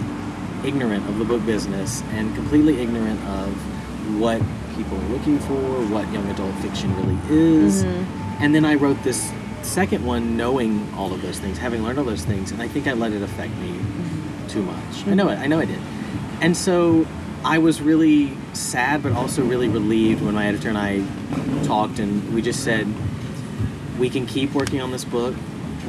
ignorant 0.64 1.08
of 1.08 1.18
the 1.18 1.24
book 1.24 1.44
business 1.46 2.02
and 2.12 2.34
completely 2.34 2.80
ignorant 2.80 3.20
of 3.28 3.52
what 4.20 4.42
people 4.76 4.98
are 4.98 5.08
looking 5.08 5.38
for, 5.40 5.54
what 5.86 6.10
young 6.12 6.28
adult 6.30 6.54
fiction 6.56 6.94
really 6.96 7.18
is, 7.30 7.84
mm-hmm. 7.84 8.42
and 8.42 8.54
then 8.54 8.64
I 8.64 8.74
wrote 8.74 9.02
this 9.02 9.32
second 9.62 10.04
one 10.04 10.36
knowing 10.36 10.92
all 10.94 11.12
of 11.12 11.22
those 11.22 11.38
things, 11.38 11.56
having 11.58 11.82
learned 11.82 11.98
all 11.98 12.04
those 12.04 12.24
things, 12.24 12.50
and 12.50 12.60
I 12.60 12.68
think 12.68 12.86
I 12.86 12.92
let 12.92 13.12
it 13.12 13.22
affect 13.22 13.54
me 13.56 13.68
mm-hmm. 13.68 14.46
too 14.48 14.62
much. 14.62 14.76
I 14.76 14.80
mm-hmm. 14.80 15.14
know 15.14 15.28
it. 15.28 15.38
I 15.38 15.46
know 15.46 15.60
I 15.60 15.64
did. 15.64 15.80
And 16.40 16.56
so 16.56 17.06
I 17.44 17.58
was 17.58 17.82
really 17.82 18.32
sad, 18.54 19.02
but 19.02 19.12
also 19.12 19.44
really 19.44 19.68
relieved 19.68 20.22
when 20.22 20.34
my 20.34 20.46
editor 20.46 20.70
and 20.70 20.78
I 20.78 21.04
talked, 21.64 21.98
and 21.98 22.32
we 22.34 22.40
just 22.40 22.64
said, 22.64 22.86
we 23.98 24.08
can 24.08 24.26
keep 24.26 24.54
working 24.54 24.80
on 24.80 24.90
this 24.90 25.04
book, 25.04 25.34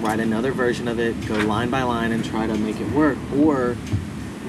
write 0.01 0.19
another 0.19 0.51
version 0.51 0.89
of 0.89 0.99
it, 0.99 1.25
go 1.25 1.35
line 1.35 1.69
by 1.69 1.83
line, 1.83 2.11
and 2.11 2.25
try 2.25 2.45
to 2.45 2.55
make 2.57 2.79
it 2.81 2.91
work, 2.91 3.17
or 3.37 3.77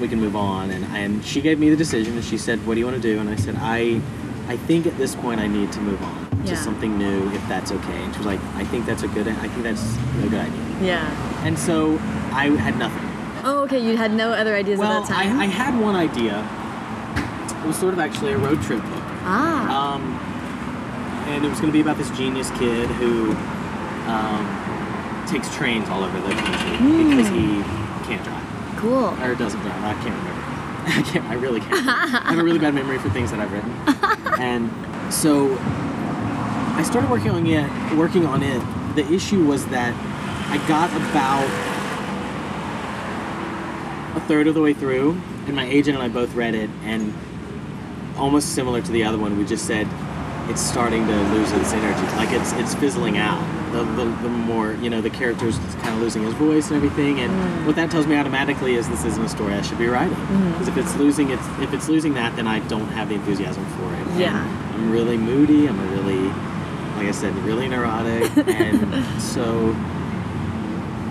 we 0.01 0.09
can 0.09 0.19
move 0.19 0.35
on. 0.35 0.69
And, 0.69 0.83
and 0.85 1.23
she 1.23 1.39
gave 1.39 1.59
me 1.59 1.69
the 1.69 1.77
decision, 1.77 2.15
and 2.15 2.23
she 2.25 2.37
said, 2.37 2.65
"What 2.67 2.73
do 2.73 2.81
you 2.81 2.85
want 2.85 3.01
to 3.01 3.01
do?" 3.01 3.19
And 3.19 3.29
I 3.29 3.35
said, 3.37 3.55
"I, 3.57 4.01
I 4.47 4.57
think 4.57 4.85
at 4.85 4.97
this 4.97 5.15
point 5.15 5.39
I 5.39 5.47
need 5.47 5.71
to 5.71 5.79
move 5.79 6.01
on 6.03 6.29
to 6.45 6.51
Yeah. 6.51 6.55
something 6.55 6.97
new, 6.97 7.31
if 7.31 7.47
that's 7.47 7.71
okay." 7.71 8.03
And 8.03 8.13
she 8.13 8.19
was 8.19 8.27
like, 8.27 8.39
"I 8.55 8.65
think 8.65 8.85
that's 8.85 9.03
a 9.03 9.07
good. 9.07 9.27
I 9.27 9.47
think 9.47 9.63
that's 9.63 9.95
a 10.23 10.27
good 10.27 10.33
idea." 10.41 10.77
Yeah. 10.81 11.43
And 11.45 11.57
so 11.57 11.93
I 12.33 12.49
had 12.49 12.77
nothing. 12.77 13.01
Oh, 13.45 13.63
okay. 13.63 13.79
You 13.79 13.95
had 13.95 14.13
no 14.13 14.33
other 14.33 14.55
ideas 14.55 14.77
well, 14.77 15.03
at 15.03 15.07
that 15.07 15.13
time. 15.13 15.39
I, 15.39 15.43
I 15.43 15.47
had 15.47 15.79
one 15.79 15.95
idea. 15.95 16.45
It 17.67 17.71
was 17.75 17.79
sort 17.79 17.91
of 17.93 17.99
actually 17.99 18.31
a 18.31 18.37
road 18.37 18.61
trip 18.61 18.79
book. 18.81 19.03
ah. 19.27 19.95
Um, 19.95 20.01
and 21.27 21.43
it 21.43 21.49
was 21.49 21.59
going 21.59 21.67
to 21.67 21.73
be 21.75 21.81
about 21.81 21.97
this 21.97 22.09
genius 22.11 22.49
kid 22.51 22.87
who 22.91 23.31
um, 24.07 25.25
takes 25.27 25.53
trains 25.53 25.89
all 25.89 26.01
over 26.01 26.17
the 26.21 26.33
country 26.33 26.77
Hmm. 26.77 27.09
because 27.09 27.27
he 27.27 27.61
can't 28.07 28.23
drive 28.23 28.77
cool. 28.77 29.11
or 29.21 29.35
doesn't 29.35 29.59
drive. 29.59 29.83
I 29.83 29.93
can't 30.01 30.15
remember. 30.15 30.43
I 30.87 31.01
can't. 31.11 31.25
I 31.25 31.33
really 31.33 31.59
can't. 31.59 31.85
I 31.85 32.29
have 32.31 32.39
a 32.39 32.43
really 32.43 32.57
bad 32.57 32.73
memory 32.73 32.99
for 32.99 33.09
things 33.09 33.31
that 33.31 33.41
I've 33.41 33.51
written. 33.51 33.73
And 34.39 34.71
so 35.13 35.57
I 35.59 36.83
started 36.89 37.09
working 37.11 37.31
on 37.31 37.45
it. 37.47 37.97
Working 37.97 38.25
on 38.25 38.43
it. 38.43 38.61
The 38.95 39.05
issue 39.13 39.43
was 39.43 39.65
that 39.67 39.93
I 40.49 40.57
got 40.69 40.89
about 40.95 41.43
a 44.15 44.21
third 44.27 44.47
of 44.47 44.53
the 44.53 44.61
way 44.61 44.73
through, 44.73 45.19
and 45.47 45.53
my 45.55 45.65
agent 45.65 45.97
and 45.97 46.03
I 46.05 46.07
both 46.07 46.33
read 46.33 46.55
it, 46.55 46.69
and 46.83 47.13
almost 48.17 48.53
similar 48.53 48.81
to 48.81 48.91
the 48.91 49.03
other 49.03 49.17
one, 49.17 49.37
we 49.37 49.45
just 49.45 49.65
said 49.65 49.87
it's 50.49 50.61
starting 50.61 51.05
to 51.07 51.15
lose 51.33 51.51
its 51.51 51.73
energy. 51.73 52.15
Like 52.15 52.31
it's 52.31 52.53
it's 52.53 52.75
fizzling 52.75 53.17
out. 53.17 53.41
The, 53.71 53.83
the, 53.83 54.05
the 54.05 54.29
more 54.29 54.73
you 54.73 54.89
know, 54.89 55.01
the 55.01 55.09
character's 55.09 55.57
kind 55.57 55.89
of 55.89 55.99
losing 55.99 56.23
his 56.23 56.33
voice 56.35 56.67
and 56.67 56.77
everything, 56.77 57.19
and 57.19 57.31
mm. 57.31 57.65
what 57.65 57.75
that 57.75 57.91
tells 57.91 58.07
me 58.07 58.15
automatically 58.15 58.75
is 58.75 58.87
this 58.87 59.03
isn't 59.03 59.23
a 59.23 59.29
story 59.29 59.53
I 59.53 59.61
should 59.61 59.77
be 59.77 59.87
writing. 59.87 60.15
Mm-hmm. 60.15 60.51
Because 60.51 60.67
if 60.69 60.77
it's 60.77 60.95
losing 60.95 61.31
its 61.31 61.45
if 61.59 61.73
it's 61.73 61.89
losing 61.89 62.13
that, 62.13 62.35
then 62.35 62.47
I 62.47 62.59
don't 62.67 62.87
have 62.89 63.09
the 63.09 63.15
enthusiasm 63.15 63.65
for 63.65 63.93
it. 63.93 64.19
Yeah. 64.19 64.41
I'm 64.73 64.89
really 64.91 65.17
moody. 65.17 65.67
I'm 65.67 65.79
a 65.79 65.85
really, 65.87 66.27
like 66.95 67.07
I 67.07 67.11
said, 67.11 67.35
really 67.39 67.67
neurotic, 67.67 68.35
and 68.47 69.21
so 69.21 69.75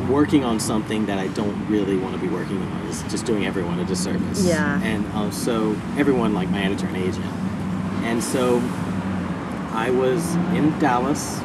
working 0.09 0.44
on 0.44 0.61
something 0.61 1.07
that 1.07 1.18
I 1.18 1.28
don't 1.28 1.66
really 1.68 1.96
want 1.96 2.14
to 2.14 2.20
be 2.20 2.28
working 2.28 2.61
on 2.61 2.86
is 2.86 3.02
just 3.04 3.26
doing 3.26 3.46
everyone 3.46 3.78
a 3.78 3.84
disservice. 3.84 4.44
Yeah. 4.44 4.80
And 4.82 5.07
uh, 5.12 5.30
so 5.30 5.72
everyone, 5.96 6.34
like 6.34 6.48
my 6.50 6.62
editor 6.62 6.86
and 6.86 6.96
agent, 6.96 7.24
and 8.04 8.22
so 8.22 8.59
I 9.72 9.90
was 9.90 10.34
in 10.54 10.76
Dallas, 10.78 11.40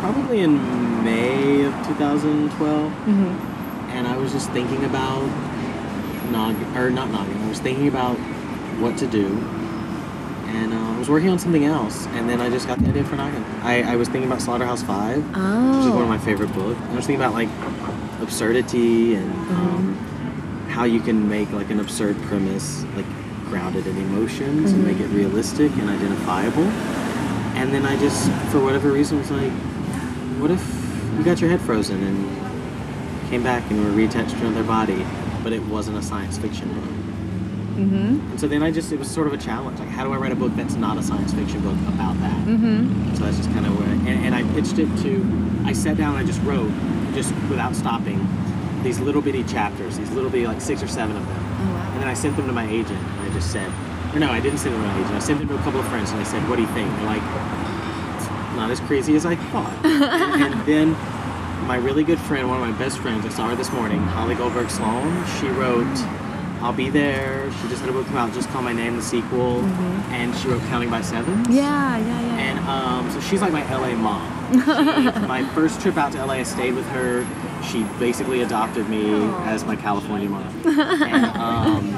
probably 0.00 0.40
in 0.40 1.04
May 1.04 1.64
of 1.64 1.72
2012, 1.86 2.92
and 3.90 4.06
I 4.06 4.16
was 4.16 4.32
just 4.32 4.50
thinking 4.50 4.84
about 4.84 5.22
Noggin, 6.30 6.76
or 6.76 6.90
not 6.90 7.10
Noggin. 7.10 7.36
I 7.38 7.48
was 7.48 7.60
thinking 7.60 7.88
about 7.88 8.16
what 8.80 8.98
to 8.98 9.06
do, 9.06 9.28
and 10.48 10.72
uh, 10.72 10.76
I 10.76 10.98
was 10.98 11.08
working 11.08 11.28
on 11.30 11.38
something 11.38 11.64
else, 11.64 12.06
and 12.08 12.28
then 12.28 12.40
I 12.40 12.48
just 12.50 12.66
got 12.66 12.78
the 12.78 12.88
idea 12.88 13.04
for 13.04 13.16
Noggin. 13.16 13.44
I, 13.62 13.82
I 13.92 13.96
was 13.96 14.08
thinking 14.08 14.30
about 14.30 14.42
Slaughterhouse 14.42 14.82
Five, 14.82 15.18
which 15.76 15.86
is 15.86 15.92
one 15.92 16.02
of 16.02 16.08
my 16.08 16.18
favorite 16.18 16.52
books. 16.54 16.80
I 16.80 16.94
was 16.96 17.06
thinking 17.06 17.20
about 17.22 17.34
like 17.34 17.48
absurdity 18.20 19.14
and 19.14 19.30
um, 19.50 19.94
how 20.68 20.84
you 20.84 21.00
can 21.00 21.28
make 21.28 21.50
like 21.52 21.70
an 21.70 21.80
absurd 21.80 22.16
premise 22.22 22.82
like 22.96 23.06
grounded 23.46 23.86
in 23.86 23.96
emotions 23.96 24.72
and 24.72 24.84
make 24.84 24.98
it 25.00 25.06
realistic 25.08 25.70
and 25.72 25.88
identifiable. 25.88 26.64
And 27.58 27.72
then 27.72 27.86
I 27.86 27.98
just, 27.98 28.30
for 28.52 28.60
whatever 28.62 28.92
reason, 28.92 29.18
was 29.18 29.30
like, 29.30 29.50
what 30.40 30.50
if 30.50 30.62
you 31.16 31.24
got 31.24 31.40
your 31.40 31.50
head 31.50 31.60
frozen 31.60 32.02
and 32.02 33.30
came 33.30 33.42
back 33.42 33.68
and 33.70 33.82
were 33.82 33.90
reattached 33.90 34.30
to 34.38 34.46
another 34.46 34.62
body, 34.64 35.04
but 35.42 35.52
it 35.52 35.62
wasn't 35.66 35.96
a 35.96 36.02
science 36.02 36.36
fiction 36.38 36.72
book? 36.74 37.17
Mm-hmm. 37.78 38.30
And 38.30 38.40
so 38.40 38.48
then 38.48 38.62
I 38.62 38.70
just, 38.70 38.90
it 38.90 38.98
was 38.98 39.08
sort 39.08 39.28
of 39.28 39.32
a 39.32 39.36
challenge. 39.38 39.78
Like, 39.78 39.88
how 39.88 40.04
do 40.04 40.12
I 40.12 40.16
write 40.16 40.32
a 40.32 40.36
book 40.36 40.52
that's 40.56 40.74
not 40.74 40.98
a 40.98 41.02
science 41.02 41.32
fiction 41.32 41.60
book 41.60 41.78
about 41.94 42.18
that? 42.20 42.46
Mm-hmm. 42.46 43.14
So 43.14 43.24
that's 43.24 43.36
just 43.36 43.50
kind 43.52 43.66
of 43.66 43.78
where, 43.78 43.88
and, 43.88 44.24
and 44.26 44.34
I 44.34 44.42
pitched 44.54 44.78
it 44.78 44.88
to, 45.02 45.24
I 45.64 45.72
sat 45.72 45.96
down 45.96 46.16
and 46.16 46.24
I 46.24 46.26
just 46.26 46.42
wrote, 46.42 46.70
just 47.14 47.32
without 47.48 47.76
stopping, 47.76 48.26
these 48.82 48.98
little 48.98 49.22
bitty 49.22 49.44
chapters, 49.44 49.96
these 49.96 50.10
little 50.10 50.30
bitty, 50.30 50.46
like 50.46 50.60
six 50.60 50.82
or 50.82 50.88
seven 50.88 51.16
of 51.16 51.26
them. 51.26 51.36
Oh, 51.38 51.72
wow. 51.72 51.92
And 51.92 52.02
then 52.02 52.08
I 52.08 52.14
sent 52.14 52.36
them 52.36 52.46
to 52.46 52.52
my 52.52 52.68
agent 52.68 52.98
and 52.98 53.30
I 53.30 53.32
just 53.32 53.52
said, 53.52 53.70
or 54.14 54.18
no, 54.18 54.30
I 54.30 54.40
didn't 54.40 54.58
send 54.58 54.74
them 54.74 54.82
to 54.82 54.88
my 54.88 54.98
agent. 54.98 55.14
I 55.14 55.18
sent 55.20 55.38
them 55.38 55.48
to 55.48 55.54
a 55.54 55.62
couple 55.62 55.80
of 55.80 55.88
friends 55.88 56.10
and 56.10 56.20
I 56.20 56.24
said, 56.24 56.48
what 56.48 56.56
do 56.56 56.62
you 56.62 56.68
think? 56.68 56.90
They're 56.96 57.06
like, 57.06 57.22
not 58.56 58.70
as 58.70 58.80
crazy 58.80 59.14
as 59.14 59.24
I 59.24 59.36
thought. 59.36 59.72
and, 59.84 60.54
and 60.54 60.66
then 60.66 60.90
my 61.66 61.76
really 61.76 62.02
good 62.02 62.18
friend, 62.18 62.48
one 62.48 62.60
of 62.60 62.68
my 62.68 62.76
best 62.78 62.98
friends, 62.98 63.24
I 63.24 63.28
saw 63.28 63.48
her 63.48 63.56
this 63.56 63.70
morning, 63.72 64.00
Holly 64.00 64.34
Goldberg 64.34 64.70
Sloan, 64.70 65.24
she 65.38 65.46
wrote, 65.48 65.86
I'll 66.60 66.72
Be 66.72 66.90
There. 66.90 67.50
She 67.62 67.68
just 67.68 67.80
had 67.80 67.88
a 67.88 67.92
book 67.92 68.06
come 68.06 68.16
out, 68.16 68.32
Just 68.32 68.48
Call 68.50 68.62
My 68.62 68.72
Name, 68.72 68.96
the 68.96 69.02
sequel. 69.02 69.60
And 70.10 70.34
she 70.36 70.48
wrote 70.48 70.60
Counting 70.62 70.90
by 70.90 71.00
Sevens. 71.02 71.48
Yeah, 71.48 71.96
yeah, 71.98 72.20
yeah. 72.20 72.38
And 72.38 72.58
um, 72.68 73.10
so 73.10 73.20
she's 73.20 73.40
like 73.40 73.52
my 73.52 73.62
LA 73.72 73.94
mom. 73.94 74.34
She, 74.48 75.26
my 75.26 75.44
first 75.54 75.80
trip 75.80 75.96
out 75.96 76.12
to 76.12 76.24
LA, 76.24 76.34
I 76.34 76.42
stayed 76.42 76.74
with 76.74 76.86
her. 76.88 77.26
She 77.62 77.84
basically 77.98 78.42
adopted 78.42 78.88
me 78.88 79.12
as 79.44 79.64
my 79.64 79.76
California 79.76 80.28
mom. 80.28 80.48
And, 80.64 81.24
um, 81.36 81.94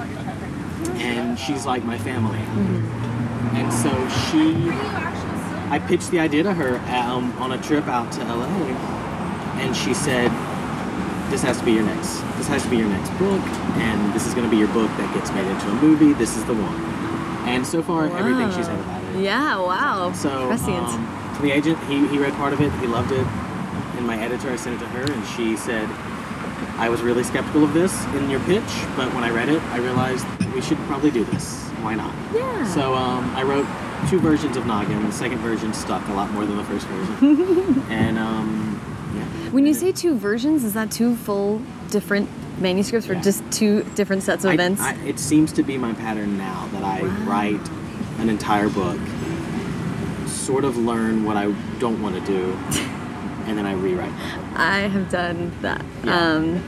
and 1.00 1.38
she's 1.38 1.64
like 1.64 1.84
my 1.84 1.96
family. 1.98 2.38
And 3.58 3.72
so 3.72 3.90
she, 4.30 4.68
I 5.70 5.78
pitched 5.86 6.10
the 6.10 6.20
idea 6.20 6.42
to 6.42 6.52
her 6.52 6.78
um, 6.94 7.32
on 7.38 7.52
a 7.52 7.62
trip 7.62 7.86
out 7.86 8.12
to 8.12 8.24
LA. 8.24 8.46
And 9.60 9.76
she 9.76 9.94
said, 9.94 10.30
this 11.30 11.42
has 11.42 11.58
to 11.58 11.64
be 11.64 11.72
your 11.72 11.84
next, 11.84 12.20
this 12.36 12.48
has 12.48 12.62
to 12.64 12.68
be 12.68 12.76
your 12.76 12.88
next 12.88 13.10
book. 13.18 13.40
And 13.80 14.12
this 14.12 14.26
is 14.26 14.34
going 14.34 14.44
to 14.44 14.50
be 14.50 14.58
your 14.58 14.68
book 14.68 14.90
that 14.98 15.14
gets 15.14 15.30
made 15.32 15.46
into 15.46 15.68
a 15.68 15.74
movie. 15.74 16.12
This 16.12 16.36
is 16.36 16.44
the 16.44 16.54
one. 16.54 17.48
And 17.48 17.66
so 17.66 17.82
far, 17.82 18.06
everything 18.18 18.50
she's 18.52 18.66
said 18.66 18.78
about 18.78 18.96
it 18.96 19.00
yeah, 19.18 19.56
wow. 19.58 20.12
so 20.12 20.48
Prescient. 20.48 20.76
um, 20.76 21.38
the 21.40 21.50
agent, 21.50 21.78
he, 21.84 22.06
he 22.08 22.18
read 22.18 22.32
part 22.34 22.52
of 22.52 22.60
it, 22.60 22.72
he 22.74 22.86
loved 22.86 23.12
it, 23.12 23.26
and 23.96 24.06
my 24.06 24.18
editor, 24.20 24.50
I 24.50 24.56
sent 24.56 24.76
it 24.76 24.84
to 24.84 24.90
her, 24.90 25.12
and 25.12 25.26
she 25.26 25.56
said, 25.56 25.88
I 26.78 26.88
was 26.88 27.02
really 27.02 27.24
skeptical 27.24 27.64
of 27.64 27.74
this 27.74 28.04
in 28.14 28.30
your 28.30 28.40
pitch, 28.40 28.62
but 28.96 29.12
when 29.14 29.24
I 29.24 29.30
read 29.30 29.48
it, 29.48 29.62
I 29.64 29.78
realized 29.78 30.26
we 30.54 30.60
should 30.60 30.78
probably 30.80 31.10
do 31.10 31.24
this. 31.24 31.68
Why 31.82 31.94
not? 31.94 32.14
Yeah. 32.34 32.66
So 32.72 32.94
um, 32.94 33.34
I 33.34 33.42
wrote 33.42 33.66
two 34.08 34.18
versions 34.20 34.56
of 34.56 34.66
Noggin. 34.66 35.04
The 35.04 35.12
second 35.12 35.38
version 35.38 35.72
stuck 35.74 36.06
a 36.08 36.12
lot 36.12 36.30
more 36.30 36.44
than 36.46 36.56
the 36.56 36.64
first 36.64 36.86
version. 36.86 37.82
and 37.90 38.18
um. 38.18 38.59
When 39.52 39.66
you 39.66 39.74
say 39.74 39.92
two 39.92 40.14
versions, 40.16 40.64
is 40.64 40.74
that 40.74 40.90
two 40.90 41.16
full 41.16 41.60
different 41.90 42.28
manuscripts 42.60 43.08
or 43.08 43.14
Yeah. 43.14 43.20
just 43.22 43.42
two 43.50 43.82
different 43.94 44.22
sets 44.22 44.44
of 44.44 44.50
I- 44.50 44.54
events? 44.54 44.80
I, 44.80 44.94
it 45.06 45.18
seems 45.18 45.52
to 45.52 45.62
be 45.62 45.76
my 45.78 45.92
pattern 45.94 46.36
now 46.38 46.68
that 46.72 46.82
I 46.84 47.02
Wow. 47.02 47.08
write 47.26 47.70
an 48.18 48.28
entire 48.28 48.68
book, 48.68 48.98
sort 50.26 50.64
of 50.64 50.76
learn 50.76 51.24
what 51.24 51.36
I 51.36 51.52
don't 51.78 52.00
want 52.02 52.14
to 52.16 52.20
do, 52.32 52.56
and 53.46 53.56
then 53.58 53.66
I 53.66 53.72
rewrite. 53.74 54.12
I 54.56 54.80
have 54.80 55.10
done 55.10 55.52
that. 55.62 55.82
Yeah. 56.04 56.16
Um, 56.34 56.62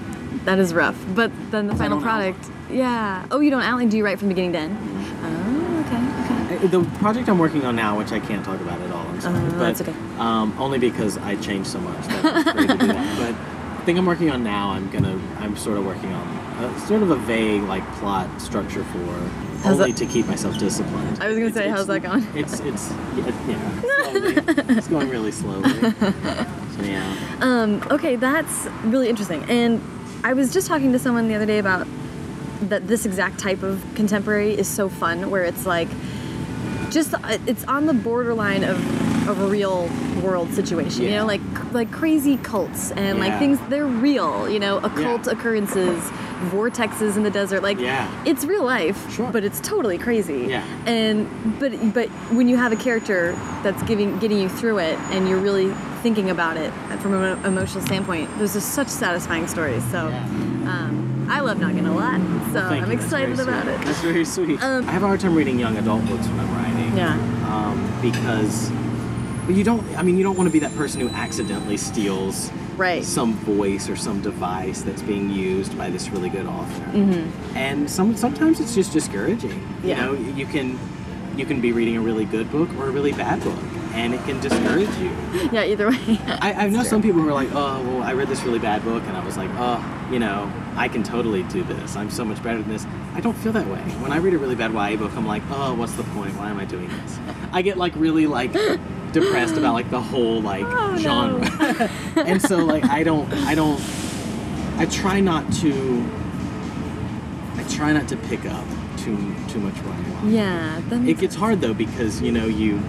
that 0.45 0.59
is 0.59 0.75
rough. 0.75 0.97
But 1.15 1.31
then 1.51 1.67
the 1.69 1.77
final 1.77 2.01
product, 2.01 2.45
yeah. 2.71 3.25
Oh, 3.31 3.41
you 3.41 3.51
don't 3.51 3.63
outline? 3.63 3.89
Do 3.91 3.97
you 3.97 4.05
write 4.05 4.19
from 4.19 4.29
beginning 4.29 4.53
to 4.53 4.59
end? 4.59 4.77
Oh, 5.25 5.85
okay, 5.87 6.57
okay. 6.57 6.67
The 6.69 6.83
project 6.99 7.29
I'm 7.29 7.39
working 7.39 7.65
on 7.65 7.77
now, 7.77 7.97
which 7.99 8.13
I 8.13 8.19
can't 8.19 8.45
talk 8.45 8.61
about 8.61 8.81
at 8.81 8.91
all, 8.91 9.07
sorry, 9.23 9.37
Uh, 9.37 9.51
but 9.51 9.59
that's 9.59 9.81
okay. 9.81 9.95
um, 10.19 10.55
only 10.59 10.79
because 10.79 11.17
I 11.19 11.37
changed 11.37 11.69
so 11.69 11.81
much 11.81 12.07
that 12.09 12.25
I'm 12.25 12.47
afraid 12.49 12.69
to 12.69 12.77
do 12.79 12.87
that. 12.89 13.19
But 13.19 13.79
the 13.79 13.85
thing 13.87 13.99
I'm 13.99 14.07
working 14.07 14.31
on 14.31 14.45
now, 14.45 14.71
I'm 14.71 14.89
gonna, 14.91 15.19
I'm 15.39 15.57
sort 15.57 15.77
of 15.79 15.85
working 15.87 16.13
on 16.13 16.65
a, 16.65 16.81
sort 16.87 17.03
of 17.03 17.11
a 17.11 17.17
vague 17.17 17.63
like 17.63 17.85
plot 17.95 18.29
structure 18.41 18.85
for, 18.85 18.99
How's 19.63 19.79
only 19.81 19.93
that- 19.93 19.99
to 19.99 20.07
keep 20.07 20.27
myself 20.27 20.59
disciplined. 20.59 21.21
I 21.23 21.29
was 21.29 21.37
gonna 21.37 21.47
It's- 21.49 21.55
say, 21.55 21.63
it's- 21.65 21.77
how's 21.77 21.87
that 21.89 22.01
going? 22.01 22.27
It's 22.35 22.61
it's 22.61 22.91
yeah, 23.17 23.49
yeah 23.49 23.81
slowly. 24.11 24.77
it's 24.77 24.89
going 24.89 25.09
really 25.09 25.33
slowly. 25.33 25.71
So 25.81 26.83
yeah. 26.83 27.17
Um, 27.41 27.83
okay, 27.91 28.17
that's 28.17 28.67
really 28.85 29.09
interesting. 29.09 29.43
And 29.49 29.81
I 30.25 30.33
was 30.35 30.53
just 30.53 30.67
talking 30.69 30.93
to 30.93 30.99
someone 30.99 31.27
the 31.29 31.35
other 31.35 31.47
day 31.47 31.59
about 31.59 31.87
that 32.69 32.87
this 32.87 33.05
exact 33.07 33.39
type 33.41 33.63
of 33.65 33.85
contemporary 33.97 34.53
is 34.57 34.69
so 34.69 34.89
fun, 34.89 35.31
where 35.31 35.43
it's 35.45 35.67
like 35.67 35.89
just 36.93 37.15
uh, 37.15 37.39
it's 37.47 37.65
on 37.65 37.87
the 37.87 37.95
borderline 37.95 38.65
of 38.65 38.79
of 39.29 39.41
a 39.41 39.47
real 39.47 39.89
world 40.23 40.53
situation. 40.53 41.05
You 41.05 41.11
know, 41.11 41.27
like 41.27 41.41
like 41.73 41.91
crazy 41.91 42.37
cults 42.39 42.91
and 42.93 43.19
like 43.19 43.39
things 43.39 43.59
they're 43.69 43.87
real. 43.87 44.49
You 44.49 44.59
know, 44.61 44.79
occult 44.79 45.27
Yeah. 45.27 45.33
occurrences, 45.33 46.03
vortexes 46.51 47.17
in 47.17 47.23
the 47.23 47.31
desert. 47.31 47.63
Like 47.63 47.79
Yeah. 47.79 48.09
it's 48.25 48.45
real 48.45 48.65
life, 48.65 48.99
Sure. 49.15 49.31
but 49.33 49.45
it's 49.45 49.61
totally 49.61 49.99
crazy. 49.99 50.47
Yeah. 50.49 50.63
And 50.87 51.29
but 51.59 51.73
but 51.95 52.09
when 52.37 52.49
you 52.49 52.57
have 52.57 52.73
a 52.73 52.77
character 52.77 53.33
that's 53.63 53.83
giving 53.85 54.19
getting 54.19 54.39
you 54.41 54.49
through 54.49 54.79
it, 54.79 54.99
and 55.13 55.29
you're 55.29 55.41
really 55.41 55.73
thinking 56.03 56.31
about 56.31 56.57
it 56.57 56.73
from 57.01 57.15
an 57.15 57.45
emotional 57.45 57.85
standpoint, 57.87 58.29
those 58.39 58.57
are 58.57 58.61
such 58.61 58.89
satisfying 58.89 59.47
stories. 59.47 59.85
So 59.93 60.09
Yeah. 60.09 60.25
um, 60.73 61.29
I 61.31 61.41
love 61.41 61.59
Noggin 61.61 61.87
a 61.87 61.95
lot. 61.95 62.21
So 62.53 62.69
Thank 62.69 62.83
I'm 62.85 62.91
excited 62.93 63.39
about 63.39 63.63
sweet. 63.63 63.75
it. 63.75 63.85
That's 63.87 64.01
very 64.01 64.25
sweet. 64.25 64.63
Um, 64.63 64.87
I 64.89 64.93
have 64.93 65.05
a 65.05 65.07
hard 65.07 65.21
time 65.21 65.35
reading 65.37 65.59
young 65.61 65.77
adult 65.79 66.05
books 66.07 66.27
when 66.27 66.41
I'm 66.41 66.53
writing. 66.57 66.72
Yeah. 66.95 67.15
Um, 67.49 67.99
because 68.03 68.71
you 69.49 69.65
don't. 69.65 69.85
I 69.97 70.03
mean, 70.03 70.17
you 70.17 70.23
don't 70.23 70.37
want 70.37 70.49
to 70.49 70.53
be 70.53 70.61
that 70.61 70.75
person 70.77 71.01
who 71.01 71.09
accidentally 71.09 71.77
steals 71.77 72.51
Right. 72.77 73.05
some 73.05 73.35
voice 73.35 73.89
or 73.91 73.97
some 73.97 74.23
device 74.23 74.81
that's 74.83 75.03
being 75.03 75.29
used 75.31 75.77
by 75.77 75.91
this 75.91 76.09
really 76.09 76.31
good 76.31 76.47
author. 76.47 76.83
Mm-hmm. 76.85 77.57
And 77.57 77.91
some 77.91 78.17
sometimes 78.17 78.61
it's 78.61 78.75
just 78.75 78.93
discouraging. 78.93 79.67
Yeah. 79.85 80.11
You 80.11 80.17
know, 80.19 80.33
you 80.35 80.47
can 80.47 80.79
you 81.37 81.45
can 81.47 81.61
be 81.61 81.73
reading 81.73 81.97
a 81.97 82.01
really 82.01 82.25
good 82.25 82.51
book 82.51 82.69
or 82.79 82.89
a 82.89 82.91
really 82.91 83.13
bad 83.13 83.43
book, 83.43 83.59
and 83.95 84.15
it 84.15 84.23
can 84.25 84.41
discourage 84.41 84.95
you. 84.99 85.11
Yeah. 85.53 85.65
Either 85.65 85.91
way. 85.91 86.19
I, 86.41 86.55
I 86.67 86.69
know 86.69 86.83
some 86.83 87.03
people 87.03 87.21
who 87.21 87.29
are 87.29 87.35
like, 87.35 87.51
oh, 87.53 87.83
well, 87.83 88.03
I 88.03 88.13
read 88.15 88.29
this 88.29 88.43
really 88.43 88.59
bad 88.59 88.85
book, 88.85 89.03
and 89.05 89.17
I 89.17 89.25
was 89.25 89.37
like, 89.37 89.51
oh, 89.55 90.02
you 90.13 90.19
know, 90.19 90.53
I 90.77 90.89
can 90.89 91.03
totally 91.03 91.43
do 91.45 91.65
this. 91.65 91.97
I'm 91.97 92.11
so 92.11 92.25
much 92.25 92.43
better 92.43 92.59
than 92.61 92.71
this. 92.71 92.87
I 93.15 93.21
don't 93.21 93.37
feel 93.37 93.53
that 93.53 93.67
way. 93.67 93.81
When 94.03 94.13
I 94.13 94.19
read 94.19 94.35
a 94.35 94.39
really 94.39 94.55
bad 94.55 94.73
YA 94.73 94.97
book, 94.97 95.13
I'm 95.17 95.27
like, 95.27 95.43
oh, 95.51 95.75
what's 95.75 95.95
the 95.95 96.03
point? 96.05 96.35
Why 96.37 96.51
am 96.51 96.59
I 96.59 96.65
doing 96.67 96.89
this? 96.89 97.19
I 97.53 97.63
get 97.63 97.79
like 97.79 97.95
really 97.97 98.27
like 98.27 98.53
depressed 99.13 99.57
about 99.57 99.73
like 99.75 99.91
the 99.91 100.01
whole 100.01 100.41
like 100.43 100.65
Oh, 100.67 100.91
no. 100.93 100.97
genre, 100.99 101.91
and 102.17 102.41
so 102.43 102.59
like 102.59 102.85
I 102.85 103.03
don't, 103.03 103.31
I 103.33 103.55
don't, 103.55 103.81
I 104.77 104.87
try 104.87 105.21
not 105.21 105.51
to, 105.55 106.05
I 107.57 107.63
try 107.65 107.93
not 107.93 108.09
to 108.09 108.17
pick 108.17 108.45
up 108.47 108.65
too 108.99 109.17
too 109.49 109.61
much 109.61 109.75
YA. 109.77 110.29
yeah. 110.29 110.81
It 111.07 111.19
gets 111.19 111.35
hard 111.35 111.61
though 111.61 111.75
because 111.75 112.21
you 112.23 112.33
know 112.33 112.47
you 112.47 112.81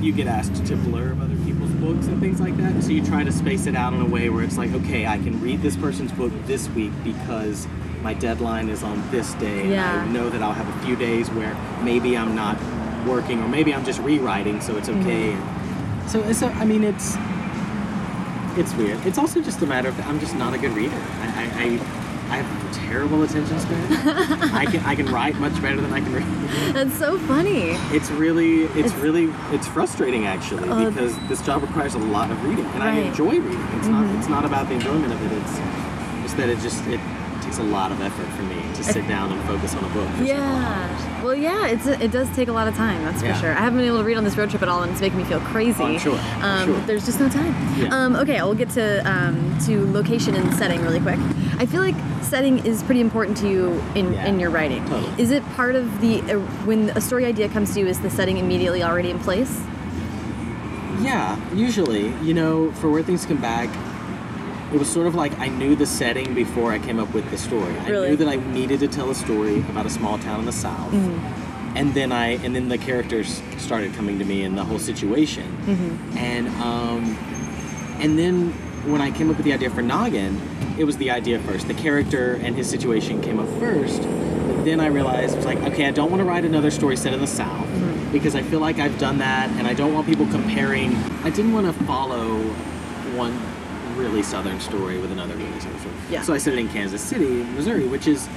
you 0.00 0.12
get 0.12 0.26
asked 0.26 0.64
to 0.66 0.76
blurb 0.76 1.20
other 1.22 1.36
people's 1.44 1.49
books 1.80 2.06
and 2.06 2.20
things 2.20 2.40
like 2.40 2.56
that. 2.58 2.82
So 2.82 2.90
you 2.90 3.04
try 3.04 3.24
to 3.24 3.32
space 3.32 3.66
it 3.66 3.74
out 3.74 3.92
in 3.94 4.00
a 4.00 4.06
way 4.06 4.28
where 4.28 4.44
it's 4.44 4.58
like, 4.58 4.72
okay, 4.72 5.06
I 5.06 5.18
can 5.18 5.40
read 5.40 5.62
this 5.62 5.76
person's 5.76 6.12
book 6.12 6.32
this 6.46 6.68
week 6.70 6.92
because 7.02 7.66
my 8.02 8.14
deadline 8.14 8.68
is 8.68 8.82
on 8.82 9.08
this 9.10 9.34
day. 9.34 9.62
and 9.62 9.70
Yeah. 9.70 10.04
I 10.04 10.08
know 10.08 10.30
that 10.30 10.42
I'll 10.42 10.52
have 10.52 10.68
a 10.68 10.86
few 10.86 10.96
days 10.96 11.30
where 11.30 11.54
maybe 11.82 12.16
I'm 12.16 12.34
not 12.34 12.58
working 13.06 13.42
or 13.42 13.48
maybe 13.48 13.74
I'm 13.74 13.84
just 13.84 14.00
rewriting, 14.00 14.60
so 14.60 14.76
it's 14.76 14.88
okay. 14.88 15.32
Mm-hmm. 15.32 16.08
So 16.08 16.22
it's, 16.22 16.42
a, 16.42 16.46
I 16.46 16.64
mean, 16.64 16.84
it's 16.84 17.16
it's 18.56 18.74
weird. 18.74 18.98
It's 19.06 19.16
also 19.16 19.40
just 19.40 19.62
a 19.62 19.66
matter 19.66 19.88
of 19.88 20.00
I'm 20.08 20.18
just 20.18 20.34
not 20.34 20.54
a 20.54 20.58
good 20.58 20.72
reader. 20.72 20.96
I, 20.96 21.26
I, 21.26 21.62
I, 21.64 21.99
I 22.30 22.36
have 22.42 22.74
terrible 22.74 23.22
attention 23.22 23.58
span. 23.60 23.92
I 24.54 24.64
can 24.66 24.80
I 24.86 24.94
can 24.94 25.06
write 25.06 25.36
much 25.36 25.60
better 25.60 25.80
than 25.80 25.92
I 25.92 26.00
can 26.00 26.12
read. 26.12 26.26
That's 26.74 26.96
so 26.98 27.18
funny. 27.18 27.70
It's 27.96 28.10
really 28.10 28.62
it's, 28.64 28.76
It's- 28.76 28.94
really 28.94 29.32
it's 29.52 29.66
frustrating 29.68 30.26
actually 30.26 30.68
Uh, 30.68 30.88
because 30.90 31.16
this 31.28 31.42
job 31.42 31.62
requires 31.62 31.94
a 31.94 31.98
lot 31.98 32.30
of 32.30 32.42
reading 32.44 32.64
and 32.66 32.82
I 32.82 32.92
enjoy 33.00 33.38
reading. 33.40 33.66
It's 33.78 33.88
not 33.88 34.04
it's 34.18 34.28
not 34.28 34.44
about 34.44 34.68
the 34.68 34.74
enjoyment 34.74 35.12
of 35.12 35.20
it. 35.24 35.32
It's 35.42 35.58
it's 36.24 36.34
that 36.34 36.48
it 36.48 36.58
just 36.60 36.86
it 36.86 37.00
takes 37.50 37.58
a 37.58 37.62
lot 37.64 37.90
of 37.90 38.00
effort 38.00 38.26
for 38.36 38.42
me 38.44 38.54
to 38.74 38.84
sit 38.84 39.06
down 39.08 39.32
and 39.32 39.42
focus 39.48 39.74
on 39.74 39.82
a 39.84 39.88
book. 39.88 40.08
for 40.10 40.24
several 40.26 40.46
hours. 40.46 41.00
Yeah. 41.04 41.24
Well, 41.24 41.34
yeah, 41.34 41.66
it's 41.66 41.86
it 41.86 42.12
does 42.12 42.28
take 42.36 42.46
a 42.48 42.52
lot 42.52 42.68
of 42.68 42.76
time. 42.76 43.02
That's 43.04 43.22
Yeah. 43.22 43.34
for 43.34 43.40
sure. 43.40 43.50
I 43.52 43.60
haven't 43.60 43.78
been 43.78 43.86
able 43.88 43.98
to 43.98 44.04
read 44.04 44.16
on 44.16 44.22
this 44.24 44.36
road 44.36 44.50
trip 44.50 44.62
at 44.62 44.68
all, 44.68 44.82
and 44.82 44.92
it's 44.92 45.00
making 45.00 45.18
me 45.18 45.24
feel 45.24 45.40
crazy. 45.40 45.82
Oh, 45.82 45.86
I'm 45.86 45.98
sure. 45.98 46.18
Um, 46.42 46.66
sure. 46.66 46.80
There's 46.86 47.04
just 47.04 47.18
no 47.18 47.28
time. 47.28 47.54
Yeah. 47.76 47.88
Um, 47.90 48.14
okay, 48.16 48.40
we'll 48.42 48.54
get 48.54 48.70
to 48.70 48.98
um, 49.10 49.58
to 49.66 49.84
location 49.92 50.34
and 50.36 50.54
setting 50.54 50.80
really 50.82 51.00
quick. 51.00 51.18
I 51.58 51.66
feel 51.66 51.80
like 51.80 51.96
setting 52.22 52.64
is 52.64 52.82
pretty 52.84 53.00
important 53.00 53.36
to 53.38 53.48
you 53.48 53.82
in, 53.96 54.12
Yeah. 54.12 54.26
in 54.26 54.38
your 54.38 54.50
writing. 54.50 54.84
Totally. 54.86 55.12
Is 55.20 55.30
it 55.32 55.42
part 55.56 55.74
of 55.74 56.00
the 56.00 56.20
uh, 56.22 56.38
when 56.64 56.90
a 56.90 57.00
story 57.00 57.24
idea 57.24 57.48
comes 57.48 57.74
to 57.74 57.80
you? 57.80 57.86
Is 57.86 57.98
the 58.00 58.10
setting 58.10 58.38
immediately 58.38 58.82
already 58.84 59.10
in 59.10 59.18
place? 59.18 59.60
Yeah, 61.00 61.36
usually, 61.54 62.12
you 62.22 62.34
know, 62.34 62.70
for 62.72 62.90
where 62.90 63.02
things 63.02 63.24
come 63.26 63.38
back, 63.40 63.68
it 64.72 64.78
was 64.78 64.90
sort 64.90 65.06
of 65.06 65.14
like 65.14 65.36
I 65.38 65.48
knew 65.48 65.74
the 65.74 65.86
setting 65.86 66.34
before 66.34 66.72
I 66.72 66.78
came 66.78 66.98
up 67.00 67.12
with 67.12 67.28
the 67.30 67.38
story. 67.38 67.76
I 67.80 67.88
Really? 67.88 68.08
knew 68.10 68.16
that 68.16 68.28
I 68.28 68.36
needed 68.36 68.80
to 68.80 68.88
tell 68.88 69.10
a 69.10 69.14
story 69.14 69.58
about 69.60 69.86
a 69.86 69.90
small 69.90 70.18
town 70.18 70.40
in 70.40 70.46
the 70.46 70.52
south. 70.52 70.92
Mm-hmm. 70.92 71.76
And 71.76 71.94
then 71.94 72.12
I 72.12 72.32
and 72.44 72.54
then 72.54 72.68
the 72.68 72.78
characters 72.78 73.42
started 73.58 73.94
coming 73.94 74.18
to 74.18 74.24
me 74.24 74.44
and 74.44 74.56
the 74.56 74.64
whole 74.64 74.78
situation. 74.78 75.44
Mm-hmm. 75.66 76.18
And 76.18 76.48
um 76.62 77.16
and 78.00 78.18
then 78.18 78.52
when 78.90 79.00
I 79.00 79.10
came 79.10 79.30
up 79.30 79.36
with 79.36 79.44
the 79.44 79.52
idea 79.52 79.70
for 79.70 79.82
Noggin, 79.82 80.40
it 80.78 80.84
was 80.84 80.96
the 80.96 81.10
idea 81.10 81.38
first. 81.40 81.68
The 81.68 81.74
character 81.74 82.34
and 82.42 82.56
his 82.56 82.68
situation 82.70 83.20
came 83.20 83.38
up 83.38 83.48
first. 83.58 84.02
But 84.02 84.64
then 84.64 84.80
I 84.80 84.86
realized 84.86 85.34
it 85.34 85.36
was 85.36 85.46
like, 85.46 85.58
okay, 85.58 85.86
I 85.86 85.90
don't 85.90 86.10
want 86.10 86.20
to 86.20 86.24
write 86.24 86.44
another 86.44 86.70
story 86.70 86.96
set 86.96 87.12
in 87.12 87.20
the 87.20 87.26
South 87.26 87.66
mm-hmm. 87.66 88.12
because 88.12 88.34
I 88.34 88.42
feel 88.42 88.60
like 88.60 88.78
I've 88.78 88.98
done 88.98 89.18
that 89.18 89.50
and 89.50 89.66
I 89.66 89.74
don't 89.74 89.92
want 89.92 90.06
people 90.06 90.26
comparing. 90.26 90.94
I 91.24 91.30
didn't 91.30 91.52
want 91.52 91.66
to 91.66 91.84
follow 91.84 92.38
one 93.16 93.38
really 94.00 94.22
Southern 94.22 94.58
story 94.60 94.98
with 94.98 95.12
another 95.12 95.36
really 95.36 95.60
Southern 95.60 95.80
story. 95.80 95.94
Yeah. 96.10 96.22
So 96.22 96.34
I 96.34 96.38
set 96.38 96.54
it 96.54 96.58
in 96.58 96.68
Kansas 96.68 97.02
City, 97.02 97.44
Missouri, 97.44 97.86
which 97.86 98.06
is 98.06 98.28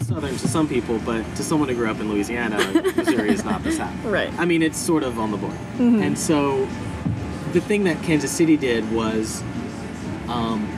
Southern 0.00 0.36
to 0.36 0.48
some 0.48 0.68
people, 0.68 0.98
but 1.00 1.22
to 1.36 1.44
someone 1.44 1.68
who 1.68 1.74
grew 1.74 1.90
up 1.90 2.00
in 2.00 2.10
Louisiana, 2.10 2.58
Missouri 2.96 3.30
is 3.30 3.44
not 3.44 3.62
the 3.62 3.72
South. 3.72 3.94
Right. 4.04 4.32
I 4.38 4.44
mean, 4.44 4.62
it's 4.62 4.78
sort 4.78 5.02
of 5.04 5.18
on 5.18 5.30
the 5.30 5.36
border. 5.36 5.54
Mm-hmm. 5.54 6.02
And 6.02 6.18
so 6.18 6.66
the 7.52 7.60
thing 7.60 7.84
that 7.84 8.02
Kansas 8.02 8.30
City 8.30 8.56
did 8.56 8.90
was 8.92 9.42
um, 10.28 10.68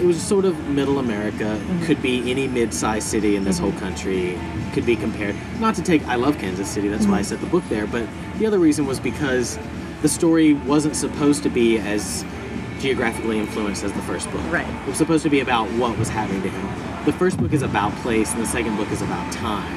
it 0.00 0.06
was 0.06 0.20
sort 0.20 0.44
of 0.44 0.68
middle 0.68 0.98
America, 0.98 1.44
mm-hmm. 1.44 1.84
could 1.84 2.00
be 2.00 2.30
any 2.30 2.48
mid-sized 2.48 3.06
city 3.06 3.36
in 3.36 3.44
this 3.44 3.58
whole 3.58 3.70
mm-hmm. 3.70 3.78
country, 3.80 4.38
could 4.72 4.86
be 4.86 4.96
compared. 4.96 5.36
Not 5.60 5.74
to 5.76 5.82
take, 5.82 6.06
I 6.06 6.14
love 6.14 6.38
Kansas 6.38 6.68
City, 6.68 6.88
that's 6.88 7.06
why 7.06 7.18
I 7.18 7.22
set 7.22 7.40
the 7.40 7.46
book 7.46 7.64
there, 7.68 7.86
but 7.86 8.08
the 8.38 8.46
other 8.46 8.58
reason 8.58 8.86
was 8.86 8.98
because 8.98 9.58
the 10.00 10.08
story 10.08 10.54
wasn't 10.54 10.96
supposed 10.96 11.42
to 11.42 11.50
be 11.50 11.78
as 11.78 12.24
geographically 12.80 13.38
influenced 13.38 13.84
as 13.84 13.92
the 13.92 14.02
first 14.02 14.30
book. 14.32 14.40
Right. 14.50 14.66
It 14.66 14.86
was 14.88 14.96
supposed 14.96 15.22
to 15.22 15.30
be 15.30 15.40
about 15.40 15.68
what 15.72 15.96
was 15.98 16.08
happening 16.08 16.42
to 16.42 16.48
him. 16.48 17.04
The 17.04 17.12
first 17.12 17.36
book 17.38 17.52
is 17.52 17.62
about 17.62 17.94
place, 17.96 18.32
and 18.32 18.42
the 18.42 18.46
second 18.46 18.76
book 18.76 18.90
is 18.90 19.02
about 19.02 19.30
time. 19.32 19.72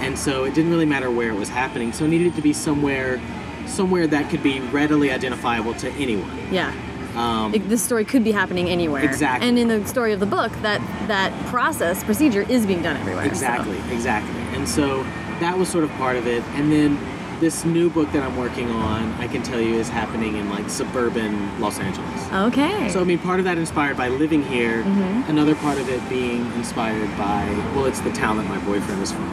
And 0.00 0.18
so 0.18 0.44
it 0.44 0.54
didn't 0.54 0.70
really 0.70 0.86
matter 0.86 1.10
where 1.10 1.30
it 1.30 1.36
was 1.36 1.48
happening, 1.48 1.92
so 1.92 2.04
it 2.04 2.08
needed 2.08 2.34
to 2.36 2.42
be 2.42 2.52
somewhere 2.52 3.20
somewhere 3.66 4.06
that 4.06 4.30
could 4.30 4.44
be 4.44 4.60
readily 4.60 5.10
identifiable 5.10 5.74
to 5.74 5.90
anyone. 5.94 6.30
Yeah. 6.52 6.72
Um, 7.16 7.52
It- 7.52 7.68
this 7.68 7.82
story 7.82 8.04
could 8.04 8.22
be 8.22 8.30
happening 8.30 8.68
anywhere. 8.68 9.02
Exactly. 9.02 9.48
And 9.48 9.58
in 9.58 9.66
the 9.66 9.84
story 9.88 10.12
of 10.12 10.20
the 10.20 10.26
book, 10.26 10.52
that 10.62 10.80
that 11.08 11.32
process 11.46 12.04
procedure 12.04 12.42
is 12.48 12.64
being 12.64 12.80
done 12.80 12.96
everywhere. 12.96 13.24
so- 13.24 13.30
Exactly, 13.30 13.76
exactly. 13.90 14.40
And 14.54 14.68
so 14.68 15.04
that 15.40 15.58
was 15.58 15.68
sort 15.68 15.82
of 15.82 15.90
part 15.94 16.14
of 16.16 16.28
it. 16.28 16.44
And 16.54 16.70
then 16.70 16.96
this 17.40 17.64
new 17.64 17.90
book 17.90 18.10
that 18.12 18.22
I'm 18.22 18.36
working 18.36 18.70
on, 18.70 19.12
I 19.14 19.28
can 19.28 19.42
tell 19.42 19.60
you, 19.60 19.74
is 19.74 19.88
happening 19.88 20.36
in 20.36 20.48
like 20.48 20.68
suburban 20.68 21.60
Los 21.60 21.78
Angeles. 21.78 22.32
Okay. 22.32 22.88
So 22.88 23.00
I 23.00 23.04
mean, 23.04 23.18
part 23.18 23.38
of 23.38 23.44
that 23.44 23.58
inspired 23.58 23.96
by 23.96 24.08
living 24.08 24.42
here. 24.42 24.82
Mm-hmm. 24.82 25.30
Another 25.30 25.54
part 25.56 25.78
of 25.78 25.88
it 25.88 26.06
being 26.08 26.50
inspired 26.52 27.10
by 27.16 27.44
well, 27.74 27.86
it's 27.86 28.00
the 28.00 28.12
town 28.12 28.36
that 28.38 28.46
my 28.48 28.58
boyfriend 28.64 29.02
is 29.02 29.12
from, 29.12 29.28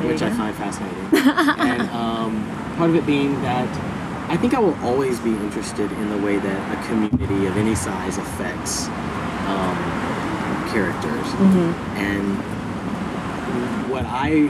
There 0.00 0.08
which 0.08 0.22
I 0.22 0.30
find 0.30 0.54
fascinating. 0.56 0.96
and 1.12 1.82
um, 1.90 2.46
part 2.76 2.90
of 2.90 2.96
it 2.96 3.06
being 3.06 3.40
that 3.42 3.68
I 4.30 4.36
think 4.36 4.54
I 4.54 4.58
will 4.60 4.78
always 4.82 5.20
be 5.20 5.30
interested 5.30 5.92
in 5.92 6.08
the 6.08 6.18
way 6.18 6.38
that 6.38 6.78
a 6.78 6.86
community 6.86 7.46
of 7.46 7.56
any 7.56 7.74
size 7.74 8.16
affects 8.16 8.86
um, 9.46 9.76
characters. 10.72 11.26
Mm-hmm. 11.36 11.72
And 11.98 12.52
what 13.90 14.06
I 14.06 14.48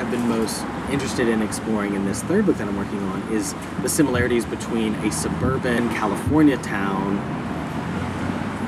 have 0.00 0.10
been 0.10 0.28
most 0.28 0.64
interested 0.90 1.28
in 1.28 1.42
exploring 1.42 1.94
in 1.94 2.06
this 2.06 2.22
third 2.22 2.46
book 2.46 2.56
that 2.56 2.66
I'm 2.66 2.76
working 2.76 3.02
on 3.02 3.22
is 3.32 3.54
the 3.82 3.88
similarities 3.88 4.46
between 4.46 4.94
a 4.94 5.12
suburban 5.12 5.90
California 5.90 6.56
town, 6.56 7.18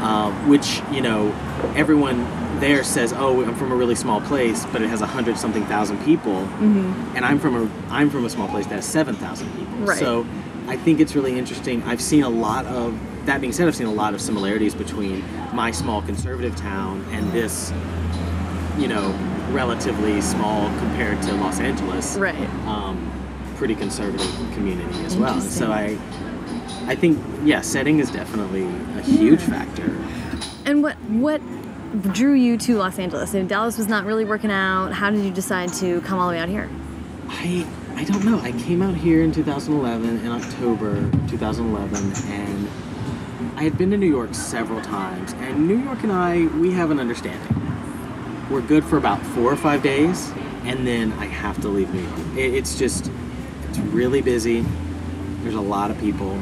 uh, 0.02 0.30
which, 0.46 0.82
you 0.92 1.00
know, 1.00 1.32
everyone 1.74 2.26
there 2.60 2.84
says, 2.84 3.14
"Oh, 3.16 3.42
I'm 3.42 3.54
from 3.54 3.72
a 3.72 3.74
really 3.74 3.94
small 3.94 4.20
place," 4.20 4.66
but 4.72 4.82
it 4.82 4.88
has 4.88 5.00
a 5.00 5.06
hundred 5.06 5.38
something 5.38 5.64
thousand 5.66 6.04
people, 6.04 6.36
and 7.16 7.24
I'm 7.24 7.38
from 7.38 7.56
a 7.56 7.70
I'm 7.90 8.10
from 8.10 8.26
a 8.26 8.30
small 8.30 8.48
place 8.48 8.66
that 8.66 8.74
has 8.74 8.84
seven 8.84 9.14
thousand 9.16 9.50
people. 9.56 9.78
Right. 9.78 9.98
So, 9.98 10.26
I 10.68 10.76
think 10.76 11.00
it's 11.00 11.14
really 11.14 11.38
interesting. 11.38 11.82
I've 11.84 12.02
seen 12.02 12.24
a 12.24 12.28
lot 12.28 12.66
of 12.66 12.98
that 13.26 13.40
being 13.40 13.52
said, 13.52 13.68
I've 13.68 13.76
seen 13.76 13.86
a 13.86 13.92
lot 13.92 14.14
of 14.14 14.20
similarities 14.20 14.74
between 14.74 15.24
my 15.54 15.70
small 15.70 16.02
conservative 16.02 16.56
town 16.56 17.04
and 17.10 17.32
this, 17.32 17.72
you 18.76 18.88
know, 18.88 19.12
relatively 19.52 20.20
small 20.20 20.66
compared 20.78 21.22
to 21.22 21.34
Los 21.34 21.60
Angeles, 21.60 22.16
Right. 22.16 22.34
um, 22.66 23.10
pretty 23.56 23.74
conservative 23.74 24.26
community 24.54 25.04
as 25.04 25.16
well. 25.16 25.40
So 25.40 25.70
I, 25.70 25.96
I 26.86 26.94
think 26.96 27.18
yeah, 27.44 27.60
setting 27.60 28.00
is 28.00 28.10
definitely 28.10 28.64
a 28.98 29.02
huge 29.02 29.40
factor. 29.40 29.96
And 30.64 30.82
what 30.82 30.94
what 31.10 31.40
drew 32.12 32.32
you 32.32 32.56
to 32.58 32.76
Los 32.78 32.98
Angeles? 32.98 33.34
If 33.34 33.46
Dallas 33.48 33.76
was 33.78 33.86
not 33.88 34.04
really 34.04 34.24
working 34.24 34.50
out, 34.50 34.92
how 34.92 35.10
did 35.10 35.24
you 35.24 35.30
decide 35.30 35.72
to 35.74 36.00
come 36.02 36.18
all 36.18 36.28
the 36.28 36.34
way 36.34 36.40
out 36.40 36.48
here? 36.48 36.68
I 37.28 37.66
I 37.94 38.04
don't 38.04 38.24
know. 38.24 38.40
I 38.40 38.52
came 38.52 38.82
out 38.82 38.94
here 38.96 39.22
in 39.22 39.32
2011 39.32 40.24
in 40.24 40.28
October 40.32 41.10
2011 41.28 42.32
and 42.32 42.68
I 43.56 43.64
had 43.64 43.76
been 43.76 43.90
to 43.90 43.96
New 43.96 44.08
York 44.08 44.34
several 44.34 44.80
times 44.80 45.34
and 45.34 45.68
New 45.68 45.76
York 45.78 46.02
and 46.02 46.10
I 46.12 46.46
we 46.58 46.72
have 46.72 46.90
an 46.90 46.98
understanding. 46.98 47.61
We're 48.52 48.60
good 48.60 48.84
for 48.84 48.98
about 48.98 49.24
4 49.28 49.44
or 49.44 49.56
5 49.56 49.82
days 49.82 50.30
and 50.64 50.86
then 50.86 51.12
I 51.14 51.24
have 51.24 51.58
to 51.62 51.68
leave 51.68 51.92
New 51.94 52.02
York. 52.02 52.36
It, 52.36 52.54
it's 52.54 52.78
just 52.78 53.10
it's 53.68 53.78
really 53.78 54.20
busy. 54.20 54.64
There's 55.42 55.54
a 55.54 55.60
lot 55.60 55.90
of 55.90 55.98
people, 55.98 56.36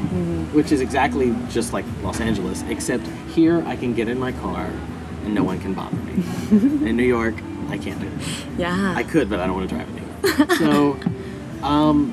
which 0.53 0.73
is 0.73 0.81
exactly 0.81 1.33
just 1.49 1.71
like 1.71 1.85
Los 2.03 2.19
Angeles, 2.19 2.63
except 2.63 3.07
here 3.33 3.63
I 3.65 3.77
can 3.77 3.93
get 3.93 4.09
in 4.09 4.19
my 4.19 4.33
car 4.33 4.69
and 5.23 5.33
no 5.33 5.43
one 5.43 5.59
can 5.59 5.73
bother 5.73 5.95
me. 5.95 6.23
in 6.89 6.97
New 6.97 7.05
York, 7.05 7.35
I 7.69 7.77
can't 7.77 7.99
do 8.01 8.07
it. 8.07 8.57
Yeah. 8.57 8.93
I 8.95 9.03
could, 9.03 9.29
but 9.29 9.39
I 9.39 9.47
don't 9.47 9.55
want 9.55 9.69
to 9.69 9.75
drive 9.75 9.89
anymore. 9.89 10.57
so, 10.57 11.65
um, 11.65 12.11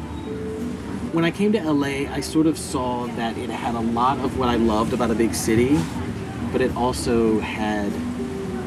when 1.13 1.25
I 1.25 1.33
came 1.33 1.53
to 1.53 1.73
LA, 1.73 2.09
I 2.11 2.21
sort 2.21 2.47
of 2.47 2.57
saw 2.57 3.07
that 3.17 3.37
it 3.37 3.51
had 3.51 3.75
a 3.75 3.81
lot 3.81 4.19
of 4.19 4.39
what 4.39 4.49
I 4.49 4.57
loved 4.57 4.93
about 4.93 5.11
a 5.11 5.15
big 5.15 5.35
city, 5.35 5.77
but 6.53 6.61
it 6.61 6.75
also 6.77 7.41
had 7.41 7.93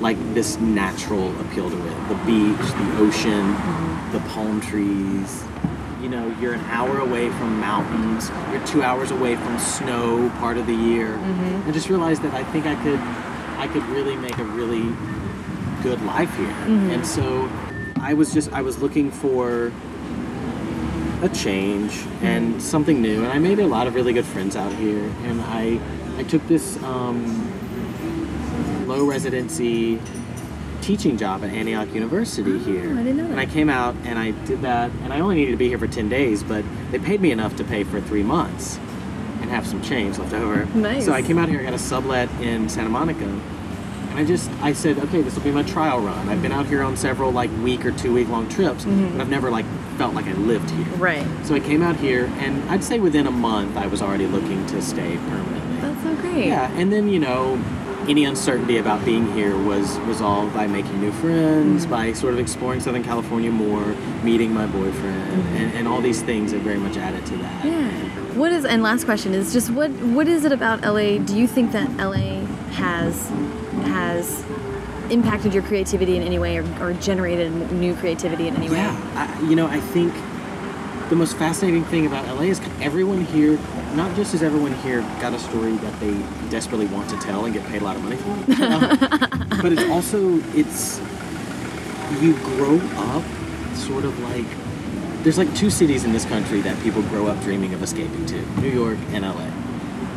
like 0.01 0.17
this 0.33 0.57
natural 0.59 1.29
appeal 1.41 1.69
to 1.69 1.77
it. 1.77 2.09
The 2.09 2.15
beach, 2.25 2.57
the 2.57 2.97
ocean, 2.97 3.53
mm-hmm. 3.53 4.11
the 4.11 4.19
palm 4.29 4.59
trees. 4.59 5.43
You 6.01 6.09
know, 6.09 6.35
you're 6.39 6.53
an 6.53 6.65
hour 6.65 6.99
away 6.99 7.29
from 7.29 7.59
mountains, 7.59 8.31
you're 8.51 8.65
two 8.65 8.81
hours 8.81 9.11
away 9.11 9.35
from 9.35 9.59
snow 9.59 10.29
part 10.39 10.57
of 10.57 10.65
the 10.65 10.73
year. 10.73 11.09
Mm-hmm. 11.09 11.69
I 11.69 11.71
just 11.71 11.89
realized 11.89 12.23
that 12.23 12.33
I 12.33 12.43
think 12.45 12.65
I 12.65 12.75
could 12.83 12.99
I 13.59 13.67
could 13.67 13.83
really 13.83 14.15
make 14.15 14.39
a 14.39 14.43
really 14.43 14.95
good 15.83 16.01
life 16.01 16.35
here. 16.35 16.47
Mm-hmm. 16.47 16.91
And 16.91 17.05
so 17.05 17.49
I 17.99 18.15
was 18.15 18.33
just 18.33 18.51
I 18.51 18.63
was 18.63 18.79
looking 18.79 19.11
for 19.11 19.71
a 21.21 21.29
change 21.29 22.03
and 22.23 22.59
something 22.59 22.99
new. 22.99 23.23
And 23.23 23.31
I 23.31 23.37
made 23.37 23.59
a 23.59 23.67
lot 23.67 23.85
of 23.85 23.93
really 23.93 24.13
good 24.13 24.25
friends 24.25 24.55
out 24.55 24.73
here. 24.73 25.03
And 25.23 25.39
I 25.41 25.79
I 26.17 26.23
took 26.23 26.45
this 26.47 26.81
um, 26.83 27.50
low 28.91 29.05
residency 29.05 29.99
teaching 30.81 31.15
job 31.17 31.43
at 31.43 31.49
Antioch 31.51 31.93
University 31.93 32.57
here. 32.59 32.89
Oh, 32.89 32.99
I 32.99 33.03
didn't 33.03 33.17
know 33.17 33.25
And 33.25 33.39
I 33.39 33.45
came 33.45 33.69
out 33.69 33.95
and 34.03 34.17
I 34.19 34.31
did 34.45 34.61
that, 34.63 34.91
and 35.03 35.13
I 35.13 35.19
only 35.21 35.35
needed 35.35 35.51
to 35.51 35.57
be 35.57 35.69
here 35.69 35.77
for 35.77 35.87
10 35.87 36.09
days, 36.09 36.43
but 36.43 36.65
they 36.91 36.99
paid 36.99 37.21
me 37.21 37.31
enough 37.31 37.55
to 37.57 37.63
pay 37.63 37.83
for 37.83 38.01
three 38.01 38.23
months 38.23 38.77
and 39.41 39.49
have 39.49 39.65
some 39.65 39.81
change 39.81 40.17
left 40.17 40.33
over. 40.33 40.65
Nice. 40.75 41.05
So 41.05 41.13
I 41.13 41.21
came 41.21 41.37
out 41.37 41.47
here, 41.49 41.59
I 41.59 41.63
got 41.63 41.73
a 41.73 41.79
sublet 41.79 42.29
in 42.41 42.67
Santa 42.67 42.89
Monica, 42.89 43.23
and 43.25 44.19
I 44.19 44.25
just, 44.25 44.49
I 44.61 44.73
said, 44.73 44.97
okay, 44.99 45.21
this 45.21 45.35
will 45.35 45.43
be 45.43 45.51
my 45.51 45.63
trial 45.63 45.99
run. 46.01 46.27
I've 46.27 46.41
been 46.41 46.51
out 46.51 46.65
here 46.65 46.83
on 46.83 46.97
several 46.97 47.31
like 47.31 47.49
week 47.63 47.85
or 47.85 47.91
two 47.91 48.13
week 48.13 48.27
long 48.27 48.49
trips, 48.49 48.83
Mm-hmm. 48.83 49.13
but 49.17 49.21
I've 49.21 49.29
never 49.29 49.49
like 49.51 49.65
felt 49.97 50.15
like 50.15 50.25
I 50.25 50.33
lived 50.33 50.69
here. 50.71 50.85
Right. 50.97 51.25
So 51.45 51.53
I 51.55 51.59
came 51.61 51.81
out 51.81 51.95
here, 51.95 52.25
and 52.39 52.61
I'd 52.69 52.83
say 52.83 52.99
within 52.99 53.25
a 53.27 53.31
month, 53.31 53.77
I 53.77 53.87
was 53.87 54.01
already 54.01 54.25
looking 54.27 54.65
to 54.67 54.81
stay 54.81 55.15
permanently. 55.15 55.77
That's 55.79 56.03
so 56.03 56.15
great. 56.15 56.47
Yeah, 56.47 56.69
and 56.73 56.91
then 56.91 57.07
you 57.07 57.19
know, 57.19 57.55
any 58.11 58.25
uncertainty 58.25 58.77
about 58.77 59.03
being 59.05 59.31
here 59.33 59.57
was 59.57 59.97
resolved 59.99 60.53
by 60.53 60.67
making 60.67 60.99
new 60.99 61.13
friends, 61.13 61.83
mm-hmm. 61.83 61.91
by 61.91 62.11
sort 62.11 62.33
of 62.33 62.39
exploring 62.39 62.81
Southern 62.81 63.03
California 63.03 63.49
more, 63.49 63.85
meeting 64.21 64.53
my 64.53 64.67
boyfriend, 64.67 65.31
mm-hmm. 65.31 65.55
and, 65.55 65.73
and 65.75 65.87
all 65.87 66.01
these 66.01 66.21
things 66.21 66.51
have 66.51 66.61
very 66.61 66.77
much 66.77 66.97
added 66.97 67.25
to 67.25 67.37
that. 67.37 67.65
Yeah. 67.65 67.89
What 68.37 68.51
is 68.51 68.65
and 68.65 68.83
last 68.83 69.05
question 69.05 69.33
is 69.33 69.53
just 69.53 69.69
what 69.69 69.89
what 70.17 70.27
is 70.27 70.43
it 70.43 70.51
about 70.51 70.81
LA? 70.81 71.19
Do 71.19 71.39
you 71.39 71.47
think 71.47 71.71
that 71.71 71.89
LA 71.97 72.45
has 72.73 73.29
has 73.85 74.43
impacted 75.09 75.53
your 75.53 75.63
creativity 75.63 76.17
in 76.17 76.23
any 76.23 76.37
way 76.37 76.57
or, 76.57 76.65
or 76.81 76.93
generated 76.93 77.71
new 77.71 77.95
creativity 77.95 78.49
in 78.49 78.57
any 78.57 78.69
way? 78.69 78.75
Yeah, 78.75 79.37
I, 79.39 79.49
you 79.49 79.55
know, 79.55 79.67
I 79.67 79.79
think 79.79 80.13
the 81.09 81.15
most 81.15 81.37
fascinating 81.37 81.85
thing 81.85 82.05
about 82.05 82.25
LA 82.27 82.43
is 82.43 82.61
everyone 82.81 83.21
here, 83.25 83.57
not 83.95 84.15
just 84.15 84.31
has 84.31 84.43
everyone 84.43 84.73
here 84.75 85.01
got 85.19 85.33
a 85.33 85.39
story 85.39 85.73
that 85.77 85.99
they 85.99 86.13
desperately 86.49 86.87
want 86.87 87.09
to 87.09 87.17
tell 87.17 87.45
and 87.45 87.53
get 87.53 87.65
paid 87.67 87.81
a 87.81 87.85
lot 87.85 87.95
of 87.95 88.03
money 88.03 88.15
for, 88.17 88.29
um, 88.63 89.59
but 89.61 89.71
it's 89.71 89.89
also 89.89 90.39
it's 90.55 90.99
you 92.21 92.33
grow 92.37 92.77
up 92.95 93.23
sort 93.75 94.05
of 94.05 94.17
like 94.19 94.45
there's 95.23 95.37
like 95.37 95.53
two 95.55 95.69
cities 95.69 96.03
in 96.03 96.13
this 96.13 96.25
country 96.25 96.61
that 96.61 96.81
people 96.81 97.01
grow 97.03 97.27
up 97.27 97.39
dreaming 97.41 97.73
of 97.73 97.83
escaping 97.83 98.25
to 98.25 98.41
New 98.59 98.69
York 98.69 98.97
and 99.09 99.23
LA. 99.23 99.49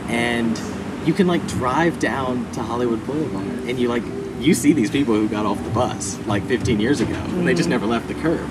And 0.08 0.58
you 1.06 1.12
can 1.12 1.26
like 1.26 1.46
drive 1.46 1.98
down 1.98 2.50
to 2.52 2.62
Hollywood 2.62 3.04
Boulevard 3.06 3.44
and 3.68 3.78
you 3.78 3.88
like 3.88 4.02
you 4.40 4.54
see 4.54 4.72
these 4.72 4.90
people 4.90 5.14
who 5.14 5.28
got 5.28 5.46
off 5.46 5.62
the 5.62 5.70
bus 5.70 6.18
like 6.26 6.44
15 6.46 6.80
years 6.80 7.00
ago 7.00 7.14
and 7.14 7.46
they 7.46 7.54
just 7.54 7.68
never 7.68 7.86
left 7.86 8.08
the 8.08 8.14
curb, 8.14 8.46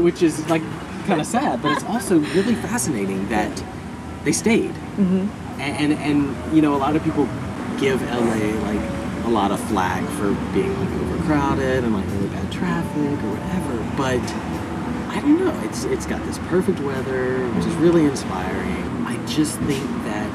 which 0.00 0.22
is 0.22 0.46
like 0.48 0.62
kind 1.06 1.20
of 1.20 1.26
sad, 1.26 1.62
but 1.62 1.72
it's 1.72 1.84
also 1.84 2.18
really 2.18 2.54
fascinating 2.54 3.28
that 3.28 3.64
they 4.24 4.32
stayed. 4.32 4.72
Mm-hmm. 4.96 5.60
And, 5.60 5.92
and 5.92 6.02
and 6.02 6.56
you 6.56 6.62
know 6.62 6.74
a 6.74 6.78
lot 6.78 6.96
of 6.96 7.04
people 7.04 7.28
give 7.78 8.02
LA 8.02 8.58
like 8.62 8.80
a 9.24 9.28
lot 9.28 9.50
of 9.50 9.60
flack 9.68 10.04
for 10.18 10.34
being 10.52 10.78
like 10.78 10.90
overcrowded 11.00 11.84
and 11.84 11.94
like 11.94 12.06
really 12.06 12.28
bad 12.28 12.52
traffic 12.52 13.22
or 13.24 13.30
whatever, 13.30 13.96
but 13.96 14.20
I 15.14 15.20
don't 15.20 15.38
know. 15.38 15.60
It's 15.64 15.84
it's 15.84 16.06
got 16.06 16.24
this 16.26 16.38
perfect 16.48 16.80
weather, 16.80 17.46
which 17.50 17.66
is 17.66 17.74
really 17.76 18.04
inspiring. 18.04 19.06
I 19.06 19.24
just 19.26 19.58
think 19.60 19.84
that, 20.04 20.30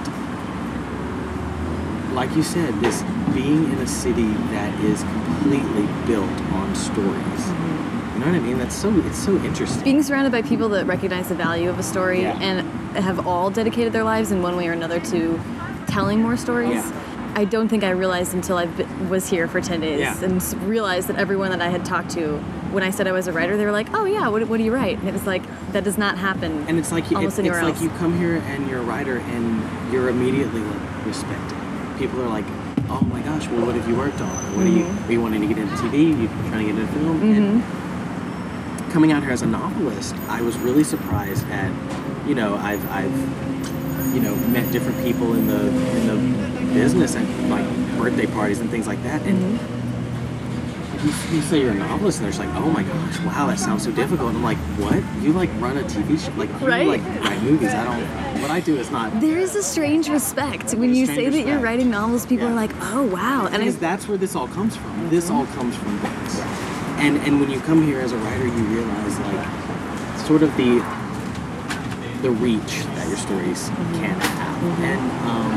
like 2.14 2.34
you 2.36 2.44
said, 2.44 2.74
this 2.80 3.04
being 3.34 3.66
in 3.72 3.78
a 3.80 3.88
city 3.88 4.34
that 4.54 4.80
is 4.84 5.04
completely 5.04 5.86
built 6.08 6.30
on 6.54 6.74
stories. 6.76 7.14
Mm-hmm. 7.14 7.99
You 8.20 8.26
know 8.26 8.32
what 8.34 8.42
I 8.42 8.46
mean? 8.46 8.58
That's 8.58 8.76
so 8.76 8.94
it's 9.06 9.18
so 9.18 9.38
interesting. 9.46 9.82
Being 9.86 10.04
surrounded 10.04 10.34
by 10.34 10.42
people 10.42 10.68
that 10.70 10.86
recognize 10.86 11.30
the 11.30 11.36
value 11.36 11.70
of 11.70 11.80
a 11.80 11.84
story 11.84 12.24
Yeah. 12.24 12.38
and 12.42 12.68
have 12.98 13.26
all 13.26 13.50
dedicated 13.50 13.94
their 13.94 14.04
lives 14.04 14.34
in 14.34 14.42
one 14.42 14.58
way 14.58 14.68
or 14.68 14.74
another 14.74 15.00
to 15.00 15.40
telling 15.88 16.22
more 16.22 16.36
stories. 16.36 16.72
Yeah. 16.72 17.32
I 17.36 17.46
don't 17.46 17.70
think 17.70 17.86
I 17.86 17.92
realized 17.92 18.34
until 18.34 18.58
I 18.58 18.66
was 19.08 19.30
here 19.30 19.48
for 19.48 19.62
10 19.62 19.80
days 19.80 20.02
Yeah. 20.02 20.22
and 20.22 20.44
realized 20.68 21.08
that 21.08 21.16
everyone 21.16 21.52
that 21.52 21.62
I 21.62 21.70
had 21.70 21.86
talked 21.86 22.10
to, 22.12 22.40
when 22.74 22.84
I 22.84 22.90
said 22.90 23.08
I 23.08 23.14
was 23.14 23.28
a 23.28 23.32
writer, 23.32 23.56
they 23.56 23.64
were 23.64 23.72
like, 23.72 23.88
oh 23.94 24.04
yeah, 24.04 24.28
what, 24.28 24.46
what 24.50 24.58
do 24.58 24.64
you 24.64 24.74
write? 24.74 25.00
And 25.00 25.08
it 25.08 25.14
was 25.14 25.26
like, 25.26 25.44
that 25.72 25.86
does 25.86 25.98
not 25.98 26.18
happen. 26.18 26.66
and 26.68 26.78
it's 26.78 26.92
like 26.92 27.10
you- 27.10 27.16
almost 27.16 27.40
it's, 27.40 27.48
it's 27.48 27.56
anywhere 27.56 27.72
like 27.72 27.82
you 27.82 27.90
come 27.92 28.18
here 28.18 28.44
and 28.48 28.70
you're 28.70 28.80
a 28.80 28.84
writer 28.84 29.20
and 29.20 29.94
you're 29.94 30.10
immediately 30.10 30.60
like 30.60 31.06
respected. 31.06 31.58
People 31.98 32.22
are 32.22 32.28
like, 32.28 32.46
oh 32.90 33.00
my 33.02 33.22
gosh, 33.22 33.48
well, 33.48 33.66
what 33.66 33.76
have 33.76 33.88
you 33.88 33.96
worked 33.96 34.20
on? 34.20 34.58
What 34.58 34.66
are 34.66 34.70
you 34.70 34.84
mm-hmm. 34.84 35.08
are 35.08 35.12
you 35.14 35.22
wanting 35.22 35.42
to 35.42 35.48
get 35.48 35.58
into 35.58 35.74
TV? 35.76 36.14
Are 36.14 36.22
you 36.22 36.28
trying 36.50 36.68
to 36.68 36.74
get 36.74 36.82
into 36.82 36.94
film? 36.94 37.22
And 37.22 37.62
mm-hmm. 37.62 37.89
Coming 38.90 39.12
out 39.12 39.24
here 39.24 39.32
as 39.32 39.42
a 39.42 39.48
novelist, 39.48 40.16
I 40.28 40.42
was 40.42 40.58
really 40.60 40.84
surprised 40.84 41.46
at, 41.50 41.72
you 42.28 42.36
know, 42.36 42.56
I've 42.56 42.84
I've 42.92 44.16
you 44.16 44.22
know 44.22 44.36
met 44.48 44.72
different 44.72 45.04
people 45.04 45.34
in 45.36 45.48
the 45.48 45.68
in 45.68 46.08
the 46.08 46.74
business 46.74 47.16
and 47.16 47.50
like 47.50 47.66
birthday 47.98 48.26
parties 48.28 48.60
and 48.60 48.70
things 48.70 48.88
like 48.88 49.02
that, 49.04 49.22
and. 49.24 49.60
You, 51.00 51.06
you 51.32 51.42
say 51.44 51.62
you're 51.62 51.72
a 51.72 51.76
novelist, 51.76 52.18
and 52.20 52.26
they're 52.26 52.32
just 52.38 52.46
like, 52.46 52.54
"Oh 52.62 52.70
my 52.72 52.84
gosh, 52.84 53.20
wow, 53.22 53.48
that 53.48 53.58
sounds 53.58 53.86
so 53.86 53.92
difficult." 53.92 54.28
And 54.32 54.38
I'm 54.40 54.44
like, 54.44 54.58
"What? 54.78 55.02
You 55.24 55.32
like 55.32 55.50
run 55.62 55.78
a 55.78 55.84
TV 55.84 56.20
show? 56.20 56.30
Like 56.34 56.50
you 56.60 56.68
Right. 56.68 56.86
like 56.86 57.02
write 57.24 57.42
movies? 57.42 57.70
I 57.74 57.86
don't. 57.86 58.42
What 58.42 58.52
I 58.52 58.60
do 58.60 58.76
is 58.76 58.92
not." 58.92 59.22
There 59.22 59.38
is 59.38 59.56
a 59.56 59.64
strange 59.64 60.10
respect 60.10 60.74
when 60.74 60.94
you 60.94 61.06
say 61.06 61.30
that 61.30 61.48
you're 61.48 61.60
writing 61.60 61.90
novels. 61.90 62.26
People 62.26 62.48
Yeah. 62.48 62.52
are 62.52 62.56
like, 62.56 62.72
"Oh 62.82 63.04
wow!" 63.04 63.48
And 63.50 63.64
I, 63.64 63.70
that's 63.72 64.10
where 64.10 64.18
this 64.18 64.36
all 64.36 64.50
comes 64.50 64.76
from. 64.76 65.10
This 65.10 65.30
all 65.30 65.46
comes 65.46 65.74
from 65.78 65.98
books. 66.00 66.42
And 67.00 67.18
and 67.18 67.40
when 67.40 67.50
you 67.50 67.60
come 67.62 67.82
here 67.82 68.00
as 68.02 68.12
a 68.12 68.18
writer, 68.18 68.46
you 68.46 68.64
realize 68.66 69.20
like 69.20 70.20
sort 70.20 70.44
of 70.44 70.56
the 70.58 70.84
the 72.22 72.32
reach 72.32 72.84
that 72.96 73.08
your 73.08 73.18
stories 73.18 73.70
can 73.94 74.20
have. 74.20 74.80
And 74.82 75.02
um, 75.28 75.54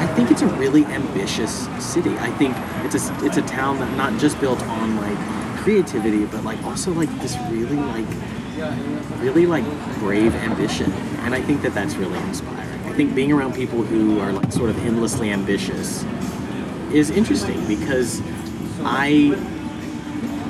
I 0.00 0.06
think 0.14 0.30
it's 0.30 0.42
a 0.42 0.46
really 0.56 0.84
ambitious 0.86 1.68
city. 1.78 2.16
I 2.18 2.30
think 2.32 2.56
it's 2.84 2.94
a 2.94 3.24
it's 3.24 3.36
a 3.36 3.42
town 3.42 3.78
that 3.80 3.94
not 3.96 4.18
just 4.18 4.40
built 4.40 4.62
on 4.62 4.96
like 4.96 5.18
creativity, 5.58 6.24
but 6.24 6.44
like 6.44 6.62
also 6.64 6.92
like 6.92 7.10
this 7.20 7.36
really 7.50 7.76
like 7.76 8.06
really 9.20 9.46
like 9.46 9.64
brave 9.98 10.34
ambition. 10.34 10.90
And 11.24 11.34
I 11.34 11.42
think 11.42 11.62
that 11.62 11.74
that's 11.74 11.94
really 11.96 12.18
inspiring. 12.20 12.86
I 12.86 12.92
think 12.94 13.14
being 13.14 13.32
around 13.32 13.54
people 13.54 13.82
who 13.82 14.20
are 14.20 14.32
like 14.32 14.52
sort 14.52 14.70
of 14.70 14.78
endlessly 14.86 15.30
ambitious 15.30 16.04
is 16.92 17.10
interesting 17.10 17.66
because 17.66 18.22
I 18.84 19.36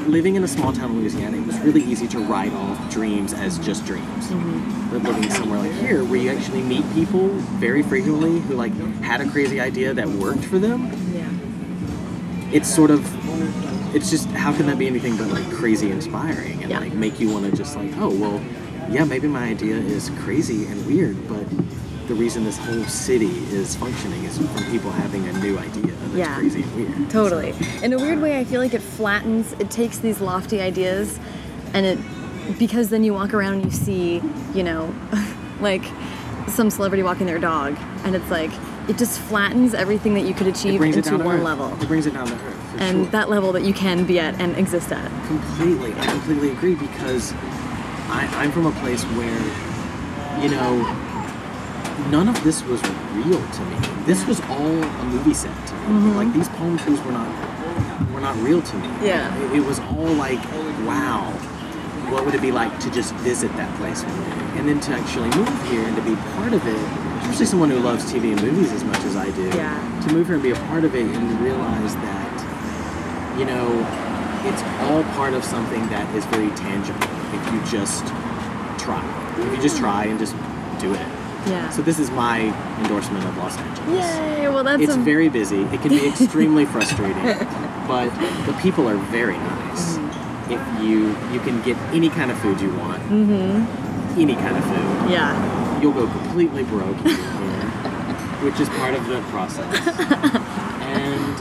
living 0.06 0.36
in 0.36 0.44
a 0.44 0.48
small 0.48 0.72
town 0.72 0.92
in 0.92 1.00
Louisiana, 1.00 1.36
it 1.36 1.46
was 1.46 1.58
really 1.60 1.82
easy 1.82 2.06
to 2.08 2.18
write 2.18 2.52
off 2.52 2.90
dreams 2.92 3.32
as 3.32 3.58
just 3.58 3.84
dreams. 3.86 4.28
Mm-hmm. 4.28 4.90
But 4.90 5.02
living 5.02 5.30
somewhere 5.30 5.58
like 5.58 5.72
here, 5.72 6.04
where 6.04 6.20
you 6.20 6.30
actually 6.30 6.62
meet 6.62 6.84
people 6.94 7.28
very 7.58 7.82
frequently 7.82 8.40
who 8.40 8.54
like 8.54 8.72
had 9.02 9.20
a 9.20 9.28
crazy 9.30 9.60
idea 9.60 9.92
that 9.94 10.06
worked 10.08 10.44
for 10.44 10.58
them, 10.58 10.86
yeah. 11.12 11.28
it's 12.52 12.72
sort 12.72 12.90
of 12.90 13.02
it's 13.94 14.10
just 14.10 14.26
how 14.30 14.52
can 14.52 14.66
that 14.66 14.78
be 14.78 14.86
anything 14.86 15.16
but 15.16 15.28
like 15.28 15.48
crazy 15.52 15.90
inspiring 15.90 16.60
and 16.62 16.70
Yeah. 16.70 16.80
like 16.80 16.92
make 16.94 17.20
you 17.20 17.30
want 17.30 17.48
to 17.48 17.56
just 17.56 17.76
like 17.76 17.92
oh 17.98 18.10
well 18.10 18.40
yeah 18.90 19.04
maybe 19.04 19.28
my 19.28 19.44
idea 19.44 19.76
is 19.76 20.10
crazy 20.18 20.66
and 20.66 20.84
weird 20.86 21.16
but 21.28 21.48
the 22.08 22.14
reason 22.14 22.44
this 22.44 22.58
whole 22.58 22.84
city 22.84 23.30
is 23.54 23.76
functioning 23.76 24.24
is 24.24 24.36
from 24.38 24.64
people 24.70 24.90
having 24.90 25.26
a 25.28 25.32
new 25.34 25.56
idea 25.58 25.93
Yeah. 26.14 26.38
crazy 26.38 26.62
and 26.62 26.74
weird 26.76 27.10
Totally. 27.10 27.54
In 27.82 27.92
a 27.92 27.96
weird 27.98 28.20
way, 28.20 28.38
I 28.38 28.44
feel 28.44 28.60
like 28.60 28.74
it 28.74 28.82
flattens, 28.82 29.52
it 29.54 29.70
takes 29.70 29.98
these 29.98 30.20
lofty 30.20 30.60
ideas 30.60 31.18
and 31.72 31.84
it, 31.86 31.98
because 32.58 32.90
then 32.90 33.02
you 33.04 33.12
walk 33.14 33.34
around 33.34 33.54
and 33.54 33.64
you 33.64 33.70
see, 33.70 34.22
you 34.54 34.62
know, 34.62 34.94
like 35.60 35.84
some 36.48 36.70
celebrity 36.70 37.02
walking 37.02 37.26
their 37.26 37.38
dog 37.38 37.76
and 38.04 38.14
it's 38.14 38.30
like, 38.30 38.50
it 38.88 38.98
just 38.98 39.18
flattens 39.18 39.72
everything 39.72 40.12
that 40.14 40.22
you 40.26 40.34
could 40.34 40.46
it 40.46 40.58
achieve 40.58 40.78
brings 40.78 40.96
it 40.96 41.06
into 41.06 41.24
one 41.24 41.36
earth. 41.36 41.42
level. 41.42 41.72
it 41.82 41.88
brings 41.88 42.04
it 42.06 42.12
down 42.12 42.26
to 42.26 42.34
earth 42.34 42.74
And 42.78 43.04
sure. 43.04 43.06
that 43.12 43.30
level 43.30 43.50
that 43.52 43.62
you 43.62 43.72
can 43.72 44.04
be 44.04 44.18
at 44.20 44.38
and 44.40 44.54
exist 44.58 44.92
at. 44.92 45.10
completely 45.26 45.94
i 45.94 46.06
completely 46.06 46.50
agree 46.50 46.74
because 46.74 47.32
I, 48.10 48.28
i'm 48.34 48.52
from 48.52 48.66
a 48.66 48.72
place 48.72 49.02
where 49.16 50.42
you 50.42 50.50
know 50.50 50.84
none 52.10 52.28
of 52.28 52.44
this 52.44 52.62
was 52.64 52.82
real 53.12 53.40
to 53.52 53.64
me 53.66 53.76
this 54.04 54.26
was 54.26 54.40
all 54.42 54.82
a 54.82 55.04
movie 55.04 55.34
set 55.34 55.54
to 55.66 55.74
me 55.74 55.80
mm-hmm. 55.80 56.16
like 56.16 56.32
these 56.32 56.48
palm 56.50 56.76
trees 56.78 57.00
were 57.02 57.12
not 57.12 57.28
were 58.12 58.20
not 58.20 58.36
real 58.38 58.60
to 58.62 58.76
me 58.76 58.88
Yeah. 59.02 59.34
it, 59.44 59.58
it 59.58 59.64
was 59.64 59.78
all 59.80 60.12
like 60.14 60.42
wow 60.86 61.30
what 62.10 62.24
would 62.24 62.34
it 62.34 62.42
be 62.42 62.52
like 62.52 62.78
to 62.80 62.90
just 62.90 63.14
visit 63.16 63.54
that 63.56 63.74
place 63.76 64.02
and 64.04 64.68
then 64.68 64.80
to 64.80 64.92
actually 64.92 65.30
move 65.36 65.70
here 65.70 65.82
and 65.82 65.96
to 65.96 66.02
be 66.02 66.14
part 66.36 66.52
of 66.52 66.66
it 66.66 66.76
especially 67.22 67.46
someone 67.46 67.70
who 67.70 67.78
loves 67.78 68.12
tv 68.12 68.32
and 68.32 68.42
movies 68.42 68.70
as 68.72 68.84
much 68.84 69.02
as 69.04 69.16
i 69.16 69.30
do 69.30 69.48
Yeah. 69.56 70.00
to 70.06 70.12
move 70.12 70.26
here 70.26 70.34
and 70.34 70.42
be 70.42 70.50
a 70.50 70.60
part 70.68 70.84
of 70.84 70.94
it 70.94 71.06
and 71.06 71.40
realize 71.40 71.94
that 71.96 72.24
you 73.38 73.44
know, 73.44 73.66
it's 74.44 74.62
all 74.86 75.02
part 75.14 75.34
of 75.34 75.44
something 75.44 75.80
that 75.88 76.06
is 76.14 76.24
very 76.26 76.50
tangible 76.50 77.02
if 77.34 77.42
you 77.52 77.58
just 77.66 78.06
try. 78.78 79.02
If 79.38 79.56
you 79.56 79.62
just 79.62 79.76
mm. 79.76 79.80
try 79.80 80.04
and 80.04 80.18
just 80.18 80.34
do 80.78 80.94
it. 80.94 81.23
Yeah. 81.46 81.68
So 81.70 81.82
this 81.82 81.98
is 81.98 82.10
my 82.10 82.40
endorsement 82.80 83.24
of 83.24 83.36
Los 83.36 83.56
Angeles. 83.58 83.88
Yay! 83.88 84.48
Well, 84.48 84.64
that's 84.64 84.82
It's 84.82 84.96
very 84.96 85.28
busy. 85.28 85.62
It 85.62 85.80
can 85.82 85.90
be 85.90 86.06
extremely 86.08 86.64
frustrating, 86.64 87.22
but 87.86 88.08
the 88.46 88.56
people 88.62 88.88
are 88.88 88.96
very 88.96 89.36
nice. 89.36 89.96
Mm-hmm. 89.96 90.52
If 90.52 90.82
you 90.82 91.08
you 91.32 91.40
can 91.40 91.62
get 91.62 91.76
any 91.94 92.08
kind 92.08 92.30
of 92.30 92.38
food 92.38 92.60
you 92.60 92.72
want, 92.76 93.02
mm-hmm. 93.04 94.20
any 94.20 94.34
kind 94.34 94.56
of 94.56 94.64
food, 94.64 95.10
yeah. 95.10 95.80
you'll 95.80 95.92
go 95.92 96.06
completely 96.06 96.64
broke 96.64 96.96
here, 96.98 97.16
which 98.44 98.60
is 98.60 98.68
part 98.70 98.94
of 98.94 99.06
the 99.06 99.20
process. 99.30 99.86
and 99.86 101.34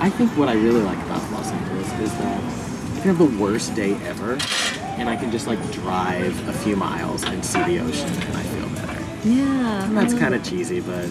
I 0.00 0.10
think 0.10 0.30
what 0.36 0.48
I 0.48 0.54
really 0.54 0.82
like 0.82 0.98
about 1.06 1.30
Los 1.32 1.50
Angeles 1.50 1.92
is 2.00 2.12
that 2.18 2.42
I 2.42 3.00
can 3.00 3.14
have 3.14 3.18
the 3.18 3.38
worst 3.40 3.74
day 3.74 3.94
ever, 4.04 4.36
and 4.98 5.08
I 5.08 5.16
can 5.16 5.30
just 5.30 5.46
like 5.46 5.60
drive 5.70 6.48
a 6.48 6.52
few 6.52 6.74
miles 6.76 7.22
and 7.24 7.44
see 7.44 7.62
the 7.62 7.80
ocean, 7.80 8.10
and 8.10 8.36
I. 8.36 8.55
Yeah. 9.24 9.84
And 9.84 9.96
that's 9.96 10.14
kind 10.14 10.34
of 10.34 10.42
cheesy, 10.44 10.80
but 10.80 11.08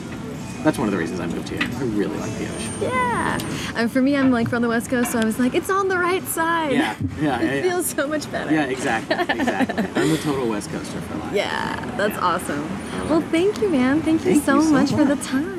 that's 0.63 0.79
one 0.79 0.87
of 0.87 0.91
the 0.91 0.97
reasons 0.97 1.19
I 1.19 1.27
moved 1.27 1.49
here. 1.49 1.61
I 1.61 1.83
really 1.83 2.17
like 2.17 2.31
the 2.37 2.45
ocean. 2.45 2.73
Yeah. 2.81 3.39
And 3.75 3.91
for 3.91 4.01
me, 4.01 4.17
I'm 4.17 4.31
like 4.31 4.49
from 4.49 4.63
the 4.63 4.67
West 4.67 4.89
Coast, 4.89 5.11
so 5.11 5.19
I 5.19 5.25
was 5.25 5.37
like, 5.37 5.53
it's 5.53 5.69
on 5.69 5.89
the 5.89 5.97
right 5.97 6.23
side. 6.23 6.71
Yeah, 6.71 6.95
yeah, 7.21 7.21
yeah. 7.21 7.41
it 7.41 7.55
yeah. 7.55 7.71
feels 7.71 7.85
so 7.85 8.07
much 8.07 8.31
better. 8.31 8.51
Yeah, 8.51 8.65
exactly, 8.65 9.15
exactly. 9.15 9.83
I'm 10.01 10.11
a 10.11 10.17
total 10.17 10.47
West 10.47 10.71
Coaster 10.71 10.99
for 11.01 11.15
life. 11.17 11.33
Yeah, 11.33 11.75
that's 11.97 12.17
awesome. 12.17 12.67
Well, 13.09 13.21
thank 13.21 13.61
you, 13.61 13.69
man. 13.69 14.01
Thank 14.01 14.25
you 14.25 14.31
Thank 14.31 14.45
so 14.45 14.55
you 14.55 14.63
so 14.63 14.71
much 14.71 14.89
for 14.89 15.05
the 15.05 15.17
time. 15.17 15.54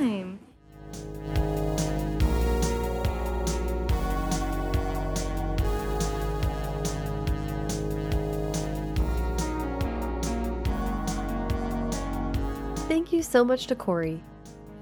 So 13.36 13.44
much 13.44 13.66
to 13.66 13.74
Corey. 13.74 14.24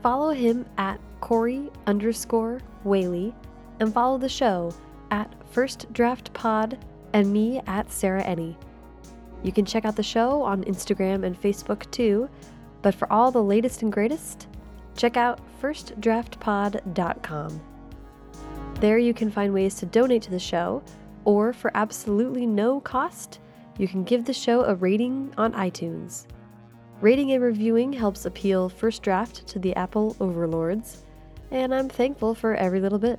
Follow 0.00 0.30
him 0.30 0.64
at 0.78 1.00
Corey 1.20 1.72
underscore 1.88 2.60
Whaley 2.84 3.34
and 3.80 3.92
follow 3.92 4.16
the 4.16 4.28
show 4.28 4.72
at 5.10 5.34
First 5.50 5.92
Draft 5.92 6.32
Pod 6.34 6.78
and 7.14 7.32
me 7.32 7.60
at 7.66 7.90
Sarah 7.90 8.22
Enni. 8.22 8.54
You 9.42 9.50
can 9.50 9.64
check 9.64 9.84
out 9.84 9.96
the 9.96 10.04
show 10.04 10.40
on 10.42 10.62
Instagram 10.66 11.24
and 11.24 11.36
Facebook 11.36 11.90
too, 11.90 12.30
but 12.80 12.94
for 12.94 13.12
all 13.12 13.32
the 13.32 13.42
latest 13.42 13.82
and 13.82 13.92
greatest, 13.92 14.46
check 14.96 15.16
out 15.16 15.40
firstdraftpod.com. 15.60 17.60
There 18.78 18.98
you 18.98 19.14
can 19.14 19.32
find 19.32 19.52
ways 19.52 19.74
to 19.78 19.86
donate 19.86 20.22
to 20.22 20.30
the 20.30 20.38
show, 20.38 20.80
or 21.24 21.52
for 21.52 21.72
absolutely 21.74 22.46
no 22.46 22.78
cost, 22.78 23.40
you 23.78 23.88
can 23.88 24.04
give 24.04 24.24
the 24.24 24.32
show 24.32 24.62
a 24.62 24.76
rating 24.76 25.34
on 25.36 25.54
iTunes. 25.54 26.28
Rating 27.00 27.32
and 27.32 27.42
reviewing 27.42 27.92
helps 27.92 28.24
appeal 28.24 28.68
First 28.68 29.02
Draft 29.02 29.46
to 29.48 29.58
the 29.58 29.74
Apple 29.76 30.16
overlords, 30.20 31.04
and 31.50 31.74
I'm 31.74 31.88
thankful 31.88 32.34
for 32.34 32.54
every 32.54 32.80
little 32.80 32.98
bit. 32.98 33.18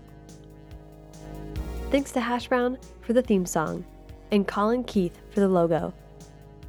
Thanks 1.91 2.11
to 2.13 2.19
Hash 2.19 2.47
Brown 2.47 2.77
for 3.01 3.13
the 3.13 3.21
theme 3.21 3.45
song, 3.45 3.85
and 4.31 4.47
Colin 4.47 4.83
Keith 4.83 5.19
for 5.29 5.39
the 5.39 5.47
logo. 5.47 5.93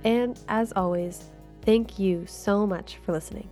And 0.04 0.38
as 0.48 0.72
always, 0.74 1.30
thank 1.62 1.98
you 1.98 2.26
so 2.26 2.66
much 2.66 2.98
for 3.04 3.12
listening. 3.12 3.48